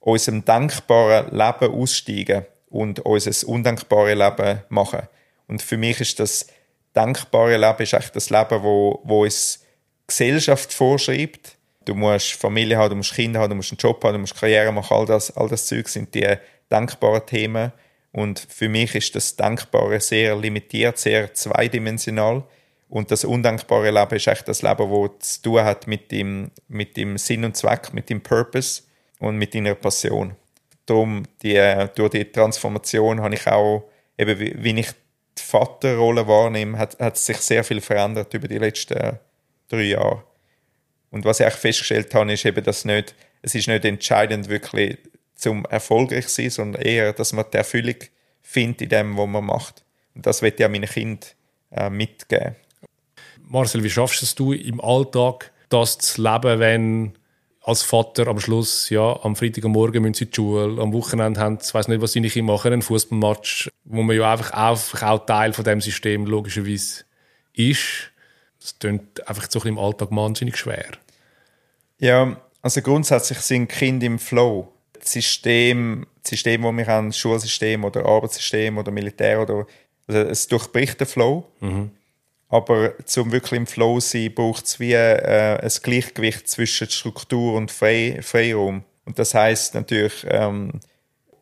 unserem 0.00 0.44
denkbaren 0.44 1.26
Leben 1.30 1.74
aussteigen 1.74 2.46
und 2.70 3.00
unser 3.00 3.48
undenkbare 3.48 4.14
Leben 4.14 4.62
machen. 4.70 5.02
Und 5.46 5.60
für 5.60 5.76
mich 5.76 6.00
ist 6.00 6.20
das 6.20 6.46
denkbare 6.96 7.56
Leben 7.56 7.82
ist 7.82 7.94
eigentlich 7.94 8.10
das 8.10 8.30
Leben, 8.30 8.62
wo, 8.62 9.00
wo 9.04 9.24
uns 9.24 9.60
Gesellschaft 10.06 10.72
vorschreibt. 10.72 11.56
Du 11.84 11.94
musst 11.94 12.32
Familie 12.32 12.76
haben, 12.76 12.90
du 12.90 12.96
musst 12.96 13.14
Kinder 13.14 13.40
haben, 13.40 13.50
du 13.50 13.56
musst 13.56 13.72
einen 13.72 13.78
Job 13.78 14.02
haben, 14.04 14.14
du 14.14 14.18
musst 14.20 14.38
Karriere 14.38 14.72
machen, 14.72 14.96
all 14.96 15.06
das, 15.06 15.36
all 15.36 15.48
das 15.48 15.66
Zeug 15.66 15.88
sind 15.88 16.14
die 16.14 16.36
denkbaren 16.70 17.24
Themen. 17.26 17.72
Und 18.12 18.40
für 18.40 18.68
mich 18.68 18.94
ist 18.94 19.14
das 19.14 19.36
Denkbare 19.36 20.00
sehr 20.00 20.36
limitiert, 20.36 20.98
sehr 20.98 21.32
zweidimensional. 21.32 22.44
Und 22.90 23.12
das 23.12 23.24
undenkbare 23.24 23.92
Leben 23.92 24.16
ist 24.16 24.26
echt 24.26 24.48
das 24.48 24.62
Leben, 24.62 24.90
das 24.90 25.34
zu 25.34 25.42
tun 25.42 25.62
hat 25.62 25.86
mit 25.86 26.10
dem, 26.10 26.50
mit 26.66 26.96
Sinn 27.20 27.44
und 27.44 27.56
Zweck, 27.56 27.94
mit 27.94 28.10
dem 28.10 28.20
Purpose 28.20 28.82
und 29.20 29.36
mit 29.36 29.54
deiner 29.54 29.76
Passion. 29.76 30.34
Darum, 30.86 31.22
die, 31.40 31.54
durch 31.94 32.10
die 32.10 32.24
Transformation 32.24 33.20
habe 33.20 33.36
ich 33.36 33.46
auch, 33.46 33.88
eben 34.18 34.40
wie, 34.40 34.80
ich 34.80 34.90
die 35.38 35.42
Vaterrolle 35.42 36.26
wahrnehme, 36.26 36.76
hat, 36.78 36.98
hat 36.98 37.16
sich 37.16 37.36
sehr 37.36 37.62
viel 37.62 37.80
verändert 37.80 38.34
über 38.34 38.48
die 38.48 38.58
letzten 38.58 39.20
drei 39.68 39.82
Jahre. 39.82 40.24
Und 41.12 41.24
was 41.24 41.38
ich 41.38 41.46
auch 41.46 41.52
festgestellt 41.52 42.12
habe, 42.12 42.32
ist 42.32 42.44
eben, 42.44 42.64
dass 42.64 42.84
nicht, 42.84 43.14
es 43.40 43.54
ist 43.54 43.68
nicht 43.68 43.84
entscheidend 43.84 44.48
wirklich 44.48 44.98
zum 45.36 45.64
erfolgreich 45.66 46.28
sein, 46.28 46.50
sondern 46.50 46.82
eher, 46.82 47.12
dass 47.12 47.32
man 47.32 47.44
die 47.52 47.58
Erfüllung 47.58 47.96
findet 48.42 48.82
in 48.82 48.88
dem, 48.88 49.16
was 49.16 49.28
man 49.28 49.44
macht. 49.44 49.84
Und 50.16 50.26
das 50.26 50.42
wird 50.42 50.58
ja 50.58 50.68
meinen 50.68 50.88
Kind 50.88 51.36
äh, 51.70 51.88
mitgeben. 51.88 52.56
Marcel, 53.50 53.82
wie 53.82 53.90
schaffst 53.90 54.38
du 54.38 54.52
es 54.52 54.60
im 54.60 54.80
Alltag, 54.80 55.50
das 55.70 55.98
zu 55.98 56.22
leben, 56.22 56.60
wenn 56.60 57.12
als 57.62 57.82
Vater 57.82 58.28
am 58.28 58.38
Schluss, 58.38 58.90
ja, 58.90 59.18
am 59.22 59.34
Freitag 59.34 59.64
am 59.64 59.72
Morgen 59.72 60.02
müssen 60.02 60.14
sie 60.14 60.24
in 60.24 60.30
die 60.30 60.36
Schule, 60.36 60.80
am 60.80 60.92
Wochenende 60.92 61.40
haben 61.40 61.58
sie, 61.60 61.74
weiss 61.74 61.88
nicht, 61.88 62.00
was 62.00 62.12
seine 62.12 62.28
Kinder 62.28 62.52
machen, 62.52 62.72
einen 62.72 62.82
Fußballmatch, 62.82 63.68
wo 63.84 64.02
man 64.02 64.16
ja 64.16 64.32
einfach, 64.32 64.52
einfach 64.52 65.02
auch 65.02 65.26
Teil 65.26 65.52
von 65.52 65.64
dem 65.64 65.80
System 65.80 66.26
logischerweise 66.26 67.04
ist. 67.52 68.12
Das 68.60 68.78
klingt 68.78 69.26
einfach 69.28 69.50
so 69.50 69.60
im 69.64 69.78
Alltag 69.78 70.10
wahnsinnig 70.12 70.56
schwer. 70.56 70.92
Ja, 71.98 72.40
also 72.62 72.82
grundsätzlich 72.82 73.38
sind 73.40 73.68
Kinder 73.68 74.06
im 74.06 74.20
Flow. 74.20 74.72
Das 74.92 75.12
System, 75.12 76.06
das 76.22 76.30
System, 76.30 76.62
das 76.62 76.76
wir 76.76 76.86
haben, 76.86 77.08
das 77.08 77.18
Schulsystem 77.18 77.84
oder 77.84 78.04
Arbeitssystem 78.06 78.78
oder 78.78 78.92
Militär 78.92 79.42
oder 79.42 79.66
also 80.06 80.20
es 80.20 80.46
durchbricht 80.46 81.00
den 81.00 81.06
Flow. 81.06 81.46
Mhm. 81.60 81.90
Aber 82.50 82.94
zum 83.06 83.30
wirklich 83.30 83.58
im 83.58 83.66
Flow 83.66 84.00
sein, 84.00 84.34
braucht 84.34 84.66
es 84.66 84.80
wie 84.80 84.92
äh, 84.92 85.58
ein 85.60 85.72
Gleichgewicht 85.82 86.48
zwischen 86.48 86.90
Struktur 86.90 87.54
und 87.54 87.70
Frei 87.70 88.18
Freiraum. 88.22 88.84
Und 89.04 89.18
das 89.20 89.34
heißt 89.34 89.74
natürlich, 89.74 90.26
ähm, 90.28 90.80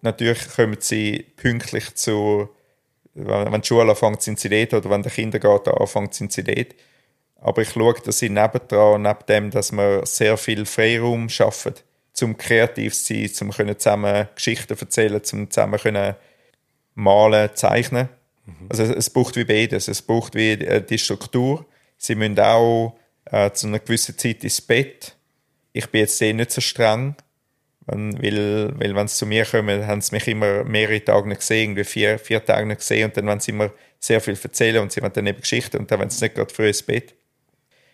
natürlich 0.03 0.49
kommen 0.55 0.77
sie 0.81 1.27
pünktlich 1.37 1.95
zu, 1.95 2.51
wenn 3.15 3.61
die 3.61 3.67
Schule 3.67 3.91
anfängt, 3.91 4.23
sind 4.23 4.39
sie 4.39 4.51
dort, 4.51 4.75
oder 4.75 4.91
wenn 4.91 5.03
der 5.03 5.11
Kindergarten 5.11 5.71
anfängt, 5.71 6.15
sind 6.15 6.31
sie 6.31 6.45
dort. 6.45 6.75
Aber 7.41 7.63
ich 7.63 7.71
schaue, 7.71 7.95
dass 8.05 8.19
sie 8.19 8.29
nebendran, 8.29 9.03
neben 9.03 9.27
dem, 9.29 9.51
dass 9.51 9.73
wir 9.73 10.05
sehr 10.05 10.37
viel 10.37 10.67
Freiraum 10.67 11.29
schaffen, 11.31 11.75
zum 12.13 12.37
kreativ 12.37 12.95
zu 12.95 13.15
sein, 13.15 13.29
zum 13.29 13.53
zusammen 13.53 14.29
Geschichten 14.35 14.77
erzählen, 14.79 15.25
zum 15.25 15.51
zusammen 15.51 15.81
können 15.81 16.17
malen, 16.95 17.51
zeichnen. 17.55 18.09
Also 18.69 18.85
es 18.85 19.11
braucht 19.11 19.37
wie 19.37 19.45
beides. 19.45 19.89
Es 19.89 20.03
braucht 20.03 20.35
wie 20.35 20.53
äh, 20.53 20.83
die 20.85 20.99
Struktur. 20.99 21.67
Sie 21.97 22.15
müssen 22.15 22.39
auch 22.39 22.97
äh, 23.27 23.51
zu 23.53 23.67
einer 23.67 23.79
gewissen 23.79 24.17
Zeit 24.17 24.45
ins 24.45 24.61
Bett. 24.61 25.17
Ich 25.73 25.87
bin 25.89 26.01
jetzt 26.01 26.21
eh 26.23 26.33
nicht 26.33 26.51
so 26.51 26.61
streng, 26.61 27.15
weil, 27.87 28.73
weil 28.79 28.95
wenn 28.95 29.09
sie 29.09 29.17
zu 29.17 29.27
mir 29.27 29.45
kommen, 29.45 29.87
haben 29.87 30.01
sie 30.01 30.15
mich 30.15 30.27
immer 30.29 30.65
mehrere 30.65 31.05
Tage 31.05 31.29
nicht 31.29 31.41
gesehen, 31.41 31.71
irgendwie 31.71 31.85
vier, 31.85 32.19
vier 32.19 32.45
Tage 32.45 32.67
nicht 32.67 32.81
gesehen 32.81 33.07
und 33.07 33.17
dann 33.17 33.27
wollen 33.27 33.41
sie 33.41 33.53
immer 33.53 33.71
sehr 34.01 34.21
viel 34.21 34.37
erzählen 34.41 34.83
und 34.83 34.93
sie 34.93 35.03
wollen 35.03 35.13
dann 35.13 35.27
eben 35.27 35.41
Geschichten 35.41 35.79
und 35.79 35.91
dann 35.91 35.99
wollen 35.99 36.11
sie 36.11 36.25
nicht 36.25 36.35
gerade 36.35 36.53
früh 36.53 36.69
ins 36.69 36.83
Bett. 36.83 37.15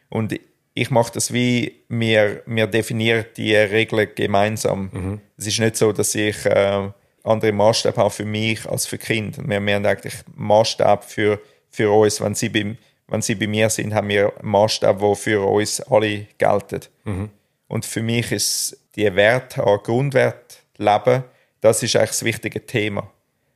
Und 0.08 0.38
ich 0.74 0.90
mache 0.90 1.12
das 1.14 1.32
wie, 1.32 1.84
wir, 1.88 2.42
wir 2.46 2.66
definieren 2.66 3.26
die 3.36 3.54
Regeln 3.54 4.08
gemeinsam. 4.14 4.90
Mhm. 4.92 5.20
Es 5.36 5.46
ist 5.46 5.60
nicht 5.60 5.76
so, 5.76 5.92
dass 5.92 6.14
ich 6.14 6.44
äh, 6.46 6.88
andere 7.24 7.52
Maßstäbe 7.52 7.96
haben 7.96 8.10
für 8.10 8.24
mich 8.24 8.68
als 8.68 8.86
für 8.86 8.98
Kind. 8.98 9.38
Wir, 9.48 9.60
wir 9.60 9.74
haben 9.74 9.86
eigentlich 9.86 10.14
Maßstab 10.34 11.04
für, 11.04 11.40
für 11.70 11.90
uns. 11.90 12.20
Wenn 12.20 12.34
sie, 12.34 12.50
bei, 12.50 12.76
wenn 13.08 13.22
sie 13.22 13.34
bei 13.34 13.46
mir 13.46 13.70
sind, 13.70 13.94
haben 13.94 14.08
wir 14.08 14.32
Maßstab, 14.42 15.00
wo 15.00 15.14
für 15.14 15.42
uns 15.42 15.80
alle 15.80 16.26
gelten. 16.38 16.80
Mhm. 17.04 17.30
Und 17.66 17.84
für 17.86 18.02
mich 18.02 18.30
ist 18.30 18.78
die 18.94 19.14
Wert, 19.16 19.56
Grundwert 19.56 20.62
leben, 20.76 21.24
das 21.60 21.82
ist 21.82 21.96
eigentlich 21.96 22.10
das 22.10 22.24
wichtige 22.24 22.66
Thema. 22.66 23.10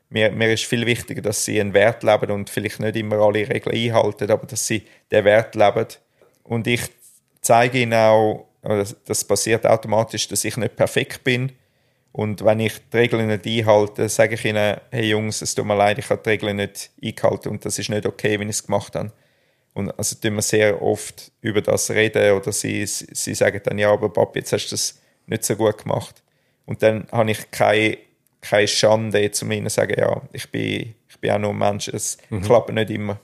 Mir, 0.08 0.32
mir 0.32 0.52
ist 0.54 0.64
viel 0.64 0.86
wichtiger, 0.86 1.20
dass 1.20 1.44
sie 1.44 1.60
einen 1.60 1.74
Wert 1.74 2.02
leben 2.02 2.30
und 2.30 2.48
vielleicht 2.48 2.80
nicht 2.80 2.96
immer 2.96 3.18
alle 3.18 3.46
Regeln 3.46 3.76
einhalten, 3.76 4.30
aber 4.30 4.46
dass 4.46 4.66
sie 4.66 4.84
den 5.10 5.26
Wert 5.26 5.54
leben. 5.54 5.86
Und 6.42 6.66
ich 6.66 6.80
zeige 7.42 7.80
ihnen 7.80 7.92
auch, 7.92 8.46
das 9.06 9.24
passiert 9.24 9.66
automatisch, 9.66 10.26
dass 10.28 10.44
ich 10.44 10.56
nicht 10.56 10.76
perfekt 10.76 11.22
bin, 11.24 11.52
und 12.12 12.44
wenn 12.44 12.60
ich 12.60 12.74
die 12.92 12.96
Regeln 12.96 13.28
nicht 13.28 13.46
einhalte, 13.46 14.08
sage 14.08 14.34
ich 14.34 14.44
ihnen, 14.44 14.76
hey 14.90 15.10
Jungs, 15.10 15.42
es 15.42 15.54
tut 15.54 15.66
mir 15.66 15.76
leid, 15.76 15.98
ich 15.98 16.08
habe 16.10 16.22
die 16.24 16.30
Regeln 16.30 16.56
nicht 16.56 16.90
eingehalten 17.02 17.50
und 17.50 17.64
das 17.64 17.78
ist 17.78 17.90
nicht 17.90 18.06
okay, 18.06 18.38
wenn 18.40 18.48
ich 18.48 18.56
es 18.56 18.64
gemacht 18.64 18.94
habe. 18.94 19.12
Und 19.74 19.96
also 19.96 20.16
tun 20.16 20.34
wir 20.34 20.42
sehr 20.42 20.82
oft 20.82 21.30
über 21.40 21.60
das 21.60 21.90
reden 21.90 22.32
oder 22.32 22.50
sie, 22.50 22.84
sie 22.86 23.34
sagen 23.34 23.60
dann, 23.62 23.78
ja, 23.78 23.92
aber 23.92 24.12
Papi, 24.12 24.40
jetzt 24.40 24.52
hast 24.52 24.66
du 24.66 24.70
das 24.74 25.00
nicht 25.26 25.44
so 25.44 25.54
gut 25.54 25.84
gemacht. 25.84 26.22
Und 26.66 26.82
dann 26.82 27.06
habe 27.12 27.30
ich 27.30 27.50
keine, 27.50 27.98
keine 28.40 28.66
Schande, 28.66 29.30
zu 29.30 29.46
ihnen 29.46 29.68
zu 29.68 29.76
sagen, 29.76 29.94
ja, 29.96 30.20
ich 30.32 30.50
bin, 30.50 30.94
ich 31.08 31.18
bin 31.20 31.30
auch 31.30 31.38
nur 31.38 31.50
ein 31.50 31.58
Mensch, 31.58 31.88
es 31.88 32.18
mhm. 32.30 32.42
klappt 32.42 32.72
nicht 32.72 32.90
immer. 32.90 33.20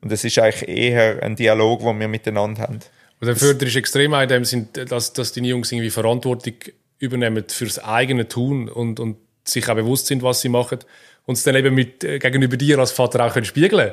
Und 0.00 0.12
es 0.12 0.24
ist 0.24 0.38
eigentlich 0.38 0.68
eher 0.68 1.22
ein 1.22 1.36
Dialog, 1.36 1.80
den 1.80 1.98
wir 1.98 2.08
miteinander 2.08 2.62
haben. 2.62 2.80
Und 3.20 3.26
dann 3.26 3.36
förderst 3.36 3.74
du 3.74 3.78
extrem 3.78 4.14
in 4.14 4.28
dem 4.28 4.44
Sinn, 4.44 4.68
dass, 4.72 5.12
dass 5.12 5.32
deine 5.32 5.48
Jungs 5.48 5.72
irgendwie 5.72 5.90
Verantwortung 5.90 6.54
übernehmen 6.98 7.44
fürs 7.48 7.78
eigene 7.78 8.28
Tun 8.28 8.68
und, 8.68 9.00
und 9.00 9.16
sich 9.44 9.68
auch 9.68 9.74
bewusst 9.74 10.06
sind, 10.06 10.22
was 10.22 10.40
sie 10.40 10.48
machen 10.48 10.80
und 11.26 11.36
es 11.36 11.42
dann 11.42 11.54
eben 11.54 11.74
mit, 11.74 12.04
äh, 12.04 12.18
gegenüber 12.18 12.56
dir 12.56 12.78
als 12.78 12.92
Vater 12.92 13.24
auch 13.24 13.32
können 13.32 13.46
spiegeln 13.46 13.92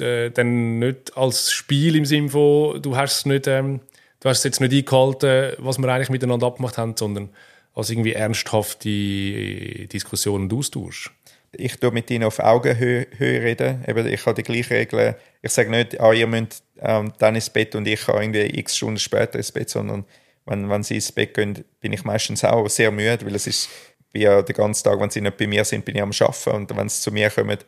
äh, 0.00 0.30
dann 0.30 0.78
nicht 0.78 1.16
als 1.16 1.52
Spiel 1.52 1.96
im 1.96 2.04
Sinne 2.04 2.28
von, 2.28 2.80
du 2.80 2.96
hast 2.96 3.18
es 3.18 3.26
nicht, 3.26 3.46
ähm, 3.46 3.80
du 4.20 4.28
hast 4.28 4.38
es 4.38 4.44
jetzt 4.44 4.60
nicht 4.60 4.72
eingehalten, 4.72 5.54
was 5.58 5.78
wir 5.78 5.88
eigentlich 5.88 6.10
miteinander 6.10 6.46
abgemacht 6.46 6.78
haben, 6.78 6.96
sondern 6.96 7.30
als 7.74 7.90
irgendwie 7.90 8.12
ernsthafte 8.12 8.88
Diskussion 8.88 10.42
und 10.42 10.52
Austausch. 10.52 11.12
Ich 11.56 11.76
tue 11.76 11.92
mit 11.92 12.10
ihnen 12.10 12.24
auf 12.24 12.40
Augenhöhe 12.40 13.06
reden. 13.20 13.84
Eben, 13.86 14.06
ich 14.08 14.26
habe 14.26 14.34
die 14.34 14.42
gleichen 14.42 14.72
Regeln. 14.72 15.14
Ich 15.40 15.52
sage 15.52 15.70
nicht, 15.70 16.00
ah, 16.00 16.12
ihr 16.12 16.26
müsst 16.26 16.64
ähm, 16.80 17.12
dann 17.18 17.36
ins 17.36 17.50
Bett 17.50 17.76
und 17.76 17.86
ich 17.86 18.06
kann 18.06 18.20
irgendwie 18.20 18.58
x 18.58 18.76
Stunden 18.76 18.98
später 18.98 19.36
ins 19.36 19.52
Bett, 19.52 19.70
sondern 19.70 20.04
wenn, 20.46 20.68
wenn 20.68 20.82
sie 20.82 20.96
ins 20.96 21.12
Bett 21.12 21.34
gehen, 21.34 21.64
bin 21.80 21.92
ich 21.92 22.04
meistens 22.04 22.44
auch 22.44 22.68
sehr 22.68 22.90
müde, 22.90 23.24
weil 23.24 23.34
es 23.34 23.46
ist 23.46 23.68
wie 24.12 24.22
ja 24.22 24.42
den 24.42 24.54
ganzen 24.54 24.84
Tag, 24.84 25.00
wenn 25.00 25.10
sie 25.10 25.20
nicht 25.20 25.36
bei 25.36 25.46
mir 25.46 25.64
sind, 25.64 25.84
bin 25.84 25.96
ich 25.96 26.02
am 26.02 26.12
Arbeiten 26.12 26.50
und 26.50 26.76
wenn 26.76 26.88
sie 26.88 27.02
zu 27.02 27.10
mir 27.10 27.30
kommen, 27.30 27.58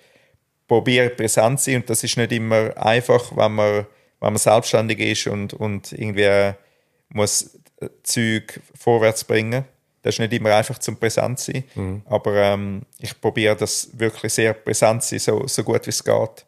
probiere 0.69 1.07
ich 1.07 1.17
präsent 1.17 1.61
zu 1.61 1.71
sein 1.71 1.81
und 1.81 1.91
das 1.91 2.05
ist 2.05 2.17
nicht 2.17 2.33
immer 2.33 2.77
einfach, 2.77 3.37
wenn 3.37 3.53
man, 3.53 3.87
wenn 4.21 4.33
man 4.33 4.37
selbstständig 4.37 5.01
ist 5.01 5.27
und, 5.27 5.55
und 5.55 5.93
irgendwie 5.93 6.55
muss 7.09 7.59
Zeug 8.03 8.61
vorwärts 8.75 9.25
bringen. 9.25 9.65
Das 10.03 10.15
ist 10.15 10.19
nicht 10.21 10.33
immer 10.33 10.55
einfach 10.55 10.79
zum 10.79 10.97
präsent 10.99 11.41
sein, 11.41 11.65
mhm. 11.75 12.03
aber 12.07 12.37
ähm, 12.37 12.83
ich 13.01 13.21
probiere 13.21 13.57
das 13.57 13.91
wirklich 13.95 14.33
sehr 14.33 14.53
präsent 14.55 15.03
zu 15.03 15.19
sein, 15.19 15.19
so, 15.19 15.47
so 15.49 15.65
gut 15.65 15.85
wie 15.87 15.91
es 15.91 16.05
geht. 16.05 16.47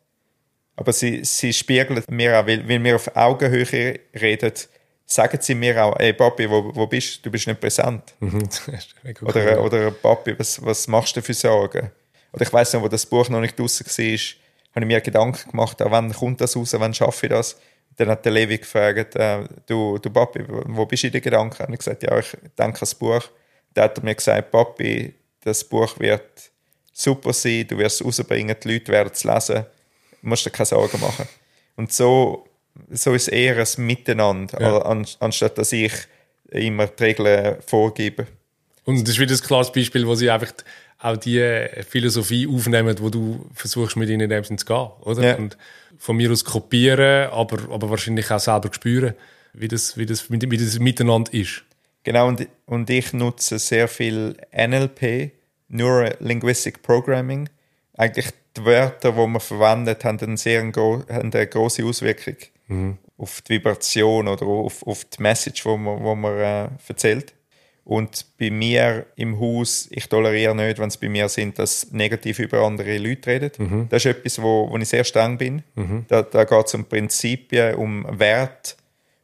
Aber 0.77 0.93
sie, 0.93 1.25
sie 1.25 1.53
spiegeln 1.53 2.01
mir 2.09 2.39
auch, 2.39 2.47
weil, 2.47 2.69
weil 2.69 2.85
wir 2.85 2.95
auf 2.95 3.17
Augenhöhe 3.17 3.99
reden, 4.15 4.53
sagen 5.09 5.39
sie 5.41 5.55
mir 5.55 5.83
auch, 5.83 5.99
ey 5.99 6.13
Papi, 6.13 6.49
wo, 6.49 6.71
wo 6.75 6.87
bist 6.87 7.19
du? 7.19 7.23
Du 7.23 7.31
bist 7.31 7.47
nicht 7.47 7.61
präsent. 7.61 8.15
Oder, 9.23 9.63
oder 9.63 9.91
Papi, 9.91 10.39
was, 10.39 10.63
was 10.65 10.87
machst 10.87 11.17
du 11.17 11.23
für 11.23 11.35
Sorgen? 11.35 11.91
Oder 12.33 12.43
ich 12.43 12.53
weiß 12.53 12.75
noch, 12.75 12.83
wo 12.83 12.89
das 12.89 13.07
Buch 13.07 13.29
noch 13.31 13.41
nicht 13.41 13.59
draußen 13.59 13.87
war, 13.87 13.95
habe 14.75 14.85
ich 14.85 14.87
mir 14.87 15.01
Gedanken 15.01 15.51
gemacht, 15.51 15.79
wann 15.81 16.13
kommt 16.13 16.41
das 16.43 16.55
raus, 16.55 16.75
wann 16.79 16.93
schaffe 16.93 17.27
ich 17.27 17.31
das? 17.31 17.59
Dann 17.97 18.11
hat 18.11 18.25
der 18.25 18.33
Levi 18.33 18.59
gefragt, 18.59 19.17
äh, 19.17 19.45
du, 19.67 19.99
du 19.99 20.11
Papi, 20.11 20.45
wo 20.47 20.85
bist 20.85 21.03
du 21.03 21.07
in 21.07 21.13
den 21.15 21.23
Gedanken? 21.23 21.65
Und 21.65 21.73
ich 21.73 21.79
gesagt, 21.79 22.03
ja, 22.03 22.19
ich 22.19 22.31
denke 22.31 22.63
an 22.63 22.77
das 22.79 22.95
Buch. 22.95 23.23
Dann 23.73 23.85
hat 23.85 23.99
er 23.99 24.05
mir 24.05 24.15
gesagt, 24.15 24.51
Papi, 24.51 25.15
das 25.43 25.65
Buch 25.65 25.99
wird 25.99 26.51
super 26.93 27.33
sein, 27.33 27.67
du 27.67 27.79
wirst 27.79 28.01
es 28.01 28.07
rausbringen, 28.07 28.55
die 28.63 28.73
Leute 28.73 28.93
werden 28.93 29.11
es 29.13 29.25
lesen, 29.25 29.65
du 30.21 30.29
musst 30.29 30.45
dir 30.45 30.51
keine 30.51 30.67
Sorgen 30.67 31.01
machen. 31.01 31.27
Und 31.77 31.93
so, 31.93 32.48
so 32.91 33.15
ist 33.15 33.23
es 33.23 33.29
eher 33.29 33.57
ein 33.57 33.87
Miteinander, 33.87 34.61
Ja. 34.61 34.79
an, 34.83 35.07
anstatt 35.21 35.59
dass 35.59 35.73
ich 35.73 35.93
immer 36.51 36.87
die 36.87 37.03
Regeln 37.03 37.57
vorgebe. 37.67 38.27
Und 38.85 39.03
das 39.03 39.11
ist 39.15 39.21
wieder 39.21 39.35
ein 39.35 39.41
klares 39.41 39.71
Beispiel, 39.71 40.07
wo 40.07 40.15
sie 40.15 40.31
einfach 40.31 40.53
auch 41.01 41.17
die 41.17 41.67
Philosophie 41.89 42.49
aufnehmen, 42.49 42.97
wo 43.01 43.11
du 43.11 43.47
versuchst, 43.55 43.97
mit 43.97 44.09
ihnen 44.09 44.23
in 44.23 44.31
dem 44.31 44.45
Sinn 44.45 44.59
zu 44.59 44.67
gehen, 44.67 44.89
oder? 45.03 45.23
Ja. 45.23 45.37
Und 45.37 45.57
von 45.99 46.17
mir 46.17 46.31
aus 46.31 46.45
kopieren, 46.45 47.31
aber, 47.31 47.73
aber 47.73 47.91
wahrscheinlich 47.91 48.31
auch 48.31 48.41
selber 48.41 48.71
spüren, 48.73 49.15
wie 49.53 49.69
das, 49.69 49.97
wie 49.97 50.07
das, 50.07 50.31
wie 50.31 50.39
das 50.39 50.79
miteinander 50.79 51.33
ist. 51.35 51.65
Genau, 52.05 52.29
und, 52.29 52.49
und 52.67 52.89
ich 52.91 53.13
nutze 53.13 53.59
sehr 53.59 53.89
viel 53.89 54.37
NLP, 54.57 55.33
Neuro 55.69 56.11
Linguistic 56.21 56.83
Programming. 56.83 57.49
Eigentlich 57.95 58.31
die 58.57 58.65
Wörter, 58.65 59.13
die 59.13 59.27
man 59.27 59.41
verwendet, 59.41 60.05
haben, 60.05 60.19
eine 60.21 60.37
sehr 60.37 60.63
haben 60.63 61.05
eine 61.09 61.47
große 61.47 61.85
Auswirkung 61.85 62.37
auf 63.17 63.41
die 63.43 63.55
Vibration 63.55 64.29
oder 64.29 64.47
auf, 64.47 64.87
auf 64.87 65.05
die 65.05 65.23
Message, 65.23 65.63
die 65.63 65.69
man, 65.77 66.03
wo 66.03 66.15
man 66.15 66.39
äh, 66.39 66.69
erzählt. 66.87 67.35
Und 67.85 68.27
bei 68.39 68.51
mir 68.51 69.07
im 69.17 69.41
Haus, 69.41 69.89
ich 69.91 70.07
toleriere 70.11 70.55
nicht, 70.55 70.79
wenn 70.79 70.89
es 70.89 70.99
bei 70.99 71.09
mir 71.09 71.27
sind, 71.31 71.59
dass 71.59 71.91
negativ 71.91 72.39
über 72.39 72.61
andere 72.61 72.99
Leute 72.99 73.31
reden. 73.31 73.51
Das 73.89 74.05
ist 74.05 74.17
etwas, 74.17 74.43
wo, 74.43 74.69
wo 74.71 74.77
ich 74.77 74.89
sehr 74.89 75.05
streng 75.05 75.39
bin. 75.39 75.63
Da, 76.09 76.21
da 76.21 76.45
geht 76.45 76.67
es 76.67 76.75
um 76.75 76.85
Prinzipien, 76.85 77.77
um 77.77 78.07
Wert 78.19 78.77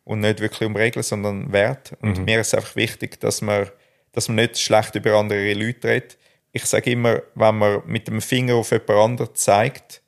und 0.05 0.21
nicht 0.21 0.41
wirklich 0.41 0.67
um 0.67 0.77
Regeln, 0.77 1.03
sondern 1.03 1.53
Wert. 1.53 1.93
Und 2.01 2.17
mir 2.25 2.41
ist 2.41 2.49
es 2.49 2.55
einfach 2.55 2.75
wichtig, 2.77 3.21
dass 3.21 3.43
man, 3.43 3.69
dass 4.13 4.29
man 4.29 4.37
nicht 4.37 4.59
schlecht 4.59 4.95
über 4.95 5.13
andere 5.13 5.53
Leute 5.53 5.89
redet. 5.89 6.17
Ich 6.53 6.65
sage 6.65 6.91
immer, 6.93 7.21
wenn 7.35 7.59
man 7.59 7.83
mit 7.85 8.09
dem 8.09 8.23
Finger 8.23 8.55
auf 8.55 8.71
jemand 8.71 8.91
anderen 8.91 9.35
zeigt, 9.35 10.01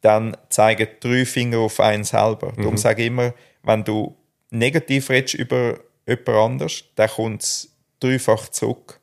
dann 0.00 0.36
zeigen 0.48 0.88
drei 1.00 1.24
Finger 1.24 1.58
auf 1.58 1.80
einen 1.80 2.04
selber. 2.04 2.52
Darum 2.56 2.76
sage 2.76 3.02
ich 3.02 3.08
immer, 3.08 3.34
wenn 3.62 3.84
du 3.84 4.16
negativ 4.50 5.10
redest 5.10 5.34
über 5.34 5.80
jemand 6.06 6.28
anders, 6.28 6.84
dann 6.94 7.08
kommt 7.10 7.42
es 7.42 7.72
dreifach 8.00 8.48
zurück. 8.48 9.00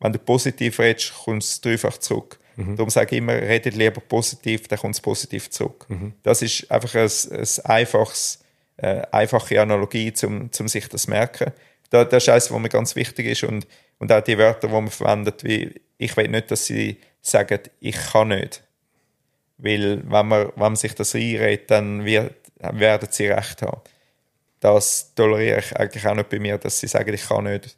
Wenn 0.00 0.12
du 0.12 0.18
positiv 0.18 0.78
redest, 0.78 1.14
kommt 1.24 1.42
es 1.42 1.60
dreifach 1.60 1.98
zurück. 1.98 2.38
Darum 2.76 2.90
sage 2.90 3.16
ich 3.16 3.18
immer, 3.18 3.34
redet 3.34 3.74
lieber 3.74 4.00
positiv, 4.00 4.66
dann 4.68 4.78
kommt 4.78 4.94
es 4.94 5.00
positiv 5.00 5.50
zurück. 5.50 5.86
Das 6.22 6.42
ist 6.42 6.70
einfach 6.70 6.94
ein, 6.94 7.10
ein 7.38 7.64
einfaches, 7.64 8.40
äh, 8.78 9.02
einfache 9.12 9.60
Analogie, 9.60 10.12
um 10.24 10.50
zum 10.52 10.68
sich 10.68 10.88
das 10.88 11.02
zu 11.02 11.10
merken. 11.10 11.52
Da, 11.90 12.04
das 12.04 12.24
ist 12.24 12.28
eines, 12.30 12.50
was 12.50 12.58
mir 12.58 12.68
ganz 12.68 12.96
wichtig 12.96 13.26
ist 13.26 13.44
und, 13.44 13.66
und 13.98 14.10
auch 14.10 14.22
die 14.22 14.38
Wörter, 14.38 14.68
die 14.68 14.74
man 14.74 14.88
verwendet, 14.88 15.44
wie 15.44 15.80
ich 15.98 16.16
will 16.16 16.28
nicht, 16.28 16.50
dass 16.50 16.66
sie 16.66 16.98
sagen, 17.20 17.60
ich 17.80 17.96
kann 17.96 18.28
nicht. 18.28 18.62
Weil 19.58 20.02
wenn 20.04 20.26
man, 20.28 20.46
wenn 20.48 20.52
man 20.56 20.76
sich 20.76 20.94
das 20.94 21.14
einredet, 21.14 21.70
dann 21.70 22.04
wird, 22.04 22.34
werden 22.60 23.08
sie 23.10 23.28
recht 23.28 23.62
haben. 23.62 23.80
Das 24.60 25.12
toleriere 25.14 25.58
ich 25.60 25.76
eigentlich 25.76 26.06
auch 26.06 26.14
nicht 26.14 26.28
bei 26.28 26.38
mir, 26.38 26.58
dass 26.58 26.80
sie 26.80 26.86
sagen, 26.88 27.12
ich 27.14 27.26
kann 27.28 27.44
nicht. 27.44 27.76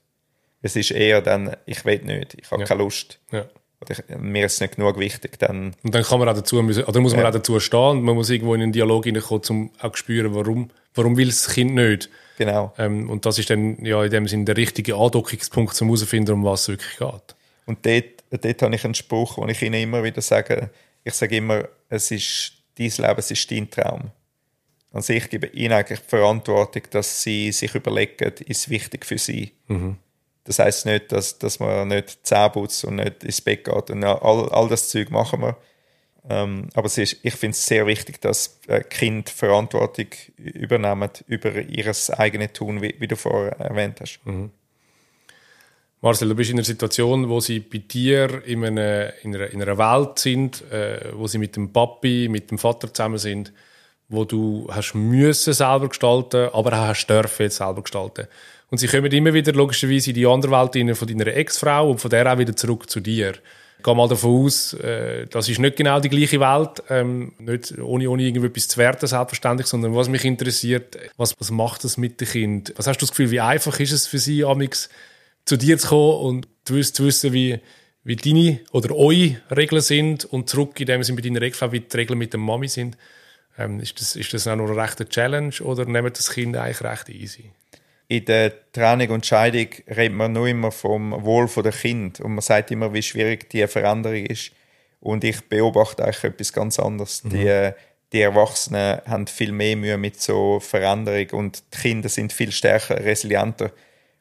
Es 0.62 0.74
ist 0.76 0.90
eher 0.90 1.20
dann, 1.22 1.56
ich 1.66 1.84
will 1.84 2.00
nicht, 2.02 2.34
ich 2.34 2.50
habe 2.50 2.62
Ja. 2.62 2.66
keine 2.68 2.82
Lust. 2.82 3.20
Ja. 3.30 3.44
Oder 3.80 3.92
ich, 3.92 4.16
mir 4.18 4.46
ist 4.46 4.54
es 4.54 4.60
nicht 4.60 4.74
genug 4.76 4.98
wichtig, 4.98 5.38
dann 5.38 5.74
Und 5.84 5.94
dann 5.94 6.02
kann 6.02 6.18
man 6.18 6.28
auch 6.28 6.34
dazu 6.34 6.56
oder 6.58 7.00
muss 7.00 7.12
man 7.12 7.22
Ja. 7.22 7.28
auch 7.28 7.32
dazu 7.32 7.60
stehen 7.60 7.78
und 7.98 8.02
man 8.02 8.16
muss 8.16 8.28
irgendwo 8.30 8.54
in 8.54 8.62
einen 8.62 8.72
Dialog 8.72 9.04
hineinkommen, 9.04 9.42
um 9.50 9.70
auch 9.80 9.92
zu 9.92 9.98
spüren, 9.98 10.34
warum, 10.34 10.70
warum 10.94 11.16
will 11.16 11.26
das 11.26 11.48
Kind 11.48 11.74
nicht. 11.74 12.10
genau. 12.38 12.72
Ähm, 12.78 13.08
und 13.08 13.24
das 13.24 13.38
ist 13.38 13.50
dann 13.50 13.84
ja 13.84 14.02
in 14.02 14.10
dem 14.10 14.26
Sinne 14.26 14.46
der 14.46 14.56
richtige 14.56 14.96
Andockungspunkt, 14.96 15.80
um 15.80 15.88
herauszufinden, 15.88 16.34
um 16.34 16.44
was 16.44 16.62
es 16.62 16.68
wirklich 16.68 16.96
geht. 16.98 17.36
Und 17.66 17.86
dort, 17.86 18.04
dort 18.44 18.62
habe 18.62 18.74
ich 18.74 18.84
einen 18.84 18.94
Spruch, 18.94 19.36
den 19.36 19.48
ich 19.50 19.62
ihnen 19.62 19.80
immer 19.80 20.02
wieder 20.02 20.22
sage. 20.22 20.70
Ich 21.04 21.14
sage 21.14 21.36
immer, 21.36 21.68
es 21.88 22.10
ist 22.10 22.52
dein 22.78 22.86
Leben, 22.88 23.18
es 23.18 23.30
ist 23.30 23.50
dein 23.50 23.70
Traum. 23.70 24.10
Also 24.92 25.12
ich 25.12 25.28
gebe 25.28 25.48
ihnen 25.48 25.72
eigentlich 25.72 26.00
die 26.00 26.08
Verantwortung, 26.08 26.82
dass 26.90 27.22
sie 27.22 27.52
sich 27.52 27.74
überlegen, 27.74 28.32
ist 28.46 28.68
wichtig 28.68 29.04
für 29.04 29.18
sie. 29.18 29.52
Das 30.44 30.58
heißt 30.58 30.86
nicht, 30.86 31.12
dass, 31.12 31.38
dass 31.38 31.60
man 31.60 31.88
nicht 31.88 32.26
Zähne 32.26 32.50
putzt 32.50 32.84
und 32.84 32.96
nicht 32.96 33.22
ins 33.22 33.40
Bett 33.42 33.64
geht. 33.64 33.90
Und 33.90 34.02
all, 34.02 34.48
all 34.48 34.68
das 34.68 34.88
Zeug 34.88 35.10
machen 35.10 35.42
wir. 35.42 35.56
Ähm, 36.30 36.68
aber 36.74 36.86
ist, 36.86 37.16
ich 37.22 37.34
finde 37.34 37.52
es 37.52 37.66
sehr 37.66 37.86
wichtig, 37.86 38.20
dass 38.20 38.58
äh, 38.66 38.80
Kinder 38.80 39.30
Verantwortung 39.30 40.06
übernehmen 40.36 41.10
über 41.26 41.54
ihr 41.54 41.92
eigenes 42.16 42.52
Tun, 42.52 42.82
wie, 42.82 42.94
wie 42.98 43.08
du 43.08 43.16
vorher 43.16 43.58
erwähnt 43.60 44.00
hast. 44.00 44.20
Marcel, 46.00 46.28
du 46.28 46.36
bist 46.36 46.50
in 46.50 46.56
einer 46.56 46.64
Situation, 46.64 47.28
wo 47.28 47.40
sie 47.40 47.58
bei 47.58 47.78
dir 47.78 48.44
in 48.46 48.64
einer, 48.64 49.12
in 49.24 49.34
einer, 49.34 49.50
in 49.50 49.60
einer 49.60 49.78
Welt 49.78 50.18
sind, 50.20 50.62
äh, 50.70 51.12
wo 51.12 51.26
sie 51.26 51.38
mit 51.38 51.56
dem 51.56 51.72
Papi, 51.72 52.28
mit 52.30 52.52
dem 52.52 52.58
Vater 52.58 52.92
zusammen 52.94 53.18
sind, 53.18 53.52
wo 54.08 54.24
du 54.24 54.68
hast 54.70 54.94
müssen 54.94 55.52
selber 55.52 55.88
gestalten, 55.88 56.50
aber 56.52 56.72
auch 56.72 56.88
hast 56.88 57.08
dürfen 57.08 57.50
selber 57.50 57.82
gestalten. 57.82 58.28
Und 58.70 58.78
sie 58.78 58.86
kommen 58.86 59.10
immer 59.10 59.34
wieder 59.34 59.52
logischerweise 59.52 60.10
in 60.10 60.14
die 60.14 60.26
andere 60.26 60.52
Welt 60.52 60.76
rein 60.76 60.94
von 60.94 61.08
deiner 61.08 61.26
Ex-Frau 61.26 61.90
und 61.90 62.00
von 62.00 62.10
der 62.10 62.32
auch 62.32 62.38
wieder 62.38 62.54
zurück 62.54 62.88
zu 62.88 63.00
dir. 63.00 63.34
Ich 63.78 63.84
gehe 63.84 63.94
mal 63.94 64.08
davon 64.08 64.44
aus, 64.44 64.74
äh, 64.74 65.26
das 65.26 65.48
ist 65.48 65.58
nicht 65.58 65.76
genau 65.76 65.98
die 65.98 66.10
gleiche 66.10 66.38
Welt, 66.38 66.82
ähm, 66.90 67.32
nicht 67.38 67.76
ohne, 67.78 68.08
ohne 68.08 68.22
irgendetwas 68.22 68.68
zu 68.68 68.78
werten, 68.78 69.06
selbstverständlich, 69.08 69.66
sondern 69.66 69.96
was 69.96 70.08
mich 70.08 70.24
interessiert, 70.24 70.96
was, 71.16 71.34
was 71.40 71.50
macht 71.50 71.82
das 71.82 71.96
mit 71.96 72.20
dem 72.20 72.28
Kind? 72.28 72.72
Was 72.76 72.86
hast 72.86 72.98
du 72.98 73.06
das 73.06 73.10
Gefühl, 73.10 73.32
wie 73.32 73.40
einfach 73.40 73.80
ist 73.80 73.92
es 73.92 74.06
für 74.06 74.18
sie, 74.18 74.44
amix 74.44 74.88
zu 75.48 75.56
dir 75.56 75.78
zu 75.78 75.88
kommen 75.88 76.20
und 76.20 76.48
zu 76.64 76.74
wissen, 76.76 77.32
wie, 77.32 77.58
wie 78.04 78.16
deine 78.16 78.60
oder 78.72 78.94
eure 78.94 79.40
Regeln 79.54 79.82
sind 79.82 80.24
und 80.26 80.48
zurück 80.48 80.78
in 80.80 80.86
dem 80.86 81.02
Sinne 81.02 81.16
mit 81.16 81.24
deiner 81.24 81.42
Ex-Frau, 81.42 81.72
wie 81.72 81.80
die 81.80 81.96
Regeln 81.96 82.18
mit 82.18 82.32
der 82.32 82.40
Mami 82.40 82.68
sind. 82.68 82.96
Ähm, 83.56 83.80
ist, 83.80 84.00
das, 84.00 84.14
ist 84.14 84.32
das 84.32 84.46
auch 84.46 84.56
noch 84.56 84.70
eine 84.70 84.76
rechte 84.76 85.08
Challenge 85.08 85.54
oder 85.62 85.84
nehmen 85.84 86.12
das 86.12 86.30
Kind 86.30 86.56
eigentlich 86.56 86.82
recht 86.82 87.08
easy? 87.08 87.50
in 88.08 88.24
der 88.24 88.72
Trennung 88.72 89.10
und 89.10 89.26
Scheidung 89.26 89.68
redet 89.86 90.16
man 90.16 90.32
nur 90.32 90.48
immer 90.48 90.72
vom 90.72 91.12
Wohl 91.24 91.46
der 91.62 91.72
Kind 91.72 92.20
und 92.20 92.32
man 92.32 92.40
sagt 92.40 92.70
immer, 92.70 92.92
wie 92.94 93.02
schwierig 93.02 93.50
die 93.50 93.66
Veränderung 93.66 94.24
ist. 94.24 94.52
Und 95.00 95.22
ich 95.24 95.46
beobachte 95.48 96.04
eigentlich 96.04 96.24
etwas 96.24 96.52
ganz 96.52 96.78
anderes. 96.78 97.22
Die, 97.22 97.70
die 98.12 98.20
Erwachsenen 98.20 99.02
haben 99.04 99.26
viel 99.26 99.52
mehr 99.52 99.76
Mühe 99.76 99.98
mit 99.98 100.20
so 100.20 100.58
Veränderung 100.58 101.30
und 101.38 101.62
die 101.74 101.78
Kinder 101.78 102.08
sind 102.08 102.32
viel 102.32 102.50
stärker, 102.50 102.98
resilienter. 103.04 103.70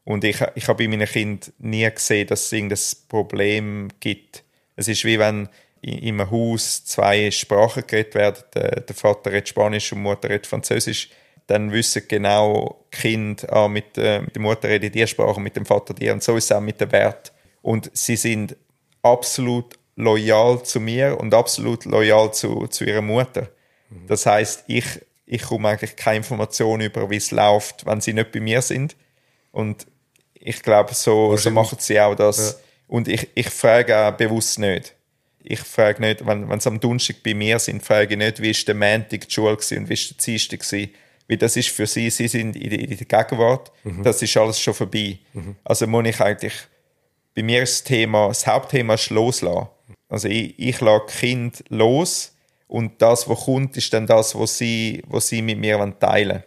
Und 0.08 0.24
ich, 0.24 0.40
ich 0.56 0.68
habe 0.68 0.84
bei 0.84 0.88
meinen 0.88 1.08
Kindern 1.08 1.52
nie 1.60 1.90
gesehen, 1.90 2.28
dass 2.28 2.46
es 2.46 2.54
irgendein 2.54 2.80
Problem 3.10 3.90
gibt. 4.00 4.44
Es 4.76 4.88
ist 4.88 5.04
wie 5.04 5.20
wenn 5.20 5.50
in 5.82 5.98
in 6.00 6.20
einem 6.20 6.32
Haus 6.32 6.86
zwei 6.86 7.30
Sprachen 7.30 7.84
geredet 7.86 8.16
werden. 8.16 8.44
Der, 8.56 8.82
der 8.82 8.96
Vater 8.96 9.32
redet 9.32 9.50
Spanisch 9.50 9.92
und 9.92 10.00
die 10.00 10.04
Mutter 10.04 10.30
redet 10.30 10.48
Französisch 10.48 11.10
dann 11.48 11.72
wissen 11.72 12.04
genau 12.08 12.86
Kinder, 12.92 13.52
ah, 13.54 13.68
mit, 13.68 13.98
äh, 13.98 14.22
mit 14.22 14.36
der 14.36 14.42
Mutter 14.42 14.68
rede 14.68 14.88
ich 14.88 14.92
die 14.92 15.08
Sprache, 15.08 15.40
mit 15.40 15.56
dem 15.56 15.66
Vater 15.66 15.94
die. 15.94 16.10
Und 16.10 16.22
so 16.22 16.36
ist 16.36 16.46
es 16.46 16.52
auch 16.52 16.62
mit 16.62 16.80
dem 16.80 16.92
Wert. 16.92 17.32
Und 17.62 17.90
sie 17.94 18.18
sind 18.18 18.56
absolut 19.02 19.80
loyal 19.96 20.62
zu 20.64 20.82
mir 20.82 21.18
und 21.18 21.34
absolut 21.34 21.86
loyal 21.86 22.34
zu, 22.34 22.68
zu 22.68 22.84
ihrer 22.84 23.02
Mutter. 23.02 23.48
Das 24.08 24.26
heißt, 24.26 24.66
ich, 24.68 24.86
ich 25.26 25.42
komme 25.44 25.70
eigentlich 25.70 25.96
keine 25.96 26.18
Information 26.18 26.82
über, 26.82 27.10
wie 27.10 27.16
es 27.16 27.32
läuft, 27.32 27.86
wenn 27.86 28.02
sie 28.02 28.14
nicht 28.14 28.34
bei 28.34 28.42
mir 28.42 28.62
sind. 28.62 28.98
Und 29.52 29.88
ich 30.48 30.64
glaube, 30.64 30.94
so, 30.94 31.36
so 31.36 31.52
machen 31.52 31.78
sie 31.82 32.00
auch 32.00 32.16
das. 32.16 32.62
Und 32.88 33.10
ich, 33.10 33.28
ich 33.36 33.50
frage 33.50 33.98
auch 33.98 34.14
bewusst 34.14 34.60
nicht. 34.60 34.96
Ich 35.44 35.60
frage 35.60 36.02
nicht, 36.02 36.26
wenn, 36.26 36.50
wenn 36.50 36.60
sie 36.62 36.70
am 36.70 36.80
Donnerstag 36.80 37.18
bei 37.22 37.34
mir 37.34 37.60
sind, 37.60 37.84
frage 37.84 38.14
ich 38.14 38.18
nicht, 38.18 38.42
wie 38.42 38.52
ist 38.52 38.66
der 38.66 38.76
Montag 38.76 39.28
die 39.28 39.34
Schule 39.34 39.56
gewesen 39.56 39.80
und 39.80 39.90
wie 39.90 39.94
ist 39.94 40.10
der 40.10 40.18
Dienstag 40.18 40.62
gewesen. 40.62 40.92
Weil 41.28 41.38
das 41.38 41.58
ist 41.58 41.68
für 41.70 41.86
sie, 41.86 42.10
sie 42.10 42.30
sind 42.30 42.56
in 42.56 42.70
der, 42.70 42.80
in 42.80 42.98
der 42.98 43.06
Gegenwart, 43.06 43.74
das 44.04 44.22
ist 44.22 44.38
alles 44.38 44.58
schon 44.60 44.74
vorbei. 44.74 45.20
Also 45.66 45.86
muss 45.86 46.08
ich 46.08 46.22
eigentlich, 46.22 46.54
bei 47.36 47.44
mir 47.44 47.64
ist 47.64 47.80
das 47.80 47.84
Thema, 47.84 48.30
das 48.30 48.48
Hauptthema 48.48 48.94
ist 48.94 49.10
loslassen. 49.10 49.68
Also 50.08 50.30
ich, 50.30 50.58
ich 50.58 50.80
lasse 50.80 51.08
Kind 51.08 51.64
los 51.68 52.34
und 52.68 53.02
das, 53.02 53.28
was 53.28 53.44
kommt, 53.44 53.76
ist 53.76 53.94
dann 53.94 54.08
das, 54.08 54.34
was 54.34 54.58
sie, 54.58 55.04
was 55.08 55.28
sie 55.28 55.42
mit 55.42 55.60
mir 55.60 55.78
wollen 55.78 56.00
teilen 56.00 56.44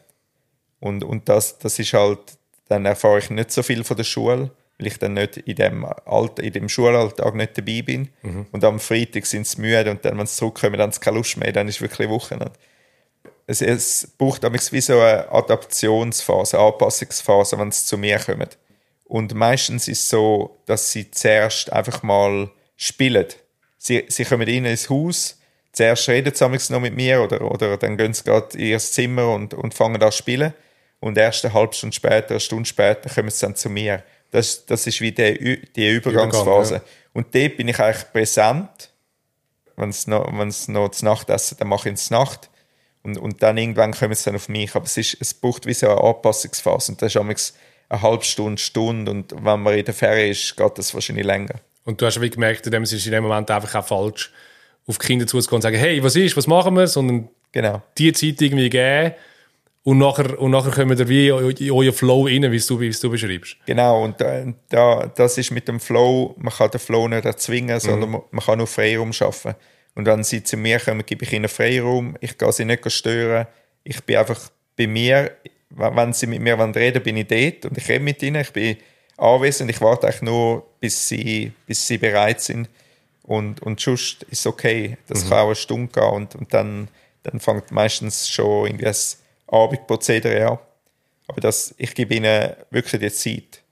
Und, 0.80 1.04
und 1.04 1.28
das, 1.28 1.58
das 1.58 1.78
ist 1.78 1.92
halt, 1.92 2.39
dann 2.70 2.86
erfahre 2.86 3.18
ich 3.18 3.30
nicht 3.30 3.50
so 3.50 3.62
viel 3.64 3.82
von 3.82 3.96
der 3.96 4.04
Schule, 4.04 4.50
weil 4.78 4.86
ich 4.86 4.98
dann 4.98 5.14
nicht 5.14 5.38
in 5.38 5.56
dem, 5.56 5.84
Alter, 5.84 6.42
in 6.42 6.52
dem 6.52 6.68
Schulalltag 6.68 7.34
nicht 7.34 7.58
dabei 7.58 7.82
bin. 7.82 8.10
Und 8.52 8.64
am 8.64 8.78
Freitag 8.78 9.26
sind 9.26 9.46
sie 9.46 9.60
müde 9.60 9.90
und 9.90 10.04
dann, 10.04 10.16
wenn 10.18 10.26
sie 10.26 10.36
zurückkommen, 10.36 10.74
dann 10.74 10.82
haben 10.82 10.92
sie 10.92 11.00
keine 11.00 11.16
Lust 11.16 11.36
mehr, 11.36 11.52
dann 11.52 11.66
ist 11.66 11.80
wirklich 11.80 12.08
Wochenende. 12.08 12.52
Es, 13.46 13.60
es 13.60 14.06
braucht 14.16 14.44
wie 14.72 14.80
so 14.80 15.00
eine 15.00 15.28
Adaptionsphase, 15.32 16.58
eine 16.58 16.68
Anpassungsphase, 16.68 17.58
wenn 17.58 17.72
sie 17.72 17.84
zu 17.84 17.98
mir 17.98 18.20
kommen. 18.20 18.48
Und 19.04 19.34
meistens 19.34 19.88
ist 19.88 20.02
es 20.02 20.08
so, 20.08 20.56
dass 20.66 20.92
sie 20.92 21.10
zuerst 21.10 21.72
einfach 21.72 22.04
mal 22.04 22.48
spielen. 22.76 23.26
Sie, 23.78 24.04
sie 24.06 24.24
kommen 24.24 24.48
rein 24.48 24.64
ins 24.64 24.88
Haus, 24.88 25.40
zuerst 25.72 26.08
reden 26.08 26.32
sie 26.32 26.72
noch 26.72 26.80
mit 26.80 26.94
mir 26.94 27.20
oder, 27.20 27.42
oder 27.42 27.76
dann 27.76 27.96
gehen 27.96 28.14
sie 28.14 28.22
gerade 28.22 28.56
in 28.56 28.66
ihr 28.66 28.78
Zimmer 28.78 29.34
und, 29.34 29.54
und 29.54 29.74
fangen 29.74 30.00
an 30.00 30.12
zu 30.12 30.18
spielen. 30.18 30.54
Und 31.00 31.16
erst 31.16 31.44
eine 31.44 31.54
halbe 31.54 31.72
Stunde 31.72 31.96
später, 31.96 32.30
eine 32.30 32.40
Stunde 32.40 32.68
später 32.68 33.08
kommen 33.08 33.30
sie 33.30 33.46
dann 33.46 33.56
zu 33.56 33.70
mir. 33.70 34.02
Das, 34.30 34.64
das 34.66 34.86
ist 34.86 35.00
wie 35.00 35.12
die, 35.12 35.62
die 35.74 35.90
Übergangsphase. 35.90 36.76
Übergang, 36.76 36.88
Und 37.14 37.34
dort 37.34 37.56
bin 37.56 37.68
ich 37.68 37.78
eigentlich 37.80 38.12
präsent. 38.12 38.90
Wenn 39.76 39.88
es 39.88 40.06
noch, 40.06 40.30
wenn's 40.38 40.68
noch 40.68 40.90
zu 40.90 41.06
Nacht 41.06 41.30
essen, 41.30 41.56
dann 41.58 41.68
mache 41.68 41.88
ich 41.88 41.94
es 41.94 42.10
Nacht. 42.10 42.50
Und, 43.02 43.16
und 43.16 43.42
dann 43.42 43.56
irgendwann 43.56 43.94
kommen 43.94 44.14
sie 44.14 44.24
dann 44.24 44.36
auf 44.36 44.50
mich. 44.50 44.74
Aber 44.74 44.84
es, 44.84 44.96
ist, 44.98 45.16
es 45.20 45.32
braucht 45.32 45.64
wie 45.64 45.72
so 45.72 45.88
eine 45.88 46.00
Anpassungsphase. 46.00 46.92
Und 46.92 47.02
das 47.02 47.14
ist 47.14 47.54
eine 47.88 48.02
halbe 48.02 48.24
Stunde, 48.24 48.60
Stunde. 48.60 49.10
Und 49.10 49.32
wenn 49.32 49.62
man 49.62 49.78
in 49.78 49.84
der 49.84 49.94
Ferien 49.94 50.30
ist, 50.30 50.54
geht 50.54 50.78
das 50.78 50.92
wahrscheinlich 50.92 51.24
länger. 51.24 51.56
Und 51.84 52.00
du 52.00 52.06
hast 52.06 52.20
wie 52.20 52.28
gemerkt, 52.28 52.66
in 52.66 52.72
dem 52.72 52.82
ist 52.82 52.92
in 52.92 53.10
dem 53.12 53.24
Moment 53.24 53.50
einfach 53.50 53.74
auch 53.74 53.86
falsch, 53.86 54.30
auf 54.86 54.98
die 54.98 55.06
Kinder 55.06 55.26
zuzugehen 55.26 55.56
und 55.56 55.62
sagen, 55.62 55.78
hey, 55.78 56.02
was 56.02 56.14
ist, 56.14 56.36
was 56.36 56.46
machen 56.46 56.74
wir? 56.76 56.86
Sondern 56.86 57.30
genau. 57.52 57.82
die 57.96 58.12
Zeit 58.12 58.40
irgendwie 58.42 58.68
geben 58.68 59.14
und 59.82 59.98
nachher, 59.98 60.38
und 60.38 60.50
nachher 60.50 60.72
kommen 60.72 60.98
wir 60.98 61.08
wie 61.08 61.28
in 61.28 61.70
euren 61.70 61.92
Flow 61.92 62.26
rein, 62.26 62.50
wie 62.52 62.58
du, 62.58 62.80
wie 62.80 62.90
du 62.90 63.10
beschreibst. 63.10 63.56
Genau, 63.64 64.04
und 64.04 64.20
da, 64.20 64.44
da, 64.68 65.06
das 65.06 65.38
ist 65.38 65.50
mit 65.50 65.68
dem 65.68 65.80
Flow, 65.80 66.34
man 66.38 66.52
kann 66.52 66.70
den 66.70 66.80
Flow 66.80 67.08
nicht 67.08 67.24
erzwingen, 67.24 67.76
mhm. 67.76 67.80
sondern 67.80 68.10
man 68.10 68.44
kann 68.44 68.58
nur 68.58 68.66
Freiraum 68.66 69.12
schaffen. 69.12 69.54
Und 69.94 70.06
wenn 70.06 70.22
sie 70.22 70.42
zu 70.42 70.56
mir 70.56 70.78
kommen, 70.80 71.04
gebe 71.06 71.24
ich 71.24 71.32
ihnen 71.32 71.48
Freiraum, 71.48 72.16
ich 72.20 72.36
gehe 72.36 72.52
sie 72.52 72.66
nicht 72.66 72.90
stören, 72.92 73.46
ich 73.82 74.02
bin 74.04 74.16
einfach 74.16 74.50
bei 74.76 74.86
mir, 74.86 75.32
wenn 75.70 76.12
sie 76.12 76.26
mit 76.26 76.40
mir 76.40 76.58
reden 76.58 77.02
bin 77.02 77.16
ich 77.16 77.26
dort 77.26 77.70
und 77.70 77.78
ich 77.78 77.88
rede 77.88 78.04
mit 78.04 78.22
ihnen, 78.22 78.42
ich 78.42 78.52
bin 78.52 78.76
anwesend, 79.16 79.70
ich 79.70 79.80
warte 79.80 80.06
eigentlich 80.06 80.22
nur, 80.22 80.66
bis 80.80 81.08
sie, 81.08 81.52
bis 81.66 81.86
sie 81.86 81.96
bereit 81.96 82.40
sind 82.40 82.68
und, 83.22 83.62
und 83.62 83.80
sonst 83.80 84.24
ist 84.24 84.46
okay, 84.46 84.98
das 85.06 85.24
mhm. 85.24 85.28
kann 85.30 85.38
auch 85.38 85.46
eine 85.46 85.54
Stunde 85.54 85.92
gehen 85.92 86.10
und, 86.10 86.34
und 86.34 86.52
dann, 86.52 86.88
dann 87.22 87.40
fängt 87.40 87.70
meistens 87.70 88.28
schon 88.28 88.66
irgendwie 88.66 88.84
das 88.84 89.19
Abendprozedere 89.50 90.50
an. 90.50 90.58
Aber 91.26 91.40
das, 91.40 91.74
ich 91.78 91.94
gebe 91.94 92.14
ihnen 92.14 92.54
wirklich 92.70 93.00
die 93.00 93.10
Zeit 93.10 93.62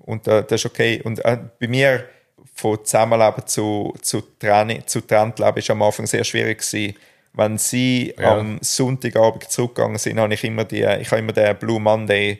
und 0.00 0.26
das 0.26 0.50
ist 0.50 0.66
okay. 0.66 1.00
Und 1.02 1.24
äh, 1.24 1.38
bei 1.58 1.68
mir 1.68 2.04
von 2.54 2.82
Zusammenleben 2.84 3.46
zu, 3.46 3.94
zu, 4.02 4.20
Training, 4.38 4.86
zu 4.86 5.00
Trendleben 5.00 5.56
ist 5.56 5.70
am 5.70 5.82
Anfang 5.82 6.06
sehr 6.06 6.24
schwierig 6.24 6.58
gewesen. 6.58 6.94
Wenn 7.32 7.58
sie 7.58 8.14
ja. 8.18 8.38
am 8.38 8.58
Sonntagabend 8.62 9.50
zurückgegangen 9.50 9.98
sind, 9.98 10.18
habe 10.18 10.32
ich 10.32 10.42
immer 10.44 10.64
die, 10.64 10.82
ich 10.82 11.10
habe 11.10 11.18
immer 11.18 11.32
den 11.32 11.56
Blue 11.56 11.78
Monday, 11.78 12.38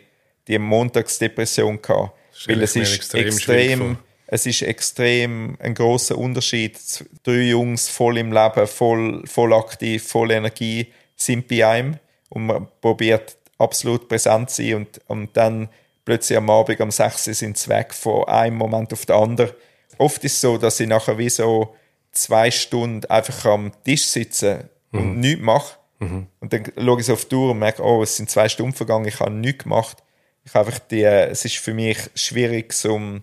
die 0.48 0.58
Montagsdepression 0.58 1.82
gehabt. 1.82 2.12
Weil 2.46 2.62
es 2.62 2.76
ist 2.76 2.94
extrem, 2.94 3.26
extrem 3.26 3.98
es 4.28 4.46
ist 4.46 4.62
extrem 4.62 5.56
ein 5.60 5.74
großer 5.74 6.16
Unterschied. 6.16 6.78
Drei 7.22 7.48
Jungs 7.48 7.88
voll 7.88 8.18
im 8.18 8.32
Leben, 8.32 8.66
voll, 8.66 9.22
voll 9.26 9.52
aktiv, 9.52 10.06
voll 10.06 10.30
Energie 10.30 10.86
sind 11.14 11.46
bei 11.48 11.66
einem 11.66 11.98
und 12.28 12.46
man 12.46 12.68
probiert 12.80 13.36
absolut 13.58 14.08
präsent 14.08 14.50
zu 14.50 14.62
sein 14.62 14.74
und, 14.74 15.00
und 15.06 15.36
dann 15.36 15.68
plötzlich 16.04 16.38
am 16.38 16.50
Abend 16.50 16.80
um 16.80 16.90
6 16.90 17.28
Uhr 17.28 17.34
sind 17.34 17.58
sie 17.58 17.68
weg 17.68 17.94
von 17.94 18.24
einem 18.24 18.56
Moment 18.56 18.92
auf 18.92 19.06
den 19.06 19.16
anderen. 19.16 19.50
Oft 19.98 20.24
ist 20.24 20.34
es 20.34 20.40
so, 20.40 20.58
dass 20.58 20.80
ich 20.80 20.88
nachher 20.88 21.18
wie 21.18 21.30
so 21.30 21.74
zwei 22.12 22.50
Stunden 22.50 23.04
einfach 23.10 23.44
am 23.46 23.72
Tisch 23.84 24.06
sitze 24.06 24.70
und 24.92 25.14
mhm. 25.14 25.20
nichts 25.20 25.42
mache. 25.42 25.76
Mhm. 25.98 26.26
Und 26.40 26.52
dann 26.52 26.64
schaue 26.76 27.00
ich 27.00 27.06
so 27.06 27.12
auf 27.14 27.24
die 27.24 27.34
Uhr 27.34 27.50
und 27.50 27.58
merke, 27.58 27.82
oh, 27.82 28.02
es 28.02 28.16
sind 28.16 28.30
zwei 28.30 28.48
Stunden 28.48 28.74
vergangen, 28.74 29.06
ich 29.06 29.20
habe 29.20 29.30
nichts 29.30 29.64
gemacht. 29.64 30.02
Ich 30.44 30.54
habe 30.54 30.66
einfach 30.66 30.78
die, 30.78 31.02
es 31.02 31.44
ist 31.44 31.56
für 31.56 31.74
mich 31.74 31.98
schwierig, 32.14 32.72
zum, 32.72 33.22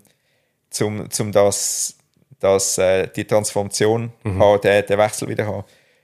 zum, 0.70 1.10
zum 1.10 1.32
das, 1.32 1.96
das, 2.40 2.78
äh, 2.78 3.08
die 3.08 3.26
Transformation 3.26 4.12
mhm. 4.24 4.40
haben, 4.40 4.62
den, 4.62 4.86
den 4.86 4.98
Wechsel 4.98 5.30
wieder 5.30 5.46
haben. 5.46 5.64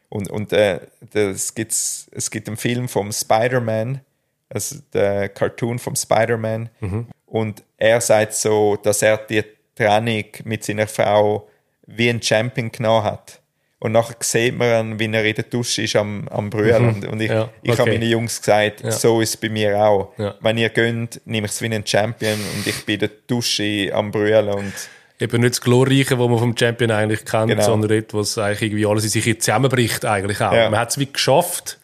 Und, 0.10 0.30
und 0.30 0.52
äh, 0.54 0.80
das 1.14 1.54
gibt's, 1.54 2.08
es 2.12 2.32
gibt 2.32 2.48
einen 2.48 2.58
Film 2.58 2.88
vom 2.88 3.12
Spider-Man, 3.12 4.02
also 4.50 4.78
der 4.94 5.30
Cartoon 5.30 5.78
vom 5.78 5.96
Spider-Man. 5.96 6.70
Mhm. 6.80 7.08
Und 7.28 7.64
er 7.78 8.02
sagt 8.02 8.34
so, 8.34 8.76
dass 8.76 9.04
er 9.04 9.18
die 9.18 9.44
Training 9.76 10.26
mit 10.44 10.64
seiner 10.64 10.88
Frau 10.88 11.48
wie 11.86 12.10
ein 12.10 12.22
Champion 12.22 12.72
genommen 12.72 13.04
hat. 13.04 13.40
Und 13.82 13.94
nachher 13.94 14.16
sieht 14.20 14.58
man, 14.58 15.00
wie 15.00 15.06
er 15.06 15.24
in 15.24 15.36
der 15.36 15.46
Dusche 15.46 15.84
ist 15.84 15.96
am, 15.96 16.28
am 16.28 16.50
Brüllen. 16.50 16.84
Mhm. 16.84 16.90
Und, 16.90 17.08
und 17.08 17.22
ich, 17.22 17.30
ja, 17.30 17.44
okay. 17.44 17.52
ich 17.62 17.80
habe 17.80 17.92
meinen 17.92 18.10
Jungs 18.10 18.40
gesagt, 18.40 18.82
ja. 18.82 18.92
so 18.92 19.22
ist 19.22 19.30
es 19.30 19.38
bei 19.38 19.48
mir 19.48 19.78
auch. 19.82 20.12
Ja. 20.18 20.36
Wenn 20.42 20.58
ihr 20.58 20.70
gönnt, 20.70 21.22
nehme 21.26 21.46
ich 21.46 21.54
es 21.54 21.62
wie 21.62 21.74
ein 21.74 21.86
Champion 21.86 22.38
und 22.56 22.68
ich 22.68 22.86
bin 22.86 22.96
in 22.96 23.00
der 23.00 23.12
Dusche 23.28 23.90
am 23.94 24.12
Brüllen. 24.12 24.50
Und 24.50 24.74
Eben 25.20 25.42
nicht 25.42 25.56
das 25.56 25.62
Glorreiche, 25.62 26.18
was 26.18 26.30
man 26.30 26.40
vom 26.40 26.58
Champion 26.58 26.92
eigentlich 26.92 27.26
kennt, 27.26 27.50
genau. 27.50 27.64
sondern 27.64 27.92
etwas, 27.92 28.38
was 28.38 28.38
eigentlich 28.38 28.62
irgendwie 28.64 28.86
alles 28.86 29.04
in 29.04 29.10
sich 29.10 29.42
zusammenbricht 29.42 30.06
eigentlich 30.06 30.40
auch. 30.42 30.52
Man 30.52 30.78
hat 30.78 30.92
es 30.92 30.98
wie 30.98 31.12
geschafft, 31.12 31.78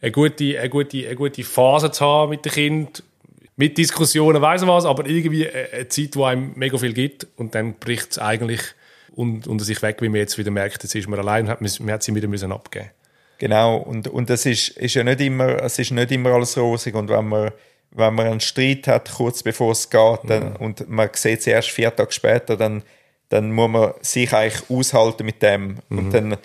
eine 0.00 0.10
gute, 0.10 0.58
eine, 0.58 0.68
gute, 0.68 1.06
eine 1.06 1.16
gute 1.16 1.44
Phase 1.44 1.90
zu 1.90 2.04
haben 2.04 2.30
mit 2.30 2.44
dem 2.44 2.52
Kind, 2.52 3.02
mit 3.56 3.78
Diskussionen, 3.78 4.40
weiss 4.42 4.66
was, 4.66 4.84
aber 4.84 5.06
irgendwie 5.06 5.48
eine 5.48 5.88
Zeit, 5.88 6.14
die 6.14 6.22
einem 6.22 6.52
mega 6.56 6.78
viel 6.78 6.94
gibt 6.94 7.26
und 7.36 7.54
dann 7.54 7.74
bricht 7.74 8.12
es 8.12 8.18
eigentlich 8.18 8.60
und, 9.14 9.46
unter 9.46 9.64
sich 9.64 9.82
weg, 9.82 9.98
wie 10.00 10.08
man 10.08 10.16
jetzt 10.16 10.38
wieder 10.38 10.50
merkt, 10.50 10.82
jetzt 10.82 10.94
ist 10.94 11.08
man 11.08 11.18
allein 11.18 11.44
und 11.44 11.50
hat, 11.50 11.60
man 11.60 11.90
hat 11.92 12.02
sie 12.02 12.14
wieder 12.14 12.28
müssen 12.28 12.52
abgeben 12.52 12.90
Genau, 13.38 13.76
und, 13.76 14.06
und 14.06 14.30
das 14.30 14.46
ist, 14.46 14.68
ist 14.68 14.94
ja 14.94 15.02
nicht 15.02 15.20
immer, 15.20 15.60
es 15.62 15.76
ist 15.76 15.90
nicht 15.90 16.12
immer 16.12 16.30
alles 16.30 16.56
rosig 16.56 16.94
und 16.94 17.08
wenn 17.08 17.28
man, 17.28 17.50
wenn 17.94 18.14
man 18.14 18.26
einen 18.26 18.40
Streit 18.40 18.86
hat, 18.88 19.12
kurz 19.12 19.42
bevor 19.42 19.72
es 19.72 19.90
geht, 19.90 20.20
dann, 20.24 20.50
mhm. 20.50 20.56
und 20.56 20.88
man 20.88 21.10
sieht 21.12 21.40
es 21.40 21.46
erst 21.46 21.70
vier 21.70 21.94
Tage 21.94 22.12
später, 22.12 22.56
dann, 22.56 22.82
dann 23.28 23.52
muss 23.52 23.70
man 23.70 23.92
sich 24.00 24.32
eigentlich 24.32 24.70
aushalten 24.70 25.24
mit 25.24 25.42
dem 25.42 25.78
mhm. 25.88 25.98
und 25.98 26.10
dann 26.12 26.36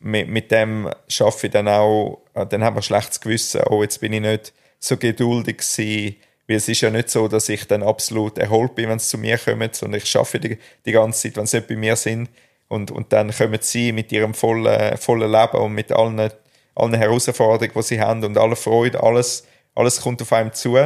mit, 0.00 0.28
mit 0.28 0.50
dem 0.50 0.90
schaffe 1.08 1.46
ich 1.46 1.52
dann 1.52 1.68
auch, 1.68 2.20
dann 2.34 2.64
hat 2.64 2.74
man 2.74 2.82
schlechtes 2.82 3.20
Gewissen, 3.20 3.62
oh, 3.68 3.82
jetzt 3.82 4.00
bin 4.00 4.12
ich 4.12 4.20
nicht 4.20 4.52
so 4.78 4.96
geduldig 4.96 5.58
gewesen, 5.58 6.16
weil 6.48 6.56
es 6.56 6.68
ist 6.68 6.80
ja 6.80 6.90
nicht 6.90 7.10
so, 7.10 7.28
dass 7.28 7.48
ich 7.48 7.66
dann 7.66 7.82
absolut 7.82 8.38
erholt 8.38 8.74
bin, 8.74 8.88
wenn 8.88 8.98
es 8.98 9.08
zu 9.08 9.18
mir 9.18 9.38
kommt, 9.38 9.74
sondern 9.74 9.98
ich 9.98 10.08
schaffe 10.08 10.38
die, 10.38 10.58
die 10.84 10.92
ganze 10.92 11.22
Zeit, 11.22 11.36
wenn 11.36 11.46
sie 11.46 11.56
nicht 11.58 11.68
bei 11.68 11.76
mir 11.76 11.96
sind. 11.96 12.30
Und, 12.68 12.90
und 12.90 13.12
dann 13.12 13.32
kommen 13.32 13.58
sie 13.60 13.92
mit 13.92 14.12
ihrem 14.12 14.34
vollen, 14.34 14.96
vollen 14.96 15.30
Leben 15.30 15.56
und 15.56 15.72
mit 15.72 15.92
allen, 15.92 16.30
allen 16.74 16.94
Herausforderungen, 16.94 17.72
die 17.74 17.82
sie 17.82 18.00
haben 18.00 18.24
und 18.24 18.38
aller 18.38 18.56
Freude, 18.56 19.02
alles, 19.02 19.46
alles 19.76 20.00
kommt 20.00 20.20
auf 20.22 20.32
einem 20.32 20.52
zu. 20.52 20.76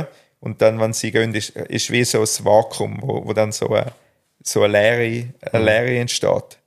Und 0.40 0.60
dann, 0.62 0.80
wenn 0.80 0.92
sie 0.92 1.10
gehen, 1.10 1.34
ist, 1.34 1.50
ist 1.50 1.90
wie 1.90 2.04
so 2.04 2.20
ein 2.20 2.44
Vakuum, 2.44 2.98
wo, 3.00 3.26
wo 3.26 3.32
dann 3.32 3.52
so 3.52 3.68
eine, 3.70 3.92
so 4.42 4.62
eine 4.62 4.72
Leere, 4.72 5.28
eine 5.52 5.60
mhm. 5.60 5.66
Leere 5.66 5.98
entsteht. 5.98 6.58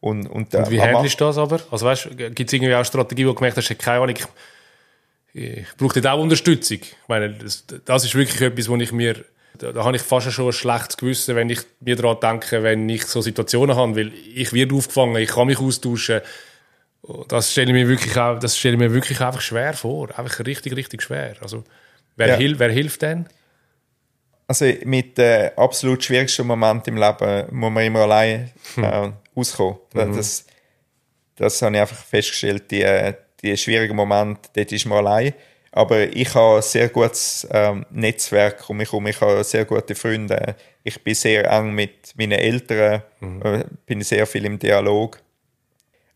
Und, 0.00 0.26
und, 0.26 0.54
und 0.54 0.70
wie 0.70 0.80
handelst 0.80 1.20
du 1.20 1.24
das 1.24 1.38
aber? 1.38 1.60
Also 1.70 1.86
weißt, 1.86 2.16
gibt 2.16 2.40
es 2.40 2.52
irgendwie 2.52 2.74
auch 2.74 2.84
Strategie, 2.84 3.24
wo 3.24 3.30
du 3.30 3.34
gemerkt 3.34 3.56
hast, 3.56 3.78
keine 3.78 4.00
Ahnung, 4.00 4.16
ich, 4.16 4.26
ich 5.34 5.76
brauche 5.76 6.00
dort 6.00 6.14
auch 6.14 6.22
Unterstützung. 6.22 6.78
Ich 6.80 7.08
meine, 7.08 7.30
das, 7.30 7.64
das 7.84 8.04
ist 8.04 8.14
wirklich 8.14 8.40
etwas, 8.40 8.68
wo 8.68 8.76
ich 8.76 8.92
mir, 8.92 9.24
da, 9.58 9.72
da 9.72 9.84
habe 9.84 9.96
ich 9.96 10.02
fast 10.02 10.30
schon 10.32 10.46
ein 10.46 10.52
schlechtes 10.52 10.96
Gewissen, 10.96 11.34
wenn 11.34 11.50
ich 11.50 11.60
mir 11.80 11.96
daran 11.96 12.20
denke, 12.20 12.62
wenn 12.62 12.88
ich 12.88 13.04
so 13.04 13.20
Situationen 13.20 13.76
habe, 13.76 13.96
weil 13.96 14.12
ich 14.34 14.52
werde 14.52 14.74
aufgefangen, 14.74 15.16
ich 15.16 15.30
kann 15.30 15.48
mich 15.48 15.58
austauschen. 15.58 16.20
Das 17.28 17.52
stelle 17.52 17.68
ich 17.68 17.72
mir 17.72 17.88
wirklich, 17.88 18.16
auch, 18.16 18.38
das 18.38 18.58
stelle 18.58 18.74
ich 18.74 18.80
mir 18.80 18.92
wirklich 18.92 19.20
einfach 19.20 19.40
schwer 19.40 19.72
vor. 19.72 20.16
Einfach 20.18 20.44
richtig, 20.44 20.74
richtig 20.76 21.02
schwer. 21.02 21.36
Also, 21.40 21.64
wer, 22.16 22.28
ja. 22.28 22.36
hil 22.36 22.58
wer 22.58 22.70
hilft 22.70 23.02
denn? 23.02 23.28
Also 24.46 24.64
mit 24.84 25.18
dem 25.18 25.50
absolut 25.56 26.02
schwierigsten 26.02 26.46
Moment 26.46 26.88
im 26.88 26.96
Leben 26.96 27.46
muss 27.50 27.70
man 27.70 27.84
immer 27.84 28.00
allein 28.00 28.50
hm. 28.74 28.84
äh, 28.84 29.12
auskommen. 29.34 29.76
Mhm. 29.92 30.16
Das, 30.16 30.46
das 31.36 31.60
habe 31.60 31.76
ich 31.76 31.80
einfach 31.82 32.04
festgestellt. 32.04 32.70
Die, 32.70 33.12
die 33.42 33.56
schwierigen 33.56 33.94
Momente, 33.94 34.48
dort 34.54 34.72
ist 34.72 34.86
man 34.86 34.98
allein. 34.98 35.34
Aber 35.70 36.00
ich 36.16 36.34
habe 36.34 36.56
ein 36.56 36.62
sehr 36.62 36.88
gutes 36.88 37.46
ähm, 37.50 37.84
Netzwerk 37.90 38.68
um 38.70 38.78
mich 38.78 38.90
herum. 38.90 39.06
Ich 39.06 39.20
habe 39.20 39.44
sehr 39.44 39.66
gute 39.66 39.94
Freunde. 39.94 40.56
Ich 40.82 41.02
bin 41.04 41.14
sehr 41.14 41.50
eng 41.50 41.74
mit 41.74 42.14
meinen 42.16 42.32
Eltern, 42.32 43.02
mhm. 43.20 43.42
äh, 43.42 43.64
bin 43.84 44.00
sehr 44.00 44.26
viel 44.26 44.46
im 44.46 44.58
Dialog. 44.58 45.20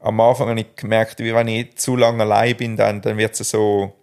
Am 0.03 0.21
Anfang 0.21 0.49
habe 0.49 0.61
ich 0.61 0.77
gemerkt, 0.77 1.19
wie 1.21 1.35
wenn 1.35 1.49
ich 1.49 1.77
zu 1.77 1.97
lange 1.97 2.23
allein 2.23 2.57
bin, 2.57 2.77
dann, 2.77 3.01
dann 3.01 3.17
wird 3.17 3.39
es 3.39 3.51
so, 3.51 3.95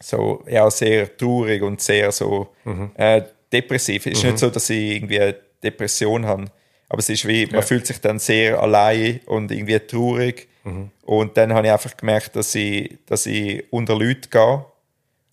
so 0.00 0.44
ja, 0.48 0.70
sehr 0.70 1.16
traurig 1.16 1.62
und 1.62 1.80
sehr 1.80 2.12
so 2.12 2.48
mhm. 2.64 2.90
äh, 2.96 3.22
depressiv. 3.52 4.06
Es 4.06 4.12
ist 4.12 4.24
mhm. 4.24 4.30
nicht 4.30 4.38
so, 4.38 4.50
dass 4.50 4.68
ich 4.70 4.96
irgendwie 4.96 5.20
eine 5.20 5.36
Depression 5.62 6.26
habe, 6.26 6.46
aber 6.88 6.98
es 6.98 7.08
ist 7.08 7.26
wie, 7.26 7.46
man 7.46 7.62
fühlt 7.62 7.86
sich 7.86 8.00
dann 8.00 8.18
sehr 8.18 8.60
allein 8.60 9.20
und 9.26 9.50
irgendwie 9.52 9.78
traurig 9.78 10.48
Mhm. 10.64 10.90
Und 11.02 11.36
dann 11.36 11.52
habe 11.52 11.66
ich 11.66 11.72
einfach 11.72 11.96
gemerkt, 11.96 12.36
dass 12.36 12.54
ich, 12.54 12.98
dass 13.06 13.26
ich 13.26 13.64
unter 13.72 13.96
Leute 13.96 14.28
gehe. 14.28 14.64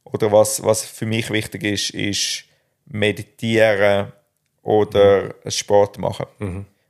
Oder 0.04 0.32
was, 0.32 0.64
was 0.64 0.84
für 0.84 1.06
mich 1.06 1.30
wichtig 1.32 1.64
ist, 1.64 1.90
ist 1.90 2.46
meditieren 2.86 4.14
oder 4.62 5.36
mhm. 5.44 5.52
Sport 5.52 5.98
machen. 5.98 6.26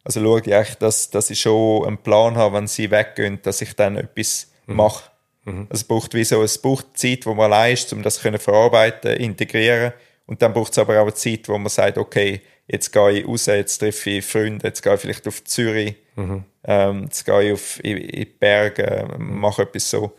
Also 0.07 0.21
schaue 0.21 0.39
ich 0.39 0.53
echt, 0.53 0.81
dass, 0.81 1.09
dass 1.09 1.29
ich 1.29 1.41
schon 1.41 1.85
einen 1.85 1.97
Plan 1.97 2.37
habe, 2.37 2.55
wenn 2.55 2.67
sie 2.67 2.89
weggehen, 2.89 3.39
dass 3.41 3.61
ich 3.61 3.73
dann 3.75 3.97
etwas 3.97 4.49
mhm. 4.65 4.75
mache. 4.77 5.11
Mhm. 5.43 5.67
Also 5.69 5.81
es 5.81 5.83
braucht 5.83 6.13
wie 6.13 6.23
so, 6.23 6.41
es 6.43 6.57
braucht 6.57 6.97
Zeit, 6.97 7.25
wo 7.25 7.33
man 7.33 7.51
allein 7.51 7.73
ist, 7.73 7.91
um 7.91 8.01
das 8.03 8.21
können 8.21 8.39
verarbeiten, 8.39 9.17
integrieren. 9.17 9.91
Und 10.25 10.41
dann 10.41 10.53
braucht 10.53 10.71
es 10.71 10.77
aber 10.77 11.01
auch 11.01 11.07
eine 11.07 11.13
Zeit, 11.13 11.49
wo 11.49 11.57
man 11.57 11.67
sagt, 11.67 11.97
okay, 11.97 12.39
jetzt 12.67 12.93
gehe 12.93 13.19
ich 13.19 13.27
raus, 13.27 13.47
jetzt 13.47 13.79
treffe 13.79 14.11
ich 14.11 14.25
Freunde, 14.25 14.67
jetzt 14.67 14.81
gehe 14.81 14.93
ich 14.93 15.01
vielleicht 15.01 15.27
auf 15.27 15.43
Zürich, 15.43 15.95
mhm. 16.15 16.45
ähm, 16.63 17.03
jetzt 17.03 17.25
gehe 17.25 17.43
ich 17.43 17.51
auf, 17.51 17.83
in, 17.83 17.97
in 17.97 18.21
die 18.21 18.25
Berge, 18.25 19.13
mache 19.17 19.63
etwas 19.63 19.89
so. 19.89 20.15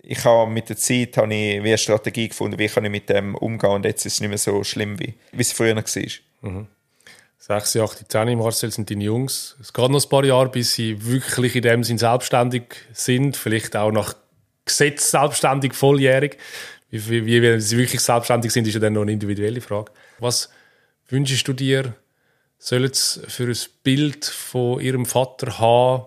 Ich 0.00 0.24
habe 0.24 0.48
mit 0.48 0.68
der 0.68 0.76
Zeit 0.76 1.16
habe 1.16 1.34
ich 1.34 1.60
wie 1.60 1.68
eine 1.70 1.78
Strategie 1.78 2.28
gefunden, 2.28 2.56
wie 2.56 2.68
kann 2.68 2.84
ich 2.84 2.90
mit 2.92 3.08
dem 3.08 3.34
umgehen 3.34 3.70
und 3.70 3.84
jetzt 3.84 4.06
ist 4.06 4.14
es 4.14 4.20
nicht 4.20 4.28
mehr 4.28 4.38
so 4.38 4.62
schlimm, 4.62 4.96
wie, 5.00 5.14
wie 5.32 5.42
es 5.42 5.52
früher 5.52 5.74
war. 5.74 5.84
Mhm. 6.42 6.68
6, 7.46 7.76
8, 7.76 8.10
10, 8.10 8.38
Marcel 8.38 8.70
sind 8.70 8.90
deine 8.90 9.04
Jungs. 9.04 9.54
Es 9.60 9.70
geht 9.70 9.90
noch 9.90 10.02
ein 10.02 10.08
paar 10.08 10.24
Jahre, 10.24 10.48
bis 10.48 10.72
sie 10.72 11.04
wirklich 11.04 11.54
in 11.54 11.60
dem 11.60 11.84
Sinn 11.84 11.98
selbstständig 11.98 12.74
sind, 12.94 13.36
vielleicht 13.36 13.76
auch 13.76 13.92
nach 13.92 14.14
Gesetz 14.64 15.10
selbstständig, 15.10 15.74
volljährig. 15.74 16.38
Wie, 16.88 17.26
wie, 17.26 17.42
wie 17.42 17.60
sie 17.60 17.76
wirklich 17.76 18.00
selbstständig 18.00 18.50
sind, 18.50 18.66
ist 18.66 18.72
ja 18.72 18.80
dann 18.80 18.94
noch 18.94 19.02
eine 19.02 19.12
individuelle 19.12 19.60
Frage. 19.60 19.92
Was 20.20 20.48
wünschst 21.08 21.46
du 21.46 21.52
dir, 21.52 21.94
sollen 22.56 22.94
sie 22.94 23.20
für 23.28 23.44
ein 23.44 23.58
Bild 23.82 24.24
von 24.24 24.80
ihrem 24.80 25.04
Vater 25.04 25.58
haben, 25.58 26.06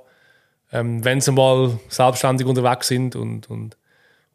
ähm, 0.72 1.06
wenn 1.06 1.22
sie 1.22 1.32
mal 1.34 1.80
selbstständig 1.88 2.48
unterwegs 2.48 2.88
sind 2.88 3.16
und, 3.16 3.48
und, 3.48 3.78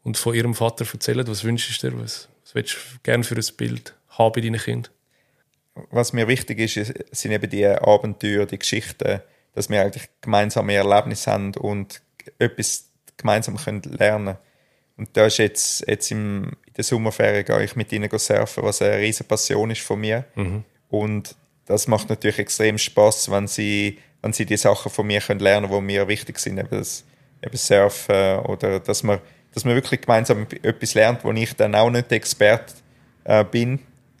und 0.03 0.15
von 0.17 0.33
ihrem 0.33 0.53
Vater 0.53 0.85
erzählen? 0.89 1.27
Was 1.27 1.43
wünschst 1.43 1.83
du 1.83 1.89
dir? 1.89 2.01
Was, 2.01 2.29
was 2.43 2.55
willst 2.55 2.75
du 2.75 2.77
gerne 3.03 3.25
für 3.25 3.35
ein 3.35 3.57
Bild 3.57 3.93
haben 4.07 4.31
bei 4.31 4.39
deinen 4.39 4.61
Kindern? 4.61 4.93
Was 5.89 6.13
mir 6.13 6.27
wichtig 6.27 6.59
ist, 6.59 6.93
sind 7.11 7.31
eben 7.31 7.49
die 7.49 7.65
Abenteuer, 7.65 8.45
die 8.45 8.59
Geschichten, 8.59 9.21
dass 9.53 9.69
wir 9.69 9.81
eigentlich 9.81 10.09
gemeinsame 10.21 10.73
Erlebnisse 10.73 11.31
haben 11.31 11.55
und 11.55 12.01
etwas 12.39 12.89
gemeinsam 13.17 13.57
können 13.57 13.81
lernen 13.83 14.37
Und 14.97 15.15
da 15.17 15.25
ist 15.25 15.37
jetzt, 15.37 15.87
jetzt 15.87 16.11
im, 16.11 16.51
in 16.65 16.73
der 16.75 16.83
Sommerferien 16.83 17.45
gehe 17.45 17.63
ich 17.63 17.75
mit 17.75 17.91
ihnen 17.91 18.09
surfen, 18.17 18.63
was 18.63 18.81
eine 18.81 18.97
riesige 18.97 19.27
Passion 19.27 19.71
ist 19.71 19.81
von 19.81 19.99
mir. 19.99 20.25
Mhm. 20.35 20.63
Und 20.89 21.35
das 21.65 21.87
macht 21.87 22.09
natürlich 22.09 22.39
extrem 22.39 22.77
Spaß, 22.77 23.31
wenn 23.31 23.47
sie, 23.47 23.99
wenn 24.21 24.33
sie 24.33 24.45
die 24.45 24.57
Sachen 24.57 24.91
von 24.91 25.07
mir 25.07 25.21
können 25.21 25.39
lernen 25.39 25.69
können, 25.69 25.87
die 25.87 25.93
mir 25.93 26.07
wichtig 26.07 26.39
sind, 26.39 26.57
eben, 26.57 26.69
das, 26.69 27.03
eben 27.43 27.57
Surfen 27.57 28.39
oder 28.39 28.79
dass 28.79 29.03
man, 29.03 29.19
dass 29.53 29.65
man 29.65 29.75
wirklich 29.75 30.01
gemeinsam 30.01 30.47
etwas 30.61 30.93
lernt, 30.93 31.23
wo 31.23 31.31
ich 31.31 31.55
dann 31.55 31.75
auch 31.75 31.89
nicht 31.89 32.11
Experte 32.11 32.73
äh, 33.23 33.43
bin. 33.43 33.79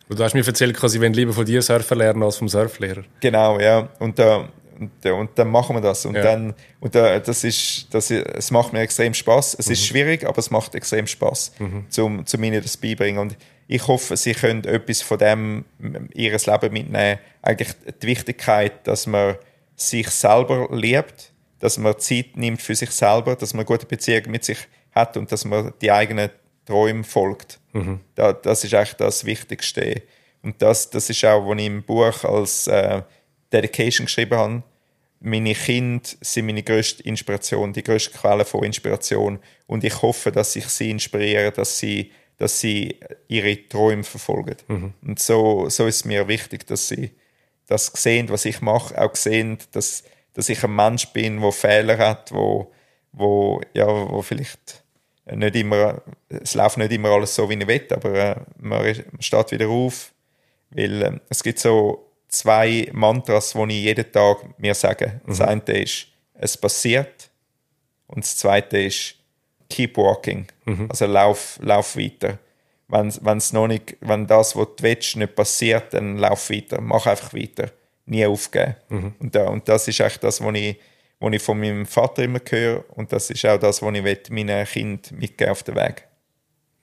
Du 0.09 0.23
hast 0.23 0.33
mir 0.33 0.45
erzählt, 0.45 0.77
sie 0.77 1.01
wollen 1.01 1.13
lieber 1.13 1.33
von 1.33 1.45
dir 1.45 1.61
Surfen 1.61 1.97
lernen 1.97 2.23
als 2.23 2.37
vom 2.37 2.49
Surflehrer. 2.49 3.03
Genau, 3.19 3.59
ja. 3.59 3.89
Und 3.99 4.19
da, 4.19 4.49
und, 4.79 5.05
und 5.05 5.29
dann 5.35 5.49
machen 5.49 5.75
wir 5.75 5.81
das. 5.81 6.05
Und 6.05 6.15
ja. 6.15 6.23
dann, 6.23 6.53
und 6.79 6.93
da, 6.93 7.19
das 7.19 7.43
ist, 7.43 7.87
das 7.93 8.11
ist, 8.11 8.25
es 8.27 8.51
macht 8.51 8.73
mir 8.73 8.81
extrem 8.81 9.13
Spaß. 9.13 9.55
Es 9.57 9.67
mhm. 9.67 9.73
ist 9.73 9.85
schwierig, 9.85 10.25
aber 10.25 10.37
es 10.37 10.51
macht 10.51 10.75
extrem 10.75 11.07
Spaß, 11.07 11.53
mhm. 11.59 11.85
zum, 11.89 12.25
zum 12.25 12.43
ihnen 12.43 12.61
das 12.61 12.77
beibringen. 12.77 13.19
Und 13.19 13.37
ich 13.67 13.87
hoffe, 13.87 14.17
sie 14.17 14.33
können 14.33 14.63
etwas 14.65 15.01
von 15.01 15.17
dem 15.17 15.65
ihres 16.13 16.45
Leben 16.45 16.73
mitnehmen. 16.73 17.19
Eigentlich 17.41 17.73
die 18.01 18.07
Wichtigkeit, 18.07 18.85
dass 18.87 19.07
man 19.07 19.35
sich 19.75 20.09
selber 20.09 20.67
liebt, 20.71 21.31
dass 21.59 21.77
man 21.77 21.97
Zeit 21.97 22.35
nimmt 22.35 22.61
für 22.61 22.75
sich 22.75 22.91
selber, 22.91 23.35
dass 23.35 23.53
man 23.53 23.61
eine 23.61 23.65
gute 23.65 23.85
Beziehung 23.85 24.23
mit 24.27 24.43
sich 24.43 24.57
hat 24.93 25.17
und 25.17 25.31
dass 25.31 25.45
man 25.45 25.73
die 25.81 25.91
eigenen 25.91 26.29
Träume 26.65 27.03
folgt. 27.03 27.59
Mhm. 27.73 27.99
Da, 28.15 28.33
das 28.33 28.63
ist 28.63 28.73
eigentlich 28.73 28.93
das 28.93 29.25
Wichtigste. 29.25 30.03
Und 30.41 30.61
das, 30.61 30.89
das 30.89 31.09
ist 31.09 31.23
auch, 31.25 31.47
was 31.47 31.59
ich 31.59 31.65
im 31.65 31.83
Buch 31.83 32.23
als 32.23 32.67
äh, 32.67 33.01
Dedication 33.51 34.05
geschrieben 34.05 34.37
habe. 34.37 34.63
Meine 35.19 35.53
Kinder 35.53 36.07
sind 36.19 36.45
meine 36.47 36.63
größte 36.63 37.03
Inspiration, 37.03 37.71
die 37.71 37.83
größte 37.83 38.11
Quelle 38.11 38.43
von 38.43 38.63
Inspiration. 38.63 39.39
Und 39.67 39.83
ich 39.83 40.01
hoffe, 40.01 40.31
dass 40.31 40.55
ich 40.55 40.67
sie 40.67 40.91
inspiriere, 40.91 41.51
dass 41.51 41.79
sie, 41.79 42.11
dass 42.37 42.59
sie 42.59 42.99
ihre 43.29 43.67
Träume 43.69 44.03
verfolgen. 44.03 44.57
Mhm. 44.67 44.93
Und 45.01 45.19
so, 45.19 45.69
so 45.69 45.87
ist 45.87 45.97
es 45.97 46.05
mir 46.05 46.27
wichtig, 46.27 46.67
dass 46.67 46.89
sie 46.89 47.11
das 47.67 47.87
sehen, 47.87 48.27
was 48.29 48.43
ich 48.43 48.59
mache, 48.61 48.99
auch 49.01 49.15
sehen, 49.15 49.57
dass, 49.71 50.03
dass 50.33 50.49
ich 50.49 50.61
ein 50.63 50.75
Mensch 50.75 51.07
bin, 51.07 51.39
der 51.39 51.51
Fehler 51.53 51.97
hat, 51.97 52.33
wo, 52.33 52.73
wo, 53.13 53.61
ja, 53.73 53.87
wo 53.87 54.21
vielleicht 54.21 54.82
nicht 55.31 55.55
immer, 55.55 56.01
es 56.29 56.53
läuft 56.55 56.77
nicht 56.77 56.91
immer 56.91 57.09
alles 57.09 57.35
so, 57.35 57.49
wie 57.49 57.55
ich 57.55 57.67
will, 57.67 57.87
aber 57.91 58.13
äh, 58.13 58.35
man, 58.57 58.83
man 58.83 59.21
steht 59.21 59.51
wieder 59.51 59.69
auf, 59.69 60.11
weil 60.69 61.01
äh, 61.01 61.19
es 61.29 61.43
gibt 61.43 61.59
so 61.59 62.09
zwei 62.27 62.89
Mantras, 62.91 63.53
die 63.53 63.79
ich 63.79 63.83
jeden 63.83 64.11
Tag 64.11 64.59
mir 64.59 64.73
sage. 64.73 65.21
Das 65.25 65.39
mhm. 65.39 65.45
eine 65.45 65.81
ist, 65.81 66.07
es 66.33 66.57
passiert. 66.57 67.29
Und 68.07 68.23
das 68.23 68.37
zweite 68.37 68.79
ist, 68.79 69.15
keep 69.69 69.97
walking. 69.97 70.47
Mhm. 70.65 70.87
Also 70.89 71.05
lauf, 71.05 71.59
lauf 71.61 71.95
weiter. 71.95 72.39
Wenn, 72.87 73.13
wenn's 73.21 73.53
noch 73.53 73.67
nicht, 73.67 73.95
wenn 74.01 74.27
das, 74.27 74.55
was 74.55 74.67
du 74.75 74.83
willst, 74.83 75.15
nicht 75.15 75.35
passiert, 75.35 75.93
dann 75.93 76.17
lauf 76.17 76.49
weiter. 76.49 76.81
Mach 76.81 77.05
einfach 77.07 77.33
weiter. 77.33 77.71
Nie 78.05 78.25
aufgeben. 78.25 78.75
Mhm. 78.89 79.15
Und, 79.19 79.35
und 79.35 79.69
das 79.69 79.87
ist 79.87 79.99
echt 79.99 80.23
das, 80.23 80.43
was 80.43 80.55
ich, 80.55 80.77
was 81.23 81.33
ich 81.33 81.41
von 81.41 81.59
meinem 81.59 81.85
Vater 81.85 82.23
immer 82.23 82.39
höre. 82.47 82.83
Und 82.89 83.13
das 83.13 83.29
ist 83.29 83.45
auch 83.45 83.59
das, 83.59 83.81
was 83.81 83.95
ich 83.95 84.29
meinen 84.29 84.65
Kindern 84.65 85.17
mitgeben 85.17 85.51
auf 85.51 85.63
den 85.63 85.75
Weg. 85.75 86.07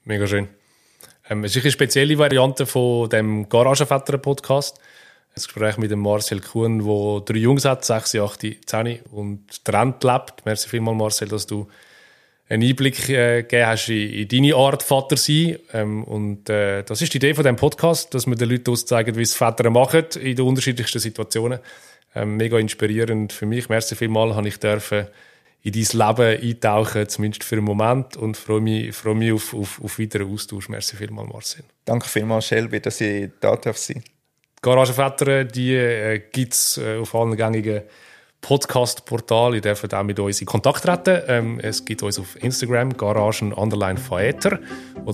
Mega 0.03 0.25
schön. 0.27 0.47
Ähm, 1.29 1.43
es 1.43 1.55
ist 1.55 1.63
eine 1.63 1.71
spezielle 1.71 2.17
Variante 2.17 2.65
von 2.65 3.09
dem 3.09 3.47
Garagenvetter-Podcast 3.47 4.79
ein 5.33 5.41
Gespräch 5.41 5.77
mit 5.77 5.91
dem 5.91 5.99
Marcel 5.99 6.41
Kuhn, 6.41 6.79
der 6.79 7.21
drei 7.21 7.39
Jungs 7.39 7.63
hat, 7.63 7.85
sechs, 7.85 8.15
acht, 8.15 8.41
zehn 8.41 8.99
und 9.11 9.63
Trend 9.63 10.03
lebt. 10.03 10.45
Merci 10.45 10.67
vielmals, 10.67 10.97
Marcel, 10.97 11.29
dass 11.29 11.47
du 11.47 11.67
einen 12.49 12.67
Einblick 12.67 13.07
äh, 13.07 13.43
gegeben 13.43 13.65
hast 13.65 13.87
in, 13.87 14.09
in 14.09 14.27
deine 14.27 14.55
Art 14.55 14.83
Vater 14.83 15.15
sein. 15.15 15.57
Ähm, 15.71 16.03
und 16.03 16.49
äh, 16.49 16.83
das 16.83 17.01
ist 17.01 17.13
die 17.13 17.17
Idee 17.17 17.33
von 17.33 17.45
diesem 17.45 17.55
Podcast, 17.55 18.13
dass 18.13 18.27
wir 18.27 18.35
den 18.35 18.49
Leuten 18.49 18.71
auszeigen, 18.71 19.15
wie 19.15 19.21
es 19.21 19.33
Väter 19.33 19.69
machen 19.69 20.03
in 20.19 20.35
den 20.35 20.45
unterschiedlichsten 20.45 20.99
Situationen. 20.99 21.59
Ähm, 22.13 22.37
mega 22.37 22.57
inspirierend 22.57 23.33
für 23.33 23.45
mich. 23.45 23.69
Merci 23.69 23.95
vielmals, 23.95 24.35
habe 24.35 24.47
ich 24.47 24.59
dürfen 24.59 25.07
in 25.63 25.73
dein 25.73 25.83
Leben 26.07 26.43
eintauchen, 26.43 27.07
zumindest 27.07 27.43
für 27.43 27.55
einen 27.55 27.65
Moment 27.65 28.17
und 28.17 28.35
freue 28.35 28.61
mich, 28.61 28.95
freue 28.95 29.15
mich 29.15 29.31
auf, 29.31 29.53
auf, 29.53 29.81
auf 29.83 29.99
weiteren 29.99 30.33
Austausch. 30.33 30.69
Merci 30.69 30.95
vielmals, 30.95 31.29
Marcel. 31.31 31.63
Danke 31.85 32.07
vielmals, 32.07 32.47
Shelby, 32.47 32.79
dass 32.79 32.99
ich 32.99 33.29
da 33.39 33.55
darf 33.55 33.77
sein 33.77 34.03
Garagenväter, 34.61 35.43
die 35.45 35.73
äh, 35.75 36.21
gibt 36.31 36.53
es 36.53 36.77
äh, 36.77 36.97
auf 36.97 37.15
allen 37.15 37.35
gängigen 37.35 37.81
Podcast-Portalen. 38.41 39.55
Ihr 39.55 39.61
dürft 39.61 39.93
auch 39.93 40.03
mit 40.03 40.19
uns 40.19 40.41
in 40.41 40.47
Kontakt 40.47 40.83
treten. 40.83 41.21
Ähm, 41.27 41.59
es 41.61 41.85
gibt 41.85 42.03
uns 42.03 42.19
auf 42.19 42.35
Instagram 42.41 42.97
garagen 42.97 43.53
Oder 43.53 43.77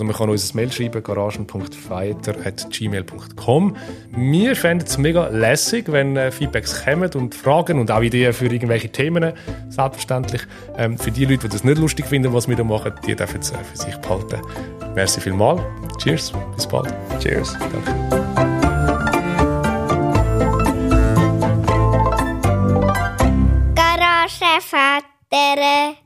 man 0.03 0.15
kann 0.15 0.29
uns 0.29 0.53
ein 0.53 0.55
Mail 0.55 0.71
schreiben, 0.71 1.03
garagen.faeter.gmail.com. 1.03 3.77
Wir 4.15 4.55
fänden 4.55 4.87
es 4.87 4.97
mega 4.97 5.27
lässig, 5.27 5.91
wenn 5.91 6.17
äh, 6.17 6.31
Feedbacks 6.31 6.85
kommen 6.85 7.11
und 7.13 7.35
Fragen 7.35 7.79
und 7.79 7.91
auch 7.91 8.01
Ideen 8.01 8.33
für 8.33 8.47
irgendwelche 8.47 8.89
Themen. 8.89 9.33
Selbstverständlich. 9.69 10.41
Ähm, 10.77 10.97
für 10.97 11.11
die 11.11 11.25
Leute, 11.25 11.47
die 11.47 11.53
das 11.53 11.63
nicht 11.63 11.77
lustig 11.77 12.07
finden, 12.07 12.33
was 12.33 12.47
wir 12.47 12.55
da 12.55 12.63
machen, 12.63 12.93
die 13.05 13.15
dürfen 13.15 13.41
es 13.41 13.51
äh, 13.51 13.57
für 13.57 13.77
sich 13.77 13.95
behalten. 13.97 14.41
Merci 14.95 15.21
vielmals. 15.21 15.61
Cheers. 16.01 16.33
Bis 16.55 16.65
bald. 16.65 16.91
Cheers. 17.19 17.55
Danke. 17.59 18.56
Vater 24.27 25.97